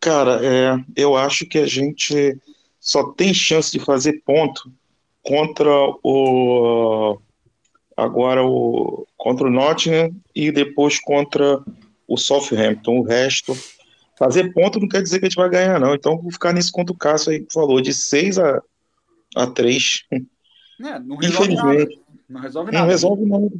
Cara, 0.00 0.40
é, 0.44 0.84
eu 0.96 1.16
acho 1.16 1.46
que 1.46 1.58
a 1.58 1.66
gente 1.66 2.40
só 2.78 3.12
tem 3.12 3.34
chance 3.34 3.72
de 3.72 3.84
fazer 3.84 4.22
ponto 4.24 4.72
contra 5.22 5.70
o 6.02 7.18
agora 7.96 8.44
o 8.44 9.06
contra 9.16 9.48
o 9.48 9.50
Nottingham 9.50 10.14
e 10.34 10.52
depois 10.52 11.00
contra 11.00 11.62
o 12.06 12.16
Southampton. 12.16 12.98
O 12.98 13.02
resto 13.02 13.56
fazer 14.16 14.52
ponto 14.52 14.78
não 14.80 14.88
quer 14.88 15.02
dizer 15.02 15.18
que 15.18 15.26
a 15.26 15.28
gente 15.28 15.36
vai 15.36 15.50
ganhar 15.50 15.80
não. 15.80 15.94
Então 15.94 16.20
vou 16.20 16.30
ficar 16.30 16.52
nisso 16.52 16.72
contra 16.72 16.94
o 16.94 16.98
Cássio 16.98 17.32
aí 17.32 17.40
que 17.40 17.52
falou 17.52 17.80
de 17.80 17.92
6 17.92 18.38
a 18.38 18.62
a 19.34 19.46
3. 19.46 20.04
É, 20.80 20.98
não 21.00 21.16
resolve 21.16 21.52
Infelizmente. 21.52 21.96
Nada. 21.96 22.08
Não 22.28 22.40
resolve 22.40 22.72
nada. 22.72 22.84
Não 22.84 22.90
resolve 22.90 23.24
nada. 23.26 23.50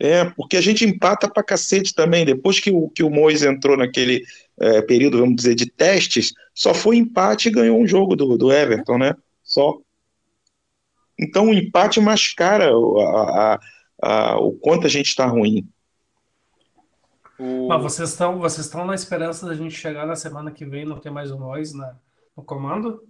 É, 0.00 0.24
porque 0.24 0.56
a 0.56 0.60
gente 0.60 0.84
empata 0.84 1.28
pra 1.28 1.42
cacete 1.42 1.92
também. 1.92 2.24
Depois 2.24 2.60
que 2.60 2.70
o, 2.70 2.88
que 2.88 3.02
o 3.02 3.10
Mois 3.10 3.42
entrou 3.42 3.76
naquele 3.76 4.24
é, 4.60 4.80
período, 4.82 5.18
vamos 5.18 5.36
dizer, 5.36 5.54
de 5.54 5.66
testes, 5.66 6.32
só 6.54 6.72
foi 6.72 6.96
empate 6.96 7.48
e 7.48 7.52
ganhou 7.52 7.78
um 7.80 7.86
jogo 7.86 8.14
do, 8.14 8.38
do 8.38 8.52
Everton, 8.52 8.98
né? 8.98 9.14
Só. 9.42 9.78
Então 11.18 11.48
o 11.48 11.54
empate 11.54 12.00
mascara 12.00 12.70
a, 12.70 13.54
a, 13.54 13.60
a, 14.02 14.38
o 14.38 14.52
quanto 14.52 14.86
a 14.86 14.90
gente 14.90 15.08
está 15.08 15.26
ruim. 15.26 15.68
Mas 17.68 17.82
vocês 17.82 18.10
estão 18.10 18.38
vocês 18.38 18.66
estão 18.66 18.84
na 18.84 18.94
esperança 18.94 19.46
da 19.46 19.54
gente 19.54 19.74
chegar 19.74 20.06
na 20.06 20.16
semana 20.16 20.50
que 20.50 20.64
vem 20.64 20.84
não 20.84 20.98
ter 20.98 21.10
mais 21.10 21.30
o 21.30 21.38
Mois 21.38 21.72
na, 21.72 21.96
no 22.36 22.42
comando? 22.42 23.02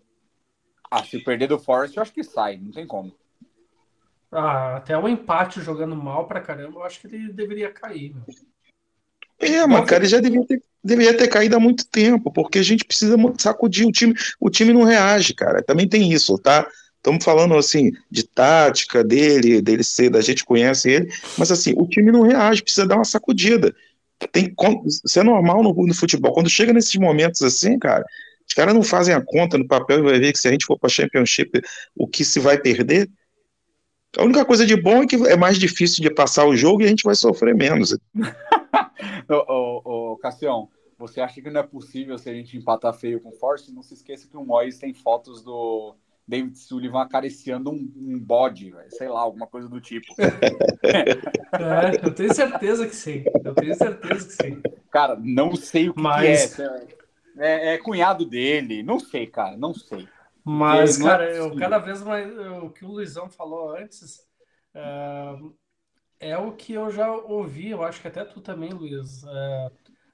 Ah, 0.90 1.02
se 1.02 1.18
perder 1.18 1.48
do 1.48 1.58
Forest, 1.58 1.96
eu 1.96 2.02
acho 2.02 2.12
que 2.12 2.22
sai, 2.22 2.58
não 2.58 2.70
tem 2.70 2.86
como. 2.86 3.14
Ah, 4.30 4.76
até 4.76 4.96
o 4.96 5.08
empate 5.08 5.60
jogando 5.62 5.96
mal 5.96 6.26
pra 6.26 6.40
caramba, 6.40 6.80
eu 6.80 6.84
acho 6.84 7.00
que 7.00 7.06
ele 7.06 7.32
deveria 7.32 7.72
cair. 7.72 8.14
Meu. 8.14 8.24
É, 9.38 9.66
mas 9.66 9.84
cara, 9.86 10.02
ele 10.02 10.10
já 10.10 10.20
devia 10.20 10.44
ter, 10.44 10.62
deveria 10.82 11.16
ter 11.16 11.28
caído 11.28 11.56
há 11.56 11.60
muito 11.60 11.86
tempo, 11.86 12.30
porque 12.32 12.58
a 12.58 12.62
gente 12.62 12.84
precisa 12.84 13.16
sacudir 13.38 13.86
o 13.86 13.92
time. 13.92 14.14
O 14.40 14.50
time 14.50 14.72
não 14.72 14.82
reage, 14.82 15.32
cara. 15.32 15.62
Também 15.62 15.88
tem 15.88 16.12
isso, 16.12 16.36
tá? 16.38 16.66
Estamos 16.96 17.24
falando 17.24 17.56
assim 17.56 17.92
de 18.10 18.24
tática 18.24 19.04
dele, 19.04 19.62
dele 19.62 19.84
ser, 19.84 20.10
da 20.10 20.20
gente 20.20 20.44
conhece 20.44 20.90
ele, 20.90 21.12
mas 21.38 21.50
assim, 21.50 21.72
o 21.76 21.86
time 21.86 22.10
não 22.10 22.22
reage, 22.22 22.62
precisa 22.62 22.86
dar 22.86 22.96
uma 22.96 23.04
sacudida. 23.04 23.74
Tem, 24.32 24.52
isso 24.84 25.20
é 25.20 25.22
normal 25.22 25.62
no, 25.62 25.72
no 25.72 25.94
futebol. 25.94 26.32
Quando 26.32 26.50
chega 26.50 26.72
nesses 26.72 26.96
momentos 26.96 27.40
assim, 27.40 27.78
cara, 27.78 28.04
os 28.46 28.52
caras 28.52 28.74
não 28.74 28.82
fazem 28.82 29.14
a 29.14 29.20
conta 29.20 29.56
no 29.56 29.66
papel 29.66 30.00
e 30.00 30.02
vai 30.02 30.18
ver 30.18 30.32
que 30.32 30.38
se 30.38 30.48
a 30.48 30.50
gente 30.50 30.66
for 30.66 30.76
para 30.76 30.90
Championship, 30.90 31.62
o 31.94 32.08
que 32.08 32.24
se 32.24 32.40
vai 32.40 32.58
perder. 32.58 33.08
A 34.16 34.24
única 34.24 34.44
coisa 34.44 34.64
de 34.64 34.74
bom 34.74 35.02
é 35.02 35.06
que 35.06 35.16
é 35.16 35.36
mais 35.36 35.58
difícil 35.58 36.02
de 36.02 36.10
passar 36.10 36.46
o 36.46 36.56
jogo 36.56 36.82
e 36.82 36.86
a 36.86 36.88
gente 36.88 37.04
vai 37.04 37.14
sofrer 37.14 37.54
menos. 37.54 37.92
ô, 39.28 39.34
ô, 39.52 40.12
ô, 40.12 40.16
Cassião, 40.16 40.68
você 40.98 41.20
acha 41.20 41.40
que 41.40 41.50
não 41.50 41.60
é 41.60 41.64
possível 41.64 42.16
se 42.16 42.30
a 42.30 42.32
gente 42.32 42.56
empatar 42.56 42.94
feio 42.94 43.20
com 43.20 43.32
Force? 43.32 43.72
Não 43.72 43.82
se 43.82 43.94
esqueça 43.94 44.26
que 44.26 44.36
o 44.36 44.44
Moyes 44.44 44.78
tem 44.78 44.94
fotos 44.94 45.42
do 45.42 45.94
David 46.26 46.58
Sullivan 46.58 47.02
acariciando 47.02 47.70
um, 47.70 47.92
um 47.96 48.18
bode, 48.18 48.70
véio, 48.70 48.90
sei 48.90 49.08
lá, 49.08 49.20
alguma 49.20 49.46
coisa 49.46 49.68
do 49.68 49.80
tipo. 49.80 50.06
é, 50.20 52.04
eu 52.04 52.14
tenho 52.14 52.34
certeza 52.34 52.86
que 52.86 52.96
sim. 52.96 53.24
Eu 53.44 53.54
tenho 53.54 53.74
certeza 53.74 54.26
que 54.26 54.32
sim. 54.32 54.62
Cara, 54.90 55.16
não 55.18 55.54
sei 55.54 55.88
o 55.88 55.94
que, 55.94 56.00
Mas... 56.02 56.54
que 56.54 56.62
é. 56.62 56.86
é. 57.38 57.74
é. 57.74 57.78
cunhado 57.78 58.26
dele, 58.26 58.82
não 58.82 58.98
sei, 58.98 59.26
cara, 59.26 59.56
não 59.56 59.72
sei. 59.72 60.06
Mas, 60.48 60.96
cara, 60.96 61.30
é 61.30 61.38
eu, 61.38 61.54
cada 61.56 61.78
vez 61.78 62.02
mais 62.02 62.26
o 62.62 62.70
que 62.70 62.84
o 62.84 62.88
Luizão 62.88 63.28
falou 63.28 63.76
antes 63.76 64.18
uh, 64.74 65.54
é 66.18 66.38
o 66.38 66.52
que 66.52 66.72
eu 66.72 66.90
já 66.90 67.12
ouvi, 67.12 67.70
eu 67.70 67.82
acho 67.82 68.00
que 68.00 68.08
até 68.08 68.24
tu 68.24 68.40
também, 68.40 68.70
Luiz. 68.70 69.22
Uh, 69.24 69.70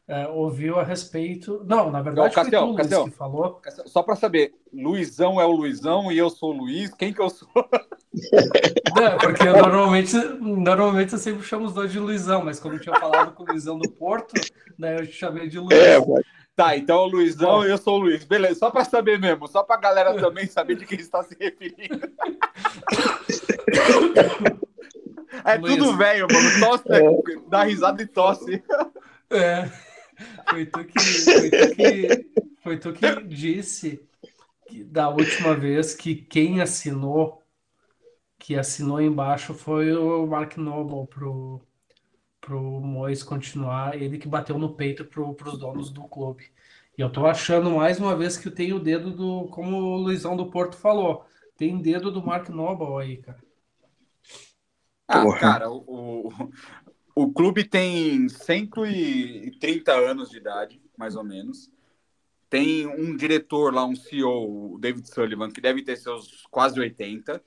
é, 0.07 0.29
ouviu 0.29 0.79
a 0.79 0.83
respeito. 0.83 1.65
Não, 1.65 1.91
na 1.91 2.03
verdade, 2.03 2.29
não, 2.29 2.45
Cassião, 2.45 2.67
foi 2.67 2.73
tu, 2.73 2.77
Cassião, 2.77 3.01
Luiz, 3.03 3.13
que 3.13 3.19
falou. 3.19 3.55
Cassião, 3.55 3.87
só 3.87 4.03
para 4.03 4.17
saber, 4.17 4.53
Luizão 4.71 5.41
é 5.41 5.47
o 5.47 5.53
Luizão 5.53 6.13
e 6.13 6.19
eu 6.19 6.29
sou 6.29 6.53
o 6.53 6.59
Luiz. 6.59 6.93
Quem 6.93 7.13
que 7.13 7.23
eu 7.23 7.31
sou? 7.31 7.49
Não, 8.95 9.19
porque 9.19 9.49
eu 9.49 9.53
normalmente, 9.55 10.15
normalmente 10.41 11.15
eu 11.15 11.19
sempre 11.19 11.43
chamo 11.43 11.67
os 11.67 11.73
dois 11.73 11.91
de 11.91 11.99
Luizão, 11.99 12.45
mas 12.45 12.61
quando 12.61 12.75
eu 12.75 12.81
tinha 12.81 12.95
falado 13.01 13.33
com 13.33 13.43
o 13.43 13.47
Luizão 13.47 13.77
do 13.77 13.91
Porto, 13.91 14.35
daí 14.79 14.99
eu 14.99 15.07
te 15.07 15.13
chamei 15.13 15.49
de 15.49 15.59
Luiz. 15.59 15.73
É, 15.73 15.99
mas... 15.99 16.23
Tá, 16.57 16.77
então 16.77 16.99
o 16.99 17.07
Luizão 17.07 17.67
e 17.67 17.71
eu 17.71 17.79
sou 17.79 17.97
o 17.97 18.03
Luiz. 18.03 18.25
Beleza, 18.25 18.61
só 18.61 18.71
para 18.71 18.85
saber 18.85 19.19
mesmo, 19.19 19.49
só 19.49 19.65
para 19.65 19.77
a 19.77 19.81
galera 19.81 20.15
também 20.15 20.47
saber 20.47 20.77
de 20.77 20.87
quem 20.87 21.01
está 21.01 21.23
se 21.23 21.37
referindo. 21.39 22.11
É 25.45 25.57
Luiz. 25.57 25.77
tudo 25.77 25.97
velho, 25.97 26.27
mano. 26.31 26.61
Tosse, 26.61 26.93
é. 26.93 27.01
dá 27.49 27.65
risada 27.65 28.03
e 28.03 28.07
tosse. 28.07 28.63
É. 29.31 29.69
Foi 30.49 30.67
tu 30.67 30.85
que, 30.85 31.01
foi 31.01 31.51
tu 31.51 31.75
que, 31.75 32.27
foi 32.63 32.79
tu 32.79 32.93
que 32.93 33.23
disse 33.25 34.01
que, 34.69 34.85
da 34.85 35.09
última 35.09 35.55
vez 35.55 35.95
que 35.95 36.15
quem 36.15 36.61
assinou, 36.61 37.43
que 38.39 38.57
assinou 38.57 39.01
embaixo 39.01 39.55
foi 39.55 39.93
o 39.93 40.27
Mark 40.27 40.57
Noble 40.57 41.07
pro, 41.09 41.61
pro 42.45 42.61
Mois 42.61 43.23
continuar, 43.23 44.01
ele 44.01 44.19
que 44.19 44.29
bateu 44.29 44.59
no 44.59 44.75
peito 44.75 45.05
pro, 45.05 45.35
pros 45.35 45.59
donos 45.59 45.91
do 45.91 46.03
clube. 46.03 46.51
E 46.97 47.01
eu 47.01 47.11
tô 47.11 47.27
achando 47.27 47.71
mais 47.71 47.99
uma 47.99 48.15
vez 48.15 48.37
que 48.37 48.51
tem 48.51 48.73
o 48.73 48.79
dedo 48.79 49.11
do, 49.11 49.49
como 49.49 49.77
o 49.77 49.97
Luizão 49.97 50.37
do 50.37 50.51
Porto 50.51 50.77
falou, 50.77 51.25
tem 51.57 51.81
dedo 51.81 52.11
do 52.11 52.25
Mark 52.25 52.51
Noble 52.51 53.03
aí, 53.03 53.17
cara. 53.17 53.43
Ah, 55.09 55.39
cara, 55.39 55.71
o, 55.71 56.31
o 57.15 57.33
clube 57.33 57.65
tem 57.65 58.29
130 58.29 59.93
anos 59.93 60.31
de 60.31 60.37
idade, 60.37 60.81
mais 60.97 61.17
ou 61.17 61.25
menos. 61.25 61.71
Tem 62.49 62.87
um 62.87 63.17
diretor 63.17 63.73
lá, 63.73 63.85
um 63.85 63.97
CEO, 63.97 64.75
o 64.75 64.79
David 64.79 65.09
Sullivan, 65.09 65.51
que 65.51 65.61
deve 65.61 65.83
ter 65.83 65.97
seus 65.97 66.47
quase 66.51 66.79
80. 66.79 67.43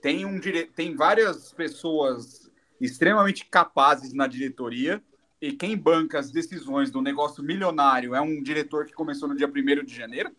Tem, 0.00 0.24
um 0.24 0.40
dire... 0.40 0.66
tem 0.66 0.96
várias 0.96 1.52
pessoas 1.52 2.49
extremamente 2.80 3.44
capazes 3.44 4.12
na 4.12 4.26
diretoria. 4.26 5.02
E 5.40 5.52
quem 5.52 5.76
banca 5.76 6.18
as 6.18 6.30
decisões 6.30 6.90
do 6.90 7.00
negócio 7.00 7.42
milionário 7.42 8.14
é 8.14 8.20
um 8.20 8.42
diretor 8.42 8.84
que 8.84 8.92
começou 8.92 9.28
no 9.28 9.36
dia 9.36 9.48
1 9.48 9.84
de 9.84 9.94
janeiro? 9.94 10.30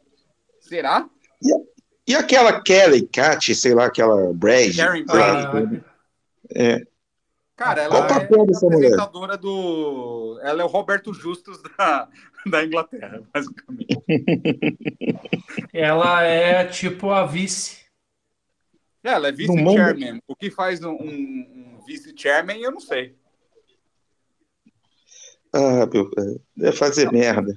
Será? 0.60 1.10
E, 1.42 2.12
e 2.12 2.16
aquela 2.16 2.62
Kelly 2.62 3.08
Cat, 3.08 3.54
sei 3.56 3.74
lá, 3.74 3.86
aquela 3.86 4.32
Brad? 4.34 4.76
Karen 4.76 5.06
Brad. 5.06 5.82
É, 6.54 6.86
Cara, 7.62 7.84
ela 7.84 8.08
é 8.08 8.14
apresentadora 8.14 9.38
do. 9.38 10.40
Ela 10.42 10.64
é 10.64 10.66
o 10.66 10.68
Roberto 10.68 11.14
Justus 11.14 11.62
da, 11.78 12.10
da 12.48 12.66
Inglaterra, 12.66 13.22
basicamente. 13.32 14.04
ela 15.72 16.24
é 16.24 16.66
tipo 16.66 17.12
a 17.12 17.24
vice. 17.24 17.86
É, 19.04 19.10
ela 19.10 19.28
é 19.28 19.32
vice-chairman. 19.32 20.20
O 20.28 20.36
que 20.36 20.50
faz 20.50 20.84
um, 20.84 20.94
um 20.94 21.71
vice-chairman, 21.86 22.62
eu 22.62 22.72
não 22.72 22.80
sei. 22.80 23.16
Ah, 25.54 25.86
meu, 25.86 26.10
é 26.62 26.72
fazer 26.72 27.12
merda. 27.12 27.54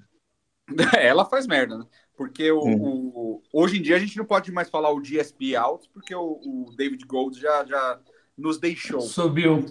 Ela 0.98 1.24
faz 1.24 1.46
merda, 1.46 1.78
né? 1.78 1.86
Porque 2.16 2.50
o, 2.50 2.64
hum. 2.64 3.12
o, 3.14 3.42
hoje 3.52 3.78
em 3.78 3.82
dia 3.82 3.96
a 3.96 3.98
gente 3.98 4.16
não 4.16 4.24
pode 4.24 4.50
mais 4.52 4.70
falar 4.70 4.92
o 4.92 5.00
GSP 5.00 5.56
out, 5.56 5.88
porque 5.92 6.14
o, 6.14 6.40
o 6.42 6.74
David 6.76 7.04
Gold 7.06 7.38
já, 7.38 7.64
já 7.64 8.00
nos 8.36 8.58
deixou. 8.58 9.00
Subiu. 9.00 9.64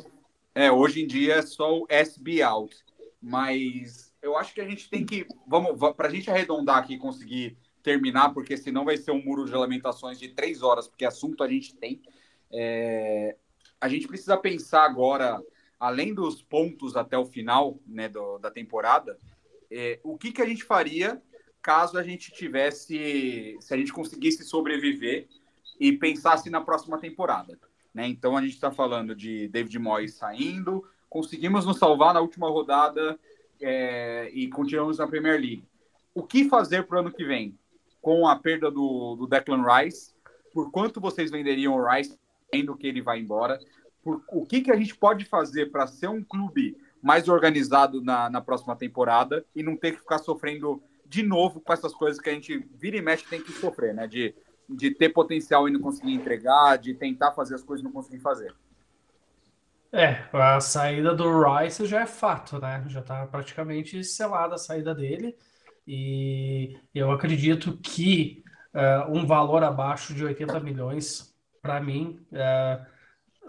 É, 0.54 0.72
hoje 0.72 1.04
em 1.04 1.08
dia 1.08 1.36
é 1.36 1.42
só 1.42 1.80
o 1.80 1.86
SB 1.90 2.42
out. 2.42 2.76
Mas 3.22 4.14
eu 4.22 4.38
acho 4.38 4.54
que 4.54 4.62
a 4.62 4.68
gente 4.68 4.90
tem 4.90 5.06
que. 5.06 5.26
Vamos, 5.48 5.78
para 5.96 6.08
a 6.08 6.12
gente 6.12 6.30
arredondar 6.30 6.78
aqui 6.78 6.96
e 6.96 7.00
conseguir 7.00 7.58
terminar, 7.82 8.34
porque 8.34 8.58
senão 8.58 8.86
vai 8.86 8.98
ser 8.98 9.12
um 9.12 9.24
muro 9.24 9.46
de 9.46 9.54
lamentações 9.54 10.20
de 10.20 10.30
três 10.30 10.62
horas, 10.62 10.88
porque 10.88 11.06
assunto 11.06 11.44
a 11.44 11.48
gente 11.48 11.76
tem. 11.76 12.02
É, 12.52 13.36
a 13.84 13.90
gente 13.90 14.08
precisa 14.08 14.38
pensar 14.38 14.86
agora, 14.86 15.44
além 15.78 16.14
dos 16.14 16.42
pontos 16.42 16.96
até 16.96 17.18
o 17.18 17.26
final 17.26 17.78
né, 17.86 18.08
do, 18.08 18.38
da 18.38 18.50
temporada, 18.50 19.20
é, 19.70 20.00
o 20.04 20.18
que, 20.18 20.32
que 20.32 20.42
a 20.42 20.48
gente 20.48 20.64
faria 20.64 21.22
caso 21.62 21.98
a 21.98 22.04
gente 22.04 22.32
tivesse, 22.32 23.58
se 23.60 23.74
a 23.74 23.78
gente 23.78 23.92
conseguisse 23.92 24.46
sobreviver 24.46 25.28
e 25.78 25.92
pensasse 25.92 26.50
na 26.50 26.62
próxima 26.62 26.98
temporada. 26.98 27.60
Né? 27.94 28.08
Então 28.08 28.38
a 28.38 28.42
gente 28.42 28.54
está 28.54 28.72
falando 28.72 29.14
de 29.14 29.50
David 29.50 29.78
Moyes 29.80 30.14
saindo, 30.14 30.88
conseguimos 31.10 31.66
nos 31.66 31.78
salvar 31.78 32.14
na 32.14 32.22
última 32.22 32.48
rodada 32.48 33.20
é, 33.62 34.32
e 34.34 34.48
continuamos 34.48 34.98
na 34.98 35.08
Premier 35.08 35.38
League. 35.38 35.68
O 36.16 36.24
que 36.24 36.48
fazer 36.48 36.88
para 36.88 36.96
o 36.96 37.00
ano 37.02 37.12
que 37.12 37.26
vem? 37.26 37.60
Com 38.02 38.26
a 38.30 38.38
perda 38.38 38.72
do, 38.72 39.18
do 39.18 39.28
Declan 39.28 39.66
Rice, 39.66 40.14
por 40.54 40.72
quanto 40.72 41.02
vocês 41.02 41.30
venderiam 41.30 41.76
o 41.76 41.86
Rice, 41.86 42.18
vendo 42.54 42.76
que 42.76 42.88
ele 42.88 43.02
vai 43.02 43.20
embora? 43.20 43.60
Por, 44.02 44.24
o 44.30 44.46
que, 44.46 44.62
que 44.62 44.72
a 44.72 44.76
gente 44.76 44.96
pode 44.96 45.26
fazer 45.26 45.72
para 45.72 45.88
ser 45.88 46.08
um 46.08 46.24
clube 46.24 46.78
mais 47.02 47.28
organizado 47.28 48.02
na, 48.02 48.30
na 48.30 48.42
próxima 48.42 48.76
temporada 48.76 49.46
e 49.56 49.64
não 49.64 49.76
ter 49.76 49.94
que 49.94 50.00
ficar 50.00 50.20
sofrendo 50.20 50.82
de 51.06 51.24
novo 51.24 51.60
com 51.60 51.74
essas 51.74 51.94
coisas 51.94 52.20
que 52.20 52.30
a 52.30 52.34
gente 52.34 52.58
vira 52.76 52.98
e 52.98 53.02
mexe 53.02 53.26
tem 53.26 53.42
que 53.42 53.52
sofrer, 53.52 53.94
né? 53.94 54.08
De 54.08 54.34
de 54.70 54.92
ter 54.92 55.10
potencial 55.10 55.68
e 55.68 55.72
não 55.72 55.80
conseguir 55.80 56.14
entregar, 56.14 56.78
de 56.78 56.94
tentar 56.94 57.32
fazer 57.32 57.56
as 57.56 57.64
coisas 57.64 57.82
e 57.82 57.86
não 57.86 57.92
conseguir 57.92 58.20
fazer. 58.20 58.54
É, 59.92 60.24
a 60.34 60.60
saída 60.60 61.14
do 61.14 61.44
Rice 61.44 61.86
já 61.86 62.02
é 62.02 62.08
fato, 62.08 62.60
né? 62.60 62.84
Já 62.88 63.02
está 63.02 63.28
praticamente 63.28 64.04
selada 64.04 64.56
a 64.56 64.58
saída 64.58 64.94
dele. 64.94 65.36
E 65.88 66.80
eu 66.96 67.12
acredito 67.12 67.78
que 67.78 68.44
uh, 68.74 69.12
um 69.12 69.26
valor 69.26 69.64
abaixo 69.64 70.14
de 70.14 70.24
80 70.24 70.60
milhões, 70.62 71.33
para 71.64 71.80
mim, 71.80 72.20
uh, 72.34 72.86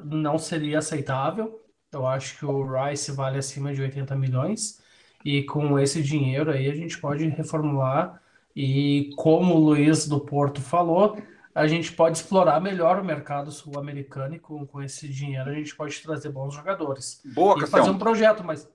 não 0.05 0.39
seria 0.39 0.79
aceitável. 0.79 1.61
Eu 1.93 2.07
acho 2.07 2.39
que 2.39 2.47
o 2.47 2.65
Rice 2.65 3.11
vale 3.11 3.39
acima 3.39 3.75
de 3.75 3.83
80 3.83 4.15
milhões. 4.15 4.81
E 5.25 5.43
com 5.43 5.79
esse 5.79 6.01
dinheiro 6.03 6.51
aí 6.51 6.71
a 6.71 6.75
gente 6.75 6.99
pode 6.99 7.27
reformular 7.29 8.23
e 8.55 9.11
como 9.17 9.55
o 9.55 9.59
Luiz 9.59 10.07
do 10.07 10.21
Porto 10.21 10.61
falou, 10.61 11.19
a 11.53 11.67
gente 11.67 11.93
pode 11.93 12.19
explorar 12.19 12.61
melhor 12.61 13.01
o 13.01 13.05
mercado 13.05 13.51
sul-americano 13.51 14.37
e 14.37 14.39
com, 14.39 14.65
com 14.67 14.81
esse 14.81 15.09
dinheiro 15.09 15.51
a 15.51 15.55
gente 15.55 15.75
pode 15.75 16.01
trazer 16.01 16.29
bons 16.29 16.55
jogadores. 16.55 17.21
Boa, 17.35 17.61
e 17.63 17.67
fazer 17.67 17.91
um 17.91 17.99
projeto, 17.99 18.45
mas. 18.45 18.69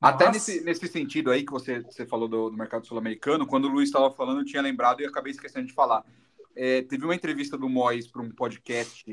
Até 0.00 0.26
mas... 0.26 0.34
nesse, 0.34 0.64
nesse 0.64 0.86
sentido 0.86 1.30
aí 1.30 1.44
que 1.44 1.50
você, 1.50 1.80
você 1.80 2.06
falou 2.06 2.28
do, 2.28 2.50
do 2.50 2.56
mercado 2.56 2.86
sul-americano, 2.86 3.46
quando 3.46 3.64
o 3.64 3.68
Luiz 3.68 3.88
estava 3.88 4.10
falando, 4.12 4.40
eu 4.40 4.44
tinha 4.44 4.62
lembrado 4.62 5.00
e 5.00 5.06
acabei 5.06 5.32
esquecendo 5.32 5.66
de 5.66 5.72
falar. 5.72 6.04
É, 6.56 6.80
teve 6.82 7.04
uma 7.04 7.14
entrevista 7.14 7.58
do 7.58 7.68
Mois 7.68 8.06
para 8.06 8.22
um 8.22 8.30
podcast 8.30 9.04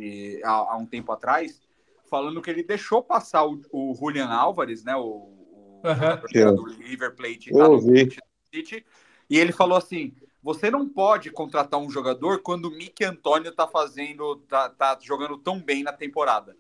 há, 0.46 0.50
há, 0.50 0.78
um 0.78 0.86
tempo 0.86 1.12
atrás, 1.12 1.62
falando 2.10 2.42
que 2.42 2.50
ele 2.50 2.64
deixou 2.64 3.04
passar 3.04 3.46
o, 3.46 3.62
o 3.72 3.94
Julian 3.94 4.28
Álvares, 4.28 4.84
né, 4.84 4.96
o, 4.96 5.02
o 5.02 5.82
uhum. 5.84 6.56
do 6.56 6.64
River 6.64 7.14
Plate, 7.16 7.52
tá 7.52 7.68
no 7.68 7.82
City, 7.82 8.86
e 9.30 9.38
ele 9.38 9.52
falou 9.52 9.78
assim: 9.78 10.14
você 10.42 10.72
não 10.72 10.88
pode 10.88 11.32
contratar 11.32 11.80
um 11.80 11.90
jogador 11.90 12.42
quando 12.42 12.66
o 12.66 12.72
Mickey 12.72 13.04
Antônio 13.04 13.52
tá 13.52 13.68
fazendo, 13.68 14.38
tá, 14.48 14.70
tá 14.70 14.98
jogando 15.02 15.38
tão 15.38 15.60
bem 15.60 15.84
na 15.84 15.92
temporada. 15.92 16.56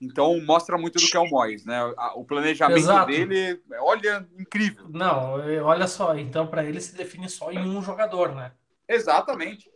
Então 0.00 0.40
mostra 0.44 0.78
muito 0.78 1.00
do 1.00 1.06
que 1.06 1.16
é 1.16 1.20
o 1.20 1.28
Mois, 1.28 1.64
né? 1.64 1.82
O 2.14 2.24
planejamento 2.24 2.78
Exato. 2.78 3.06
dele, 3.06 3.60
olha, 3.80 4.28
incrível. 4.38 4.86
Não, 4.88 5.34
olha 5.64 5.88
só, 5.88 6.16
então 6.16 6.46
para 6.46 6.64
ele 6.64 6.80
se 6.80 6.94
define 6.96 7.28
só 7.28 7.50
em 7.50 7.58
um 7.58 7.82
jogador, 7.82 8.34
né? 8.34 8.52
Exatamente. 8.88 9.68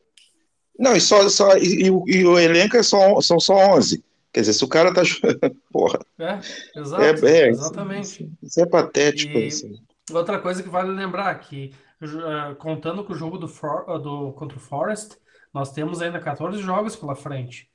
Não, 0.78 0.96
e, 0.96 1.00
só, 1.00 1.28
só, 1.28 1.56
e, 1.56 1.82
e, 1.82 1.86
e 1.86 2.24
o 2.24 2.38
elenco 2.38 2.76
é 2.76 2.82
só, 2.82 3.20
são 3.20 3.38
só 3.38 3.54
11. 3.76 4.02
Quer 4.32 4.40
dizer, 4.40 4.54
se 4.54 4.64
o 4.64 4.68
cara 4.68 4.94
tá. 4.94 5.02
Porra. 5.70 5.98
É, 6.18 6.40
exato, 6.80 7.26
é, 7.26 7.30
é, 7.30 7.48
exatamente. 7.48 8.30
Isso 8.42 8.60
é 8.60 8.66
patético. 8.66 9.38
E 9.38 9.46
assim. 9.46 9.74
Outra 10.10 10.40
coisa 10.40 10.62
que 10.62 10.68
vale 10.70 10.90
lembrar 10.90 11.34
que, 11.38 11.74
uh, 12.02 12.56
contando 12.56 13.04
com 13.04 13.12
o 13.12 13.16
jogo 13.16 13.36
do, 13.36 13.46
For, 13.46 13.88
uh, 13.88 13.98
do, 13.98 14.32
contra 14.32 14.56
o 14.56 14.60
Forest, 14.60 15.18
nós 15.52 15.70
temos 15.72 16.00
ainda 16.00 16.18
14 16.18 16.62
jogos 16.62 16.96
pela 16.96 17.14
frente. 17.14 17.70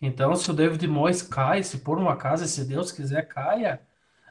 Então, 0.00 0.36
se 0.36 0.50
o 0.50 0.54
David 0.54 0.86
Moyes 0.86 1.22
cai, 1.22 1.62
se 1.62 1.78
por 1.78 1.98
um 1.98 2.08
acaso, 2.08 2.46
se 2.46 2.64
Deus 2.64 2.92
quiser, 2.92 3.26
caia, 3.26 3.80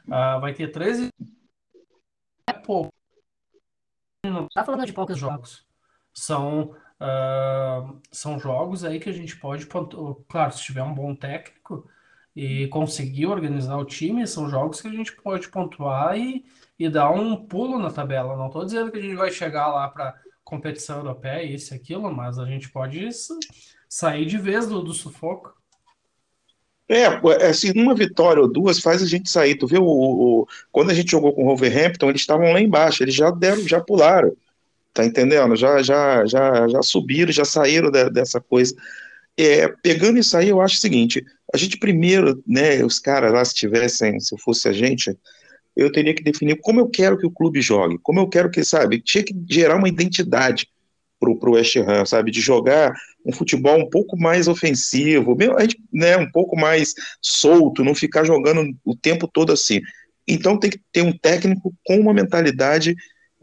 uh, 0.06 0.40
vai 0.40 0.54
ter 0.54 0.70
13. 0.70 1.08
É 2.48 2.52
pouco. 2.52 2.92
Não 4.24 4.46
tá 4.54 4.64
falando 4.64 4.86
de 4.86 4.92
poucos 4.92 5.18
jogos. 5.18 5.66
São 6.14 6.76
São 8.10 8.38
jogos 8.38 8.84
aí 8.84 9.00
que 9.00 9.08
a 9.08 9.12
gente 9.12 9.36
pode, 9.36 9.66
claro, 10.28 10.52
se 10.52 10.62
tiver 10.62 10.82
um 10.82 10.94
bom 10.94 11.14
técnico 11.14 11.88
e 12.34 12.66
conseguir 12.68 13.26
organizar 13.26 13.76
o 13.76 13.84
time, 13.84 14.26
são 14.26 14.48
jogos 14.48 14.80
que 14.80 14.88
a 14.88 14.92
gente 14.92 15.12
pode 15.12 15.48
pontuar 15.48 16.18
e, 16.18 16.44
e 16.78 16.88
dar 16.88 17.10
um 17.10 17.36
pulo 17.36 17.78
na 17.78 17.90
tabela. 17.90 18.36
Não 18.36 18.46
estou 18.46 18.64
dizendo 18.64 18.90
que 18.90 18.98
a 18.98 19.02
gente 19.02 19.16
vai 19.16 19.30
chegar 19.30 19.68
lá 19.68 19.88
para 19.88 20.14
competição 20.44 20.98
europeia, 20.98 21.42
isso 21.44 21.74
e 21.74 21.76
aquilo, 21.76 22.12
mas 22.12 22.38
a 22.38 22.46
gente 22.46 22.70
pode 22.70 23.08
sair 23.88 24.26
de 24.26 24.38
vez 24.38 24.66
do, 24.66 24.82
do 24.82 24.92
sufoco. 24.92 25.54
É, 26.88 27.06
assim, 27.46 27.72
uma 27.74 27.94
vitória 27.94 28.42
ou 28.42 28.52
duas 28.52 28.78
faz 28.78 29.02
a 29.02 29.06
gente 29.06 29.30
sair. 29.30 29.54
Tu 29.54 29.66
viu, 29.66 29.82
o, 29.82 30.42
o, 30.42 30.48
quando 30.70 30.90
a 30.90 30.94
gente 30.94 31.10
jogou 31.10 31.32
com 31.32 31.42
o 31.42 31.46
Wolverhampton, 31.46 32.10
eles 32.10 32.20
estavam 32.20 32.52
lá 32.52 32.60
embaixo, 32.60 33.02
eles 33.02 33.14
já 33.14 33.30
deram, 33.30 33.66
já 33.66 33.80
pularam. 33.80 34.36
Tá 34.92 35.04
entendendo? 35.04 35.56
Já, 35.56 35.82
já, 35.82 36.26
já, 36.26 36.68
já 36.68 36.82
subiram, 36.82 37.32
já 37.32 37.44
saíram 37.44 37.90
de, 37.90 38.10
dessa 38.10 38.40
coisa. 38.40 38.74
É, 39.38 39.66
pegando 39.82 40.18
isso 40.18 40.36
aí, 40.36 40.48
eu 40.50 40.60
acho 40.60 40.76
o 40.76 40.80
seguinte: 40.80 41.24
a 41.52 41.56
gente 41.56 41.78
primeiro, 41.78 42.42
né, 42.46 42.84
os 42.84 42.98
caras 42.98 43.32
lá, 43.32 43.44
se 43.44 43.54
tivessem, 43.54 44.20
se 44.20 44.36
fosse 44.38 44.68
a 44.68 44.72
gente, 44.72 45.16
eu 45.74 45.90
teria 45.90 46.14
que 46.14 46.22
definir 46.22 46.58
como 46.60 46.80
eu 46.80 46.88
quero 46.88 47.16
que 47.16 47.26
o 47.26 47.30
clube 47.30 47.62
jogue, 47.62 47.98
como 48.02 48.20
eu 48.20 48.28
quero 48.28 48.50
que, 48.50 48.62
sabe, 48.62 49.00
tinha 49.00 49.24
que 49.24 49.34
gerar 49.48 49.76
uma 49.76 49.88
identidade 49.88 50.68
pro, 51.18 51.38
pro 51.38 51.52
West 51.52 51.76
Ham, 51.76 52.04
sabe, 52.04 52.30
de 52.30 52.40
jogar 52.40 52.92
um 53.24 53.32
futebol 53.32 53.78
um 53.78 53.88
pouco 53.88 54.18
mais 54.18 54.48
ofensivo, 54.48 55.34
mesmo, 55.34 55.56
né, 55.92 56.16
um 56.16 56.30
pouco 56.30 56.56
mais 56.56 56.92
solto, 57.20 57.84
não 57.84 57.94
ficar 57.94 58.24
jogando 58.24 58.76
o 58.84 58.96
tempo 58.96 59.26
todo 59.26 59.52
assim. 59.52 59.80
Então 60.26 60.58
tem 60.58 60.70
que 60.70 60.80
ter 60.92 61.02
um 61.02 61.16
técnico 61.16 61.72
com 61.84 61.98
uma 61.98 62.12
mentalidade 62.12 62.94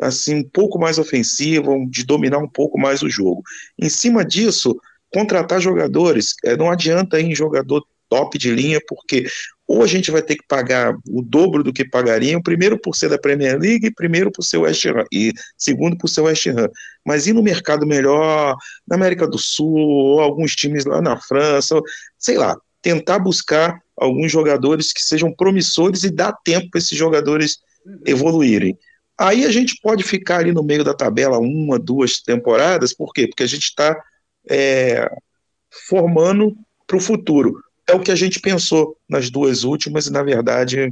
assim 0.01 0.35
um 0.35 0.43
pouco 0.43 0.79
mais 0.79 0.97
ofensiva, 0.97 1.71
de 1.89 2.05
dominar 2.05 2.39
um 2.39 2.47
pouco 2.47 2.79
mais 2.79 3.01
o 3.01 3.09
jogo. 3.09 3.41
Em 3.77 3.89
cima 3.89 4.23
disso, 4.25 4.79
contratar 5.13 5.61
jogadores, 5.61 6.35
é, 6.43 6.55
não 6.55 6.69
adianta 6.69 7.19
ir 7.19 7.25
em 7.25 7.35
jogador 7.35 7.83
top 8.09 8.37
de 8.37 8.51
linha, 8.51 8.79
porque 8.87 9.25
ou 9.67 9.83
a 9.83 9.87
gente 9.87 10.09
vai 10.09 10.23
ter 10.23 10.35
que 10.35 10.47
pagar 10.47 10.95
o 11.07 11.21
dobro 11.21 11.63
do 11.63 11.71
que 11.71 11.87
pagariam, 11.87 12.41
primeiro 12.41 12.75
por 12.79 12.95
ser 12.95 13.07
da 13.07 13.19
Premier 13.19 13.59
League, 13.59 13.93
primeiro 13.93 14.31
por 14.31 14.41
ser 14.41 14.57
West 14.57 14.83
Ham, 14.87 15.03
e 15.13 15.31
segundo 15.55 15.95
por 15.95 16.07
ser 16.07 16.21
West 16.21 16.47
Ham. 16.47 16.67
Mas 17.05 17.27
ir 17.27 17.33
no 17.33 17.43
mercado 17.43 17.85
melhor, 17.85 18.55
na 18.87 18.95
América 18.95 19.27
do 19.27 19.37
Sul, 19.37 19.77
ou 19.77 20.21
alguns 20.21 20.55
times 20.55 20.85
lá 20.85 20.99
na 21.03 21.21
França, 21.21 21.79
sei 22.17 22.35
lá, 22.35 22.57
tentar 22.81 23.19
buscar 23.19 23.79
alguns 23.95 24.31
jogadores 24.31 24.91
que 24.91 25.03
sejam 25.03 25.31
promissores 25.31 26.03
e 26.03 26.09
dar 26.09 26.33
tempo 26.43 26.67
para 26.71 26.79
esses 26.79 26.97
jogadores 26.97 27.59
evoluírem. 28.07 28.75
Aí 29.19 29.43
a 29.43 29.51
gente 29.51 29.77
pode 29.81 30.01
ficar 30.01 30.37
ali 30.37 30.53
no 30.53 30.63
meio 30.63 30.81
da 30.81 30.93
tabela 30.93 31.37
uma, 31.37 31.77
duas 31.77 32.21
temporadas, 32.21 32.93
por 32.93 33.11
quê? 33.11 33.27
Porque 33.27 33.43
a 33.43 33.47
gente 33.47 33.65
está 33.65 34.01
é, 34.49 35.11
formando 35.89 36.55
para 36.87 36.95
o 36.95 37.01
futuro. 37.01 37.61
É 37.85 37.93
o 37.93 37.99
que 37.99 38.11
a 38.11 38.15
gente 38.15 38.39
pensou 38.39 38.95
nas 39.09 39.29
duas 39.29 39.65
últimas 39.65 40.07
e, 40.07 40.11
na 40.11 40.23
verdade, 40.23 40.89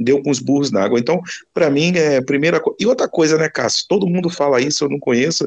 deu 0.00 0.22
com 0.22 0.30
os 0.30 0.38
burros 0.38 0.70
na 0.70 0.82
água. 0.82 0.98
Então, 0.98 1.20
para 1.52 1.68
mim, 1.68 1.92
é 1.94 2.16
a 2.16 2.24
primeira 2.24 2.58
coisa. 2.58 2.76
E 2.80 2.86
outra 2.86 3.06
coisa, 3.06 3.36
né, 3.36 3.50
Cássio? 3.50 3.84
Todo 3.86 4.08
mundo 4.08 4.30
fala 4.30 4.58
isso, 4.58 4.84
eu 4.84 4.88
não 4.88 4.98
conheço. 4.98 5.46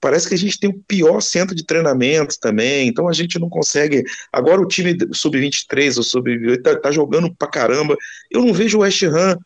Parece 0.00 0.28
que 0.28 0.34
a 0.34 0.38
gente 0.38 0.58
tem 0.58 0.68
o 0.68 0.82
pior 0.88 1.20
centro 1.20 1.54
de 1.54 1.64
treinamento 1.64 2.34
também, 2.40 2.88
então 2.88 3.08
a 3.08 3.12
gente 3.12 3.38
não 3.38 3.48
consegue. 3.48 4.02
Agora 4.32 4.60
o 4.60 4.66
time 4.66 4.96
sub-23 5.12 5.98
ou 5.98 6.02
sub-28 6.02 6.62
tá, 6.62 6.76
tá 6.76 6.90
jogando 6.90 7.32
pra 7.32 7.46
caramba. 7.46 7.96
Eu 8.28 8.44
não 8.44 8.52
vejo 8.52 8.78
o 8.78 8.80
West 8.80 9.04
Ham 9.04 9.38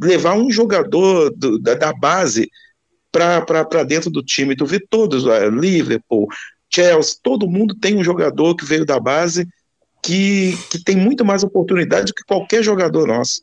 levar 0.00 0.34
um 0.34 0.50
jogador 0.50 1.30
do, 1.30 1.58
da, 1.58 1.74
da, 1.74 1.92
base 1.92 2.50
para 3.10 3.84
dentro 3.84 4.10
do 4.10 4.22
time. 4.22 4.56
Tu 4.56 4.66
vê 4.66 4.80
todos, 4.80 5.24
Liverpool, 5.52 6.26
Chelsea, 6.70 7.16
todo 7.22 7.48
mundo 7.48 7.74
tem 7.74 7.96
um 7.96 8.04
jogador 8.04 8.54
que 8.54 8.64
veio 8.64 8.84
da 8.84 9.00
base 9.00 9.46
que, 10.02 10.56
que 10.70 10.82
tem 10.82 10.96
muito 10.96 11.24
mais 11.24 11.42
oportunidade 11.42 12.12
que 12.14 12.24
qualquer 12.24 12.62
jogador 12.62 13.06
nosso. 13.06 13.42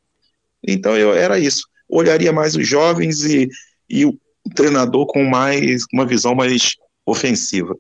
Então 0.66 0.98
eu 0.98 1.14
era 1.14 1.38
isso. 1.40 1.68
Olharia 1.88 2.32
mais 2.32 2.56
os 2.56 2.68
jovens 2.68 3.24
e, 3.24 3.50
e 3.90 4.06
o 4.06 4.18
treinador 4.56 5.06
com 5.08 5.24
mais 5.24 5.86
uma 5.94 6.06
visão 6.06 6.34
mais 6.34 6.76
ofensiva. 7.06 7.78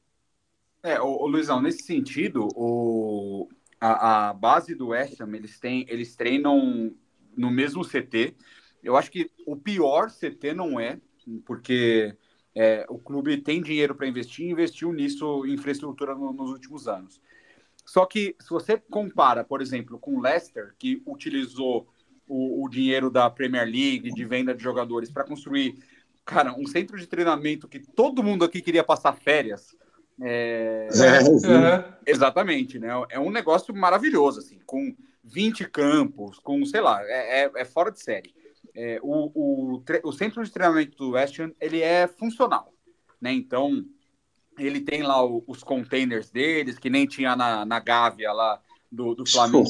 É, 0.83 1.01
o, 1.01 1.07
o 1.07 1.27
Luizão, 1.27 1.61
nesse 1.61 1.83
sentido, 1.83 2.47
o, 2.55 3.49
a, 3.81 4.29
a 4.29 4.33
base 4.33 4.75
do 4.75 4.89
West 4.89 5.19
Ham, 5.19 5.35
eles, 5.35 5.59
têm, 5.59 5.85
eles 5.89 6.15
treinam 6.15 6.93
no 7.37 7.51
mesmo 7.51 7.83
CT. 7.83 8.35
Eu 8.83 8.95
acho 8.95 9.11
que 9.11 9.31
o 9.45 9.55
pior 9.55 10.09
CT 10.09 10.53
não 10.53 10.79
é, 10.79 10.99
porque 11.45 12.15
é, 12.53 12.85
o 12.89 12.97
clube 12.97 13.37
tem 13.37 13.61
dinheiro 13.61 13.95
para 13.95 14.07
investir 14.07 14.45
e 14.45 14.51
investiu 14.51 14.93
nisso, 14.93 15.45
infraestrutura 15.45 16.15
no, 16.15 16.31
nos 16.31 16.51
últimos 16.51 16.87
anos. 16.87 17.19
Só 17.85 18.05
que 18.05 18.35
se 18.39 18.49
você 18.49 18.77
compara, 18.89 19.43
por 19.43 19.61
exemplo, 19.61 19.99
com 19.99 20.15
o 20.15 20.21
Leicester, 20.21 20.73
que 20.79 21.01
utilizou 21.05 21.87
o, 22.27 22.63
o 22.65 22.69
dinheiro 22.69 23.11
da 23.11 23.29
Premier 23.29 23.65
League, 23.65 24.11
de 24.11 24.25
venda 24.25 24.55
de 24.55 24.63
jogadores, 24.63 25.11
para 25.11 25.23
construir, 25.23 25.77
cara, 26.23 26.53
um 26.57 26.65
centro 26.65 26.97
de 26.97 27.05
treinamento 27.05 27.67
que 27.67 27.79
todo 27.79 28.23
mundo 28.23 28.43
aqui 28.43 28.61
queria 28.61 28.83
passar 28.83 29.13
férias. 29.13 29.75
É... 30.21 30.87
É, 30.87 32.09
exatamente, 32.09 32.79
né? 32.79 32.89
É 33.09 33.19
um 33.19 33.29
negócio 33.29 33.75
maravilhoso, 33.75 34.39
assim, 34.39 34.59
com 34.65 34.95
20 35.25 35.69
campos, 35.69 36.39
com, 36.39 36.63
sei 36.65 36.81
lá, 36.81 37.01
é, 37.03 37.43
é, 37.43 37.51
é 37.55 37.65
fora 37.65 37.91
de 37.91 37.99
série. 37.99 38.33
É, 38.73 38.99
o, 39.01 39.31
o, 39.33 39.83
o, 40.03 40.11
centro 40.11 40.43
de 40.43 40.51
treinamento 40.51 40.97
do 40.97 41.11
West 41.11 41.39
Ham, 41.39 41.51
ele 41.59 41.81
é 41.81 42.07
funcional, 42.07 42.73
né? 43.21 43.31
Então, 43.31 43.85
ele 44.57 44.81
tem 44.81 45.01
lá 45.01 45.25
o, 45.25 45.43
os 45.47 45.63
containers 45.63 46.29
deles, 46.29 46.77
que 46.77 46.89
nem 46.89 47.05
tinha 47.05 47.35
na, 47.35 47.65
na 47.65 47.79
Gávea 47.79 48.31
lá 48.33 48.61
do, 48.91 49.15
do 49.15 49.25
Flamengo 49.25 49.69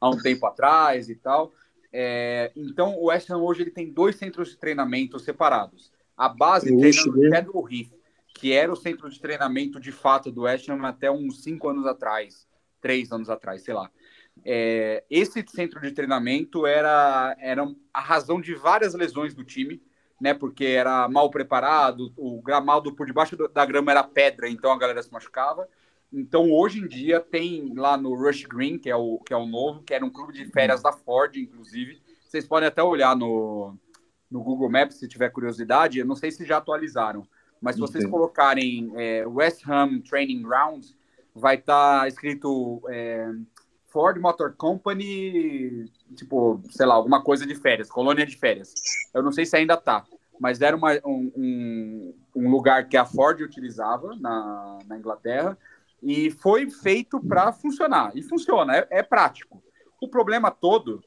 há 0.00 0.10
um, 0.10 0.18
tempo 0.18 0.46
atrás 0.46 1.08
e 1.08 1.14
tal. 1.14 1.52
É, 1.92 2.50
então, 2.56 2.96
o 2.96 3.06
West 3.06 3.30
Ham 3.30 3.38
hoje 3.38 3.62
ele 3.62 3.70
tem 3.70 3.92
dois 3.92 4.16
centros 4.16 4.50
de 4.50 4.56
treinamento 4.56 5.18
separados. 5.18 5.92
A 6.16 6.28
base 6.28 6.74
treina 6.76 7.04
no 7.04 7.30
Pedro 7.30 7.68
Heath, 7.70 7.92
que 8.34 8.52
era 8.52 8.72
o 8.72 8.76
centro 8.76 9.08
de 9.08 9.20
treinamento 9.20 9.78
de 9.78 9.92
fato 9.92 10.30
do 10.30 10.42
West 10.42 10.68
Ham 10.68 10.86
até 10.86 11.10
uns 11.10 11.42
cinco 11.42 11.68
anos 11.68 11.86
atrás, 11.86 12.48
três 12.80 13.12
anos 13.12 13.28
atrás, 13.28 13.62
sei 13.62 13.74
lá. 13.74 13.90
É, 14.44 15.04
esse 15.10 15.44
centro 15.48 15.80
de 15.80 15.92
treinamento 15.92 16.66
era, 16.66 17.36
era 17.40 17.66
a 17.92 18.00
razão 18.00 18.40
de 18.40 18.54
várias 18.54 18.94
lesões 18.94 19.34
do 19.34 19.44
time, 19.44 19.82
né? 20.20 20.34
Porque 20.34 20.64
era 20.64 21.08
mal 21.08 21.30
preparado, 21.30 22.12
o 22.16 22.40
gramado 22.42 22.94
por 22.94 23.06
debaixo 23.06 23.36
da 23.48 23.64
grama 23.64 23.90
era 23.90 24.04
pedra, 24.04 24.48
então 24.48 24.70
a 24.70 24.78
galera 24.78 25.02
se 25.02 25.12
machucava. 25.12 25.68
Então 26.12 26.50
hoje 26.52 26.80
em 26.80 26.86
dia 26.86 27.20
tem 27.20 27.74
lá 27.74 27.96
no 27.96 28.14
Rush 28.14 28.44
Green, 28.44 28.78
que 28.78 28.88
é 28.88 28.96
o, 28.96 29.18
que 29.18 29.34
é 29.34 29.36
o 29.36 29.46
novo, 29.46 29.82
que 29.82 29.92
era 29.92 30.04
um 30.04 30.10
clube 30.10 30.32
de 30.32 30.46
férias 30.46 30.82
da 30.82 30.92
Ford, 30.92 31.36
inclusive. 31.36 32.00
Vocês 32.24 32.46
podem 32.46 32.68
até 32.68 32.82
olhar 32.82 33.16
no, 33.16 33.76
no 34.30 34.42
Google 34.42 34.70
Maps 34.70 34.96
se 34.96 35.08
tiver 35.08 35.30
curiosidade. 35.30 35.98
Eu 35.98 36.06
não 36.06 36.14
sei 36.14 36.30
se 36.30 36.44
já 36.44 36.58
atualizaram, 36.58 37.26
mas 37.60 37.74
se 37.74 37.80
vocês 37.80 38.06
colocarem 38.06 38.92
é, 38.94 39.26
West 39.26 39.66
Ham 39.68 40.00
Training 40.00 40.42
Grounds, 40.42 40.96
vai 41.34 41.56
estar 41.56 42.00
tá 42.00 42.08
escrito 42.08 42.80
é, 42.88 43.28
Ford 43.96 44.20
Motor 44.20 44.52
Company, 44.58 45.86
tipo, 46.14 46.60
sei 46.68 46.84
lá, 46.84 46.92
alguma 46.92 47.22
coisa 47.22 47.46
de 47.46 47.54
férias, 47.54 47.88
colônia 47.88 48.26
de 48.26 48.36
férias. 48.36 48.74
Eu 49.14 49.22
não 49.22 49.32
sei 49.32 49.46
se 49.46 49.56
ainda 49.56 49.74
tá, 49.74 50.04
mas 50.38 50.60
era 50.60 50.76
uma, 50.76 50.92
um, 51.02 52.12
um, 52.36 52.50
lugar 52.50 52.90
que 52.90 52.96
a 52.98 53.06
Ford 53.06 53.40
utilizava 53.40 54.14
na, 54.16 54.80
na 54.86 54.98
Inglaterra 54.98 55.56
e 56.02 56.30
foi 56.30 56.68
feito 56.68 57.18
para 57.18 57.50
funcionar. 57.52 58.12
E 58.14 58.22
funciona, 58.22 58.76
é, 58.76 58.86
é, 58.90 59.02
prático. 59.02 59.62
O 59.98 60.08
problema 60.08 60.50
todo 60.50 61.02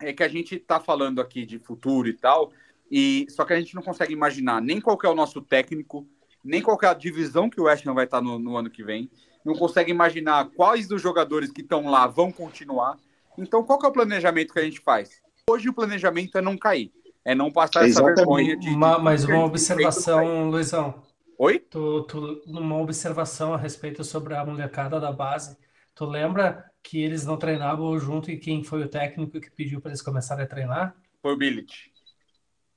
é 0.00 0.10
que 0.10 0.22
a 0.22 0.28
gente 0.28 0.54
está 0.54 0.80
falando 0.80 1.20
aqui 1.20 1.44
de 1.44 1.58
futuro 1.58 2.08
e 2.08 2.14
tal, 2.14 2.52
e 2.90 3.26
só 3.28 3.44
que 3.44 3.52
a 3.52 3.60
gente 3.60 3.74
não 3.74 3.82
consegue 3.82 4.14
imaginar 4.14 4.62
nem 4.62 4.80
qual 4.80 4.98
é 5.04 5.08
o 5.08 5.14
nosso 5.14 5.42
técnico, 5.42 6.08
nem 6.42 6.62
qual 6.62 6.78
é 6.82 6.86
a 6.86 6.94
divisão 6.94 7.50
que 7.50 7.60
o 7.60 7.64
West 7.64 7.84
vai 7.84 8.06
estar 8.06 8.20
tá 8.20 8.24
no, 8.24 8.38
no 8.38 8.56
ano 8.56 8.70
que 8.70 8.82
vem 8.82 9.10
não 9.44 9.54
consegue 9.54 9.90
imaginar 9.90 10.48
quais 10.56 10.88
dos 10.88 11.02
jogadores 11.02 11.50
que 11.50 11.60
estão 11.60 11.90
lá 11.90 12.06
vão 12.06 12.32
continuar. 12.32 12.96
Então, 13.36 13.62
qual 13.62 13.78
que 13.78 13.86
é 13.86 13.88
o 13.88 13.92
planejamento 13.92 14.52
que 14.52 14.58
a 14.60 14.64
gente 14.64 14.80
faz? 14.80 15.20
Hoje 15.50 15.68
o 15.68 15.74
planejamento 15.74 16.38
é 16.38 16.40
não 16.40 16.56
cair, 16.56 16.92
é 17.24 17.34
não 17.34 17.50
passar 17.50 17.86
essa 17.86 18.02
vergonha 18.02 18.56
de. 18.56 18.70
Uma, 18.70 18.98
mais 18.98 19.24
uma 19.24 19.44
observação, 19.44 20.48
Luizão. 20.48 21.02
Oi? 21.38 21.58
Tu, 21.58 22.02
tu, 22.04 22.42
numa 22.46 22.78
observação 22.78 23.52
a 23.52 23.56
respeito 23.56 24.02
sobre 24.04 24.34
a 24.34 24.44
molecada 24.44 24.98
da 25.00 25.12
base, 25.12 25.56
tu 25.94 26.06
lembra 26.06 26.64
que 26.82 27.02
eles 27.02 27.26
não 27.26 27.36
treinavam 27.36 27.98
junto 27.98 28.30
e 28.30 28.38
quem 28.38 28.62
foi 28.62 28.82
o 28.82 28.88
técnico 28.88 29.40
que 29.40 29.50
pediu 29.50 29.80
para 29.80 29.90
eles 29.90 30.00
começarem 30.02 30.44
a 30.44 30.48
treinar? 30.48 30.96
Foi 31.20 31.32
o 31.32 31.36
Billet. 31.36 31.92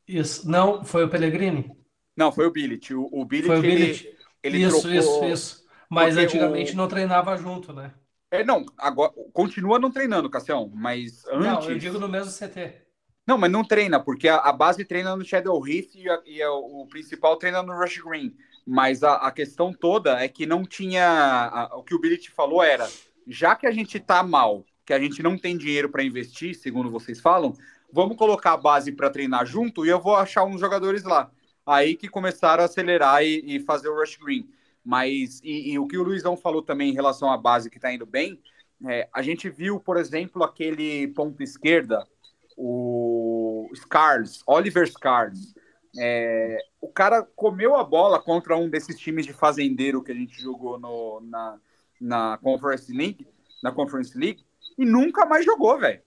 Isso. 0.08 0.50
Não, 0.50 0.84
foi 0.84 1.04
o 1.04 1.10
Pellegrini? 1.10 1.72
Não, 2.16 2.32
foi 2.32 2.48
o 2.48 2.52
Billet. 2.52 2.94
O, 2.94 3.08
o 3.12 3.26
Billet, 3.26 3.48
Foi 3.48 3.60
o 3.60 3.66
ele, 3.66 3.76
Billet. 3.76 4.18
ele 4.42 4.58
Isso, 4.58 4.82
trocou... 4.82 4.98
isso, 4.98 5.26
isso. 5.26 5.67
Mas 5.90 6.16
porque 6.16 6.26
antigamente 6.26 6.74
o- 6.74 6.78
não 6.78 6.88
treinava 6.88 7.36
junto, 7.38 7.74
né? 7.74 7.94
É, 8.30 8.44
não, 8.44 8.66
agora 8.78 9.14
continua 9.34 9.80
não 9.80 9.90
treinando, 9.92 10.30
Cassião, 10.30 10.70
mas 10.74 11.26
antes. 11.28 11.46
Não, 11.48 11.72
eu 11.72 11.78
digo 11.78 12.00
no 12.00 12.08
mesmo 12.10 12.32
CT. 12.32 12.88
Não, 13.26 13.38
mas 13.38 13.52
não 13.52 13.64
treina, 13.64 14.00
porque 14.02 14.28
a, 14.28 14.38
a 14.38 14.54
base 14.54 14.86
treina 14.86 15.16
no 15.16 15.24
Shadow 15.24 15.66
Heath 15.68 15.96
e, 15.96 16.10
a- 16.10 16.22
e 16.26 16.42
a- 16.42 16.52
o 16.52 16.88
principal 16.88 17.36
treina 17.38 17.62
no 17.62 17.74
Rush 17.78 17.98
Green. 18.02 18.34
Mas 18.66 19.02
a, 19.04 19.32
questão 19.32 19.74
toda 19.74 20.20
é 20.22 20.28
que 20.28 20.46
não 20.46 20.64
tinha. 20.66 21.70
o 21.74 21.84
que 21.84 21.96
o 21.96 22.00
Billy 22.00 22.18
te 22.18 22.30
falou 22.32 22.62
era: 22.64 22.88
já 23.26 23.56
que 23.56 23.66
a 23.66 23.72
gente 23.72 24.00
tá 24.00 24.22
mal, 24.24 24.66
que 24.86 24.94
a 24.94 25.00
gente 25.00 25.22
não 25.24 25.38
tem 25.38 25.58
dinheiro 25.58 25.90
para 25.90 26.04
investir, 26.04 26.54
segundo 26.56 26.90
vocês 26.92 27.20
falam, 27.22 27.54
vamos 27.92 28.18
colocar 28.18 28.54
a 28.54 28.58
base 28.58 28.92
para 28.92 29.10
treinar 29.10 29.46
junto 29.46 29.86
e 29.86 29.90
eu 29.90 30.00
vou 30.02 30.16
achar 30.16 30.44
uns 30.44 30.60
jogadores 30.60 31.04
lá. 31.04 31.32
Aí 31.66 31.96
que 31.96 32.08
começaram 32.10 32.64
a 32.64 32.66
acelerar 32.66 33.24
e, 33.24 33.56
e 33.56 33.60
fazer 33.62 33.90
o 33.90 33.96
Rush 34.00 34.18
Green. 34.18 34.50
Mas, 34.88 35.42
e, 35.44 35.74
e 35.74 35.78
o 35.80 35.86
que 35.86 35.98
o 35.98 36.04
Luizão 36.04 36.38
falou 36.38 36.62
também 36.62 36.90
em 36.92 36.94
relação 36.94 37.30
à 37.30 37.36
base 37.36 37.70
que 37.70 37.78
tá 37.78 37.92
indo 37.92 38.06
bem, 38.06 38.42
é, 38.88 39.10
a 39.14 39.22
gente 39.22 39.50
viu, 39.50 39.82
por 39.82 39.98
exemplo, 39.98 40.46
aquele 40.46 41.10
ponto 41.10 41.44
esquerda, 41.44 42.08
o 42.56 43.70
Scars, 43.76 44.42
Oliver 44.48 44.90
Scars. 44.90 45.54
É, 46.00 46.58
o 46.80 46.88
cara 46.88 47.22
comeu 47.36 47.76
a 47.76 47.84
bola 47.84 48.18
contra 48.22 48.56
um 48.56 48.70
desses 48.70 48.98
times 48.98 49.26
de 49.26 49.34
fazendeiro 49.34 50.02
que 50.02 50.12
a 50.14 50.16
gente 50.16 50.42
jogou 50.42 50.80
no, 50.80 51.20
na, 51.22 51.58
na 52.00 52.38
Conference 52.42 52.90
League, 52.96 53.28
na 53.62 53.74
Conference 53.74 54.18
League, 54.18 54.46
e 54.78 54.86
nunca 54.86 55.26
mais 55.26 55.44
jogou, 55.46 55.78
velho. 55.78 56.02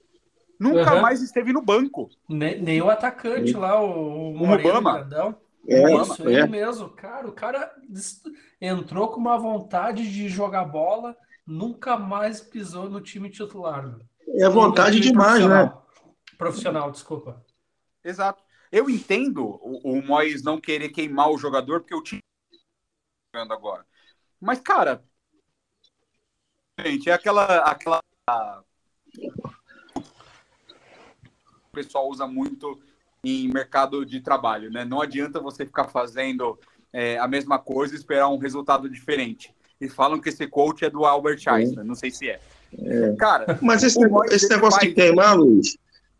Nunca 0.58 0.94
Uhum. 0.94 1.02
mais 1.02 1.20
esteve 1.22 1.52
no 1.52 1.60
banco. 1.60 2.08
Nem, 2.28 2.62
nem 2.62 2.80
o 2.80 2.88
atacante 2.88 3.52
lá, 3.52 3.78
o, 3.82 3.88
o 3.90 4.30
O 4.32 4.36
Moreno 4.46 4.68
Mubama. 4.74 4.98
grandão. 5.00 5.36
É, 5.70 5.94
Isso, 5.94 6.28
é. 6.28 6.32
ele 6.32 6.46
mesmo. 6.48 6.90
Cara, 6.90 7.28
o 7.28 7.32
cara 7.32 7.72
entrou 8.60 9.08
com 9.08 9.20
uma 9.20 9.38
vontade 9.38 10.10
de 10.12 10.28
jogar 10.28 10.64
bola, 10.64 11.16
nunca 11.46 11.96
mais 11.96 12.40
pisou 12.40 12.90
no 12.90 13.00
time 13.00 13.30
titular. 13.30 13.96
É 14.34 14.48
vontade 14.48 14.98
demais, 14.98 15.46
né? 15.46 15.72
profissional. 16.36 16.90
Desculpa. 16.90 17.44
Exato. 18.02 18.42
Eu 18.72 18.90
entendo 18.90 19.44
o, 19.62 19.92
o 19.92 20.02
Moyes 20.02 20.42
não 20.42 20.60
querer 20.60 20.88
queimar 20.88 21.30
o 21.30 21.38
jogador, 21.38 21.80
porque 21.80 21.94
o 21.94 22.02
time 22.02 22.20
tá 22.50 22.58
jogando 23.38 23.52
agora. 23.52 23.86
Mas, 24.40 24.58
cara, 24.60 25.04
gente, 26.80 27.08
é 27.08 27.12
aquela, 27.12 27.44
aquela. 27.58 28.00
O 31.62 31.72
pessoal 31.72 32.08
usa 32.08 32.26
muito 32.26 32.82
em 33.24 33.48
mercado 33.48 34.04
de 34.04 34.20
trabalho, 34.20 34.70
né? 34.70 34.84
Não 34.84 35.00
adianta 35.00 35.40
você 35.40 35.64
ficar 35.66 35.84
fazendo 35.88 36.58
é, 36.92 37.18
a 37.18 37.28
mesma 37.28 37.58
coisa 37.58 37.94
e 37.94 37.98
esperar 37.98 38.28
um 38.28 38.38
resultado 38.38 38.88
diferente. 38.88 39.52
E 39.80 39.88
falam 39.88 40.18
que 40.20 40.28
esse 40.28 40.46
coach 40.46 40.84
é 40.84 40.90
do 40.90 41.04
Albert 41.04 41.40
Einstein, 41.46 41.84
não 41.84 41.94
sei 41.94 42.10
se 42.10 42.28
é. 42.28 42.40
Cara, 43.18 43.58
Mas 43.62 43.82
esse, 43.82 43.98
O 43.98 44.02
nego- 44.02 44.14
Moyes, 44.16 44.32
esse 44.32 44.48
negócio 44.48 44.80
de 44.80 44.92
queimar, 44.94 45.36
Luiz, 45.36 45.76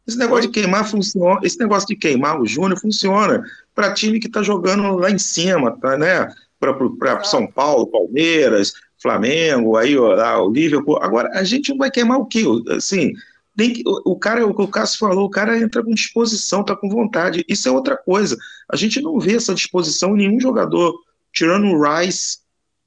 esse 0.07 0.19
negócio 0.19 0.51
de 0.51 0.61
queimar 0.61 0.89
funciona, 0.89 1.41
esse 1.43 1.59
negócio 1.59 1.87
de 1.89 1.97
queimar 1.97 2.41
o 2.41 2.47
Júnior 2.47 2.79
funciona 2.81 3.45
para 3.75 3.93
time 3.95 4.19
que 4.19 4.27
está 4.27 4.43
jogando 4.43 4.97
lá 4.97 5.11
em 5.11 5.19
cima, 5.19 5.79
tá, 5.79 5.97
né? 5.97 6.29
Para. 6.59 7.25
São 7.25 7.47
Paulo, 7.47 7.87
Palmeiras, 7.87 8.73
Flamengo, 9.01 9.77
aí 9.77 9.97
ó, 9.97 10.15
lá, 10.15 10.43
o 10.43 10.51
Liverpool. 10.51 10.99
Agora, 11.03 11.31
a 11.39 11.45
gente 11.45 11.71
não 11.71 11.79
vai 11.79 11.91
queimar 11.91 12.19
o 12.19 12.27
quê? 12.27 12.45
Assim, 12.71 13.13
tem 13.61 13.75
que, 13.75 13.83
o, 13.87 14.13
o 14.13 14.19
cara, 14.19 14.47
o 14.47 14.55
que 14.55 14.63
o 14.63 14.69
Cássio 14.69 14.99
falou, 14.99 15.27
o 15.27 15.31
cara 15.31 15.59
entra 15.61 15.85
com 15.85 15.93
disposição, 15.93 16.65
tá 16.65 16.75
com 16.75 16.89
vontade. 16.89 17.45
Isso 17.47 17.69
é 17.69 17.71
outra 17.71 17.95
coisa. 17.95 18.39
A 18.73 18.75
gente 18.75 19.03
não 19.03 19.21
vê 19.21 19.37
essa 19.37 19.55
disposição 19.55 20.15
em 20.15 20.27
nenhum 20.27 20.41
jogador, 20.41 20.99
tirando 21.31 21.67
o 21.67 21.83
Rice, 21.83 22.39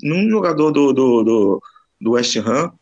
nenhum 0.02 0.28
jogador 0.32 0.72
do, 0.72 0.92
do, 0.92 1.24
do, 1.24 1.62
do 2.02 2.12
West 2.14 2.36
Ham. 2.38 2.74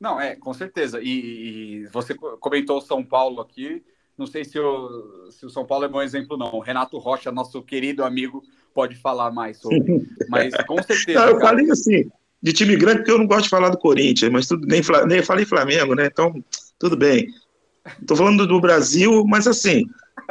Não, 0.00 0.18
é, 0.18 0.34
com 0.34 0.54
certeza. 0.54 0.98
E, 1.02 1.82
e 1.82 1.86
você 1.88 2.14
co- 2.14 2.38
comentou 2.38 2.78
o 2.78 2.82
São 2.82 3.04
Paulo 3.04 3.42
aqui. 3.42 3.84
Não 4.16 4.26
sei 4.26 4.46
se 4.46 4.58
o, 4.58 5.30
se 5.30 5.44
o 5.44 5.50
São 5.50 5.66
Paulo 5.66 5.84
é 5.84 5.88
bom 5.88 6.00
exemplo, 6.00 6.38
não. 6.38 6.54
O 6.54 6.60
Renato 6.60 6.96
Rocha, 6.96 7.30
nosso 7.30 7.60
querido 7.62 8.02
amigo, 8.02 8.42
pode 8.72 8.94
falar 8.94 9.30
mais 9.30 9.58
sobre. 9.58 10.08
Mas 10.30 10.54
com 10.66 10.82
certeza. 10.82 11.20
Não, 11.20 11.28
eu 11.28 11.36
cara. 11.36 11.48
falei 11.50 11.70
assim, 11.70 12.10
de 12.46 12.52
time 12.52 12.76
grande, 12.76 12.98
porque 12.98 13.10
eu 13.10 13.18
não 13.18 13.26
gosto 13.26 13.42
de 13.42 13.48
falar 13.48 13.70
do 13.70 13.76
Corinthians, 13.76 14.30
mas 14.30 14.46
tudo, 14.46 14.64
nem, 14.68 14.80
nem 15.08 15.20
falei 15.20 15.44
Flamengo, 15.44 15.96
né? 15.96 16.06
Então, 16.06 16.32
tudo 16.78 16.96
bem. 16.96 17.26
Estou 18.00 18.16
falando 18.16 18.46
do 18.46 18.60
Brasil, 18.60 19.24
mas 19.26 19.48
assim, 19.48 19.84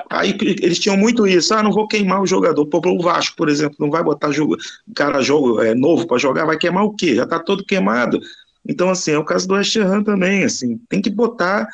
aí 0.10 0.34
eles 0.40 0.80
tinham 0.80 0.96
muito 0.96 1.28
isso. 1.28 1.54
Ah, 1.54 1.62
não 1.62 1.74
vou 1.74 1.90
queimar 1.90 2.22
o 2.22 2.26
jogador. 2.26 2.66
Pô, 2.68 2.82
o 2.86 3.02
Vasco, 3.02 3.36
por 3.36 3.50
exemplo, 3.50 3.76
não 3.82 3.92
vai 3.92 4.02
botar 4.02 4.32
jogo, 4.32 4.56
cara 4.96 5.22
jogo 5.22 5.62
é, 5.62 5.76
novo 5.76 6.08
para 6.08 6.18
jogar, 6.18 6.46
vai 6.46 6.58
queimar 6.58 6.86
o 6.86 6.96
quê? 6.96 7.16
Já 7.16 7.26
está 7.26 7.38
todo 7.38 7.66
queimado. 7.66 8.18
Então, 8.66 8.90
assim, 8.90 9.12
é 9.12 9.18
o 9.18 9.26
caso 9.26 9.46
do 9.46 9.56
West 9.56 9.76
Ham 9.76 10.02
também, 10.02 10.46
assim, 10.46 10.80
tem 10.88 11.02
que 11.02 11.10
botar 11.10 11.68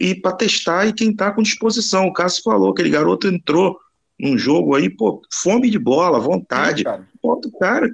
e 0.00 0.16
para 0.16 0.32
testar 0.32 0.86
e 0.86 0.92
quem 0.92 1.12
está 1.12 1.30
com 1.30 1.42
disposição. 1.42 2.08
O 2.08 2.12
Cássio 2.12 2.42
falou, 2.42 2.72
aquele 2.72 2.90
garoto 2.90 3.28
entrou 3.28 3.78
num 4.18 4.36
jogo 4.36 4.74
aí, 4.74 4.90
pô, 4.90 5.22
fome 5.32 5.70
de 5.70 5.78
bola, 5.78 6.18
vontade. 6.18 6.78
Sim, 6.78 6.84
cara. 6.84 7.08
Bota 7.22 7.46
o 7.46 7.52
cara. 7.52 7.88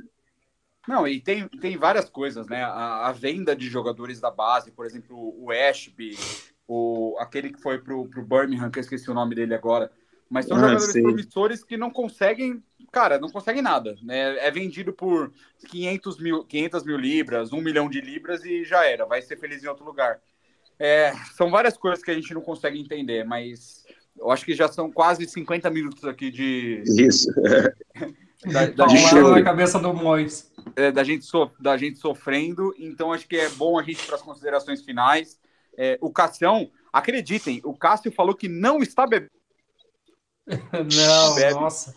Não, 0.87 1.07
e 1.07 1.20
tem, 1.20 1.47
tem 1.49 1.76
várias 1.76 2.11
coisas, 2.11 2.49
né? 2.49 2.62
A, 2.64 3.09
a 3.09 3.12
venda 3.12 3.55
de 3.55 3.68
jogadores 3.68 4.20
da 4.20 4.30
base, 4.30 4.72
por 4.72 4.85
exemplo, 4.85 5.16
o 5.16 5.51
Ashby, 5.51 6.16
o, 6.66 7.16
aquele 7.20 7.53
que 7.53 7.61
foi 7.61 7.78
pro, 7.78 8.09
pro 8.09 8.24
Birmingham, 8.24 8.70
que 8.70 8.78
eu 8.78 8.83
esqueci 8.83 9.11
o 9.11 9.14
nome 9.14 9.35
dele 9.35 9.55
agora. 9.55 9.93
Mas 10.28 10.47
são 10.47 10.57
Ah, 10.57 10.61
jogadores 10.61 10.93
sei. 10.93 11.03
promissores 11.03 11.62
que 11.62 11.76
não 11.76 11.91
conseguem, 11.91 12.62
cara, 12.91 13.18
não 13.18 13.28
conseguem 13.28 13.62
nada. 13.62 13.97
Né? 14.03 14.39
É 14.39 14.51
vendido 14.51 14.93
por 14.93 15.33
500 15.68 16.18
mil, 16.18 16.45
500 16.45 16.85
mil 16.85 16.97
libras, 16.97 17.53
1 17.53 17.61
milhão 17.61 17.89
de 17.89 18.01
libras 18.01 18.45
e 18.45 18.64
já 18.64 18.85
era, 18.85 19.05
vai 19.05 19.22
ser 19.22 19.39
feliz 19.39 19.62
em 19.62 19.68
outro 19.68 19.85
lugar. 19.85 20.20
É, 20.78 21.12
são 21.37 21.51
várias 21.51 21.76
coisas 21.76 22.03
que 22.03 22.11
a 22.11 22.14
gente 22.14 22.35
não 22.35 22.41
consegue 22.41 22.80
entender, 22.80 23.24
mas 23.24 23.85
eu 24.18 24.30
acho 24.30 24.45
que 24.45 24.55
já 24.55 24.66
são 24.66 24.91
quase 24.91 25.26
50 25.28 25.70
minutos 25.70 26.05
aqui 26.05 26.30
de, 26.30 26.83
Isso. 26.99 27.28
da, 28.51 28.66
da 28.66 28.86
De 28.86 28.99
show. 28.99 29.30
na 29.30 29.43
cabeça 29.43 29.78
do 29.78 29.93
Mois. 29.95 30.53
é, 30.76 30.90
da, 30.90 31.05
gente 31.05 31.24
so- 31.24 31.51
da 31.61 31.76
gente 31.76 31.99
sofrendo, 31.99 32.74
então 32.78 33.12
acho 33.12 33.26
que 33.28 33.36
é 33.36 33.49
bom 33.51 33.78
a 33.78 33.82
gente 33.82 34.03
ir 34.03 34.07
para 34.07 34.16
as 34.16 34.22
considerações 34.22 34.82
finais. 34.82 35.38
É, 35.76 35.99
o 36.01 36.11
Cassião, 36.12 36.70
acreditem, 36.93 37.61
o 37.64 37.74
Cássio 37.74 38.12
falou 38.12 38.34
que 38.34 38.49
não 38.49 38.78
está 38.82 39.07
bebendo. 39.07 39.30
Não, 40.47 41.34
Bebe. 41.34 41.55
nossa. 41.55 41.95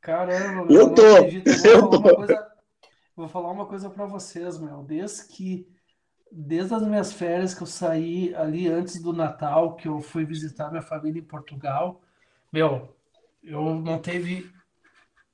Caramba, 0.00 0.72
Eu 0.72 0.94
tô. 0.94 1.02
Eu 1.06 1.88
vou 1.88 1.88
falar 1.88 1.90
tô. 1.90 1.98
uma 1.98 2.14
coisa, 2.16 2.52
vou 3.14 3.28
falar 3.28 3.50
uma 3.50 3.66
coisa 3.66 3.90
para 3.90 4.06
vocês, 4.06 4.58
meu. 4.58 4.82
Desde 4.82 5.28
que, 5.28 5.68
desde 6.30 6.74
as 6.74 6.82
minhas 6.82 7.12
férias 7.12 7.54
que 7.54 7.62
eu 7.62 7.66
saí 7.66 8.34
ali 8.34 8.66
antes 8.66 9.00
do 9.00 9.12
Natal, 9.12 9.76
que 9.76 9.86
eu 9.86 10.00
fui 10.00 10.24
visitar 10.24 10.70
minha 10.70 10.82
família 10.82 11.20
em 11.20 11.24
Portugal, 11.24 12.00
meu, 12.52 12.96
eu 13.44 13.74
não 13.74 13.98
teve 13.98 14.50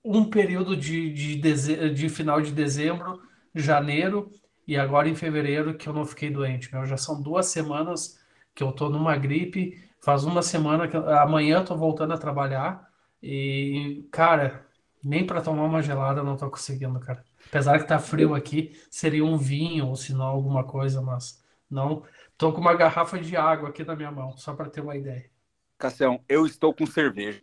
um 0.05 0.29
período 0.29 0.77
de, 0.77 1.13
de, 1.13 1.37
deze- 1.37 1.91
de 1.91 2.09
final 2.09 2.41
de 2.41 2.53
dezembro, 2.53 3.21
janeiro 3.55 4.31
e 4.67 4.77
agora 4.77 5.09
em 5.09 5.15
fevereiro 5.15 5.77
que 5.77 5.89
eu 5.89 5.93
não 5.93 6.05
fiquei 6.05 6.31
doente, 6.31 6.73
meu. 6.73 6.85
Já 6.87 6.97
são 6.97 7.21
duas 7.23 7.47
semanas 7.47 8.19
que 8.55 8.63
eu 8.63 8.73
tô 8.73 8.89
numa 8.89 9.17
gripe. 9.17 9.83
Faz 10.01 10.25
uma 10.25 10.43
semana 10.43 10.87
que 10.89 10.97
amanhã 10.97 11.59
eu 11.59 11.65
tô 11.65 11.77
voltando 11.77 12.13
a 12.15 12.19
trabalhar 12.19 12.89
e, 13.23 14.07
cara, 14.13 14.67
nem 15.03 15.27
para 15.27 15.41
tomar 15.43 15.65
uma 15.65 15.83
gelada 15.83 16.21
eu 16.21 16.25
não 16.25 16.37
tô 16.37 16.49
conseguindo, 16.51 16.99
cara. 17.01 17.25
Apesar 17.49 17.79
que 17.79 17.87
tá 17.89 17.99
frio 17.99 18.35
aqui, 18.35 18.73
seria 18.91 19.25
um 19.25 19.37
vinho 19.37 19.87
ou 19.89 19.97
se 19.97 20.13
não 20.15 20.27
alguma 20.27 20.65
coisa, 20.65 21.01
mas 21.01 21.43
não. 21.71 22.05
Tô 22.37 22.53
com 22.53 22.61
uma 22.61 22.75
garrafa 22.75 23.19
de 23.19 23.37
água 23.37 23.71
aqui 23.71 23.83
na 23.85 23.97
minha 23.97 24.13
mão, 24.13 24.37
só 24.37 24.55
para 24.55 24.71
ter 24.71 24.81
uma 24.81 24.97
ideia. 24.97 25.29
Cassião, 25.77 26.25
eu 26.29 26.47
estou 26.47 26.73
com 26.75 26.87
cerveja. 26.87 27.43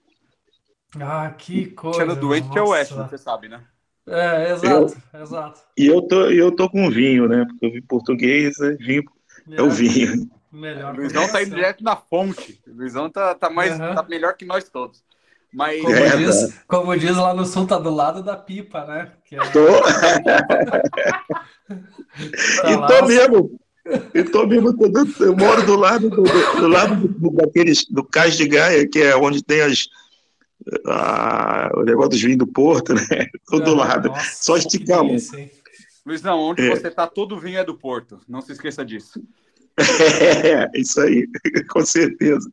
Ah, 1.02 1.30
que 1.38 1.68
coisa, 1.68 2.00
Tirando 2.00 2.20
doente 2.20 2.50
que 2.50 2.58
é 2.58 2.62
o 2.62 2.66
nossa. 2.66 2.78
West, 2.78 2.92
você 2.94 3.18
sabe, 3.18 3.48
né? 3.50 3.62
É, 4.08 4.52
exato, 4.52 4.96
exato. 5.14 5.62
E 5.78 5.88
eu 5.88 6.02
tô, 6.02 6.30
eu 6.30 6.52
tô 6.52 6.70
com 6.70 6.90
vinho, 6.90 7.28
né? 7.28 7.46
Porque 7.46 7.66
eu 7.66 7.72
vi 7.72 7.82
português, 7.82 8.60
é 8.60 8.72
vinho 8.76 9.04
é 9.52 9.62
o 9.62 9.70
vinho. 9.70 10.30
Melhor 10.52 10.94
O 10.94 10.98
Luizão 10.98 11.28
tá 11.28 11.42
indo 11.42 11.56
direto 11.56 11.84
na 11.84 11.96
fonte. 11.96 12.62
O 12.68 12.74
Luizão 12.74 13.10
tá, 13.10 13.36
tá, 13.36 13.50
mais, 13.50 13.74
Aham. 13.80 13.96
tá 13.96 14.04
melhor 14.04 14.36
que 14.38 14.46
nós 14.46 14.70
todos. 14.70 15.04
Mas 15.54 15.82
Como 15.82 15.96
É, 15.96 16.18
diz, 16.18 16.54
como 16.68 16.98
diz 16.98 17.16
lá 17.18 17.34
no 17.34 17.46
sul, 17.46 17.66
tá 17.66 17.78
do 17.80 17.90
lado 17.90 18.22
da 18.24 18.36
pipa, 18.36 18.86
né? 18.86 19.12
Que 19.26 19.36
é- 19.36 19.40
Tô, 19.52 19.66
tá 22.62 22.72
e 22.72 22.76
lá, 22.76 22.88
tô 22.88 23.06
mesmo. 23.08 23.60
E 24.14 24.24
tô 24.24 24.48
mesmo. 24.48 24.74
Eu 25.20 25.36
moro 25.36 25.66
do 25.66 25.76
lado 25.76 26.10
do, 26.10 26.24
do- 26.24 26.60
do 26.62 26.68
lado 26.68 26.96
do, 26.96 27.08
do- 27.08 27.32
daqueles 27.36 27.86
do 27.86 28.04
Cais 28.04 28.36
de 28.36 28.48
Gaia, 28.48 28.88
que 28.88 29.00
é 29.00 29.16
onde 29.16 29.44
tem 29.44 29.62
as 29.62 29.88
Ah, 30.88 31.70
o 31.76 31.84
negócio 31.84 32.12
dos 32.12 32.22
vinhos 32.22 32.38
do 32.40 32.48
Porto, 32.48 32.94
né? 32.94 33.02
Todo 33.48 33.72
Ah, 33.72 33.76
lado. 33.76 34.10
nossa, 34.10 34.44
Só 34.44 34.58
esticamos. 34.58 35.24
isso, 35.24 35.36
hein? 35.38 35.52
Luizão, 36.06 36.40
onde 36.40 36.62
É. 36.62 36.70
você 36.70 36.92
tá, 36.92 37.08
todo 37.08 37.40
vinho 37.40 37.58
é 37.60 37.64
do 37.64 37.76
Porto. 37.76 38.20
Não 38.28 38.42
se 38.42 38.52
esqueça 38.52 38.86
disso. 38.86 39.20
É, 40.44 40.70
isso 40.80 41.02
aí, 41.02 41.28
com 41.70 41.84
certeza. 41.86 42.50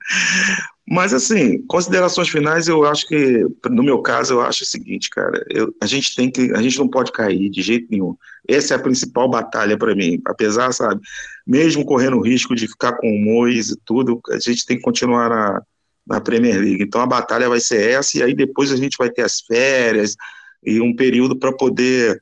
Mas, 0.88 1.14
assim, 1.14 1.62
considerações 1.66 2.28
finais, 2.28 2.66
eu 2.66 2.84
acho 2.84 3.06
que, 3.06 3.46
no 3.70 3.82
meu 3.82 4.02
caso, 4.02 4.34
eu 4.34 4.40
acho 4.40 4.64
o 4.64 4.66
seguinte, 4.66 5.08
cara, 5.10 5.44
eu- 5.48 5.72
a 5.80 5.86
gente 5.86 6.14
tem 6.16 6.30
que, 6.30 6.50
a 6.52 6.60
gente 6.60 6.78
não 6.78 6.88
pode 6.88 7.12
cair 7.12 7.48
de 7.48 7.62
jeito 7.62 7.86
nenhum. 7.90 8.16
Essa 8.48 8.74
é 8.74 8.76
a 8.76 8.80
principal 8.82 9.28
batalha 9.30 9.78
para 9.78 9.94
mim. 9.94 10.20
Apesar, 10.26 10.72
sabe, 10.72 11.00
mesmo 11.46 11.84
correndo 11.84 12.16
o 12.16 12.22
risco 12.22 12.54
de 12.56 12.66
ficar 12.66 12.94
com 12.94 13.08
o 13.08 13.20
Mois 13.24 13.70
e 13.70 13.76
tudo, 13.84 14.20
a 14.30 14.38
gente 14.40 14.66
tem 14.66 14.76
que 14.76 14.82
continuar 14.82 15.28
na, 15.30 15.62
na 16.06 16.20
Premier 16.20 16.60
League. 16.60 16.82
Então, 16.82 17.00
a 17.00 17.06
batalha 17.06 17.48
vai 17.48 17.60
ser 17.60 17.90
essa, 17.90 18.18
e 18.18 18.22
aí 18.22 18.34
depois 18.34 18.72
a 18.72 18.76
gente 18.76 18.96
vai 18.98 19.10
ter 19.10 19.22
as 19.22 19.40
férias 19.40 20.16
e 20.62 20.80
um 20.80 20.94
período 20.94 21.38
para 21.38 21.52
poder 21.52 22.20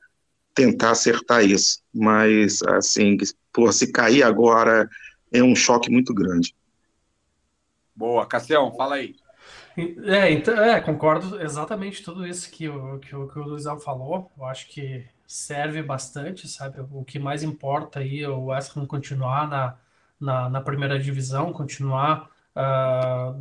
tentar 0.53 0.91
acertar 0.91 1.43
isso. 1.43 1.81
Mas, 1.93 2.61
assim, 2.63 3.17
pô, 3.51 3.71
se 3.71 3.91
cair 3.91 4.23
agora 4.23 4.89
é 5.31 5.41
um 5.43 5.55
choque 5.55 5.89
muito 5.89 6.13
grande. 6.13 6.55
Boa, 7.95 8.25
Cassião, 8.25 8.71
fala 8.75 8.95
aí. 8.95 9.15
É, 10.03 10.31
então, 10.31 10.53
é, 10.61 10.81
concordo 10.81 11.41
exatamente 11.41 12.03
tudo 12.03 12.27
isso 12.27 12.51
que 12.51 12.67
o, 12.67 12.99
que 12.99 13.15
o, 13.15 13.27
que 13.27 13.39
o 13.39 13.43
Luizão 13.43 13.79
falou. 13.79 14.29
Eu 14.37 14.45
acho 14.45 14.67
que 14.67 15.05
serve 15.25 15.81
bastante, 15.81 16.47
sabe? 16.47 16.81
O 16.91 17.05
que 17.05 17.17
mais 17.17 17.41
importa 17.41 17.99
aí 17.99 18.21
é 18.21 18.29
o 18.29 18.45
West 18.45 18.75
Ham 18.75 18.85
continuar 18.85 19.47
na, 19.47 19.77
na, 20.19 20.49
na 20.49 20.61
primeira 20.61 20.99
divisão, 20.99 21.53
continuar. 21.53 22.29
ah, 22.55 23.33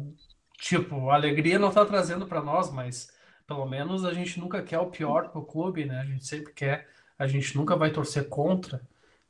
tipo, 0.60 1.10
a 1.10 1.14
alegria 1.14 1.58
não 1.58 1.70
tá 1.70 1.84
trazendo 1.84 2.26
para 2.26 2.42
nós, 2.42 2.70
mas 2.70 3.10
pelo 3.46 3.66
menos 3.66 4.04
a 4.04 4.12
gente 4.12 4.38
nunca 4.38 4.62
quer 4.62 4.78
o 4.78 4.90
pior 4.90 5.30
pro 5.30 5.44
clube, 5.44 5.84
né? 5.84 6.00
A 6.00 6.04
gente 6.04 6.24
sempre 6.26 6.52
quer, 6.52 6.88
a 7.18 7.26
gente 7.26 7.56
nunca 7.56 7.74
vai 7.76 7.90
torcer 7.90 8.28
contra. 8.28 8.80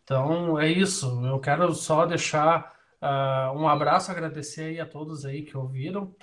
Então 0.04 0.58
é 0.58 0.68
isso. 0.68 1.24
Eu 1.24 1.38
quero 1.40 1.72
só 1.74 2.04
deixar 2.04 2.74
ah, 3.00 3.52
um 3.56 3.68
abraço, 3.68 4.10
agradecer 4.10 4.62
aí 4.62 4.80
a 4.80 4.86
todos 4.86 5.24
aí 5.24 5.42
que 5.42 5.56
ouviram. 5.56 6.14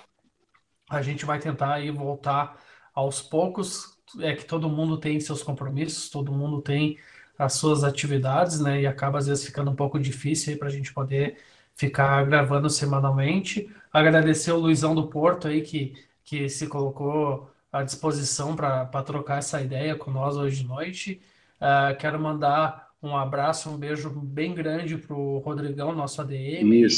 A 0.90 1.02
gente 1.02 1.24
vai 1.24 1.38
tentar 1.38 1.74
aí 1.74 1.90
voltar 1.90 2.62
aos 2.94 3.20
poucos. 3.20 3.98
É 4.20 4.34
que 4.34 4.44
todo 4.44 4.68
mundo 4.68 4.98
tem 4.98 5.18
seus 5.20 5.42
compromissos, 5.42 6.08
todo 6.10 6.32
mundo 6.32 6.62
tem 6.62 6.98
as 7.38 7.54
suas 7.54 7.84
atividades, 7.84 8.60
né? 8.60 8.82
E 8.82 8.86
acaba 8.86 9.18
às 9.18 9.26
vezes 9.26 9.44
ficando 9.44 9.70
um 9.70 9.76
pouco 9.76 9.98
difícil 9.98 10.52
aí 10.52 10.58
para 10.58 10.68
a 10.68 10.70
gente 10.70 10.92
poder 10.92 11.38
ficar 11.78 12.26
gravando 12.26 12.68
semanalmente. 12.68 13.74
Agradecer 13.90 14.52
o 14.52 14.58
Luizão 14.58 14.94
do 14.94 15.06
Porto 15.06 15.48
aí 15.48 15.62
que, 15.62 15.94
que 16.22 16.48
se 16.50 16.66
colocou 16.66 17.50
à 17.72 17.82
disposição 17.82 18.54
para 18.54 18.84
trocar 19.02 19.38
essa 19.38 19.62
ideia 19.62 19.94
com 19.96 20.10
nós 20.10 20.36
hoje 20.36 20.62
de 20.62 20.68
noite. 20.68 21.22
Ah, 21.60 21.94
quero 21.98 22.20
mandar 22.20 22.90
um 23.02 23.16
abraço, 23.16 23.70
um 23.70 23.78
beijo 23.78 24.10
bem 24.10 24.54
grande 24.54 24.98
para 24.98 25.14
o 25.14 25.38
Rodrigão, 25.38 25.94
nosso 25.94 26.20
ADM 26.20 26.72
aí 26.72 26.88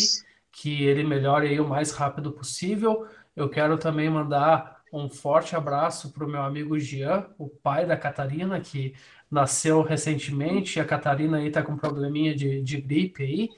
que 0.53 0.85
ele 0.85 1.05
melhore 1.05 1.47
aí 1.47 1.61
o 1.61 1.69
mais 1.69 1.93
rápido 1.93 2.33
possível. 2.33 3.07
Eu 3.37 3.49
quero 3.49 3.79
também 3.79 4.11
mandar 4.11 4.81
um 4.93 5.09
forte 5.09 5.55
abraço 5.55 6.11
para 6.13 6.25
o 6.25 6.29
meu 6.29 6.43
amigo 6.43 6.79
Jean, 6.79 7.27
o 7.39 7.49
pai 7.49 7.87
da 7.87 7.97
Catarina, 7.97 8.61
que 8.61 8.95
nasceu 9.31 9.83
recentemente. 9.83 10.81
A 10.81 10.85
Catarina 10.85 11.39
aí 11.39 11.49
está 11.49 11.63
com 11.63 11.73
um 11.73 11.79
probleminha 11.79 12.35
de, 12.35 12.61
de 12.63 12.81
gripe 12.81 13.23
aí. 13.23 13.49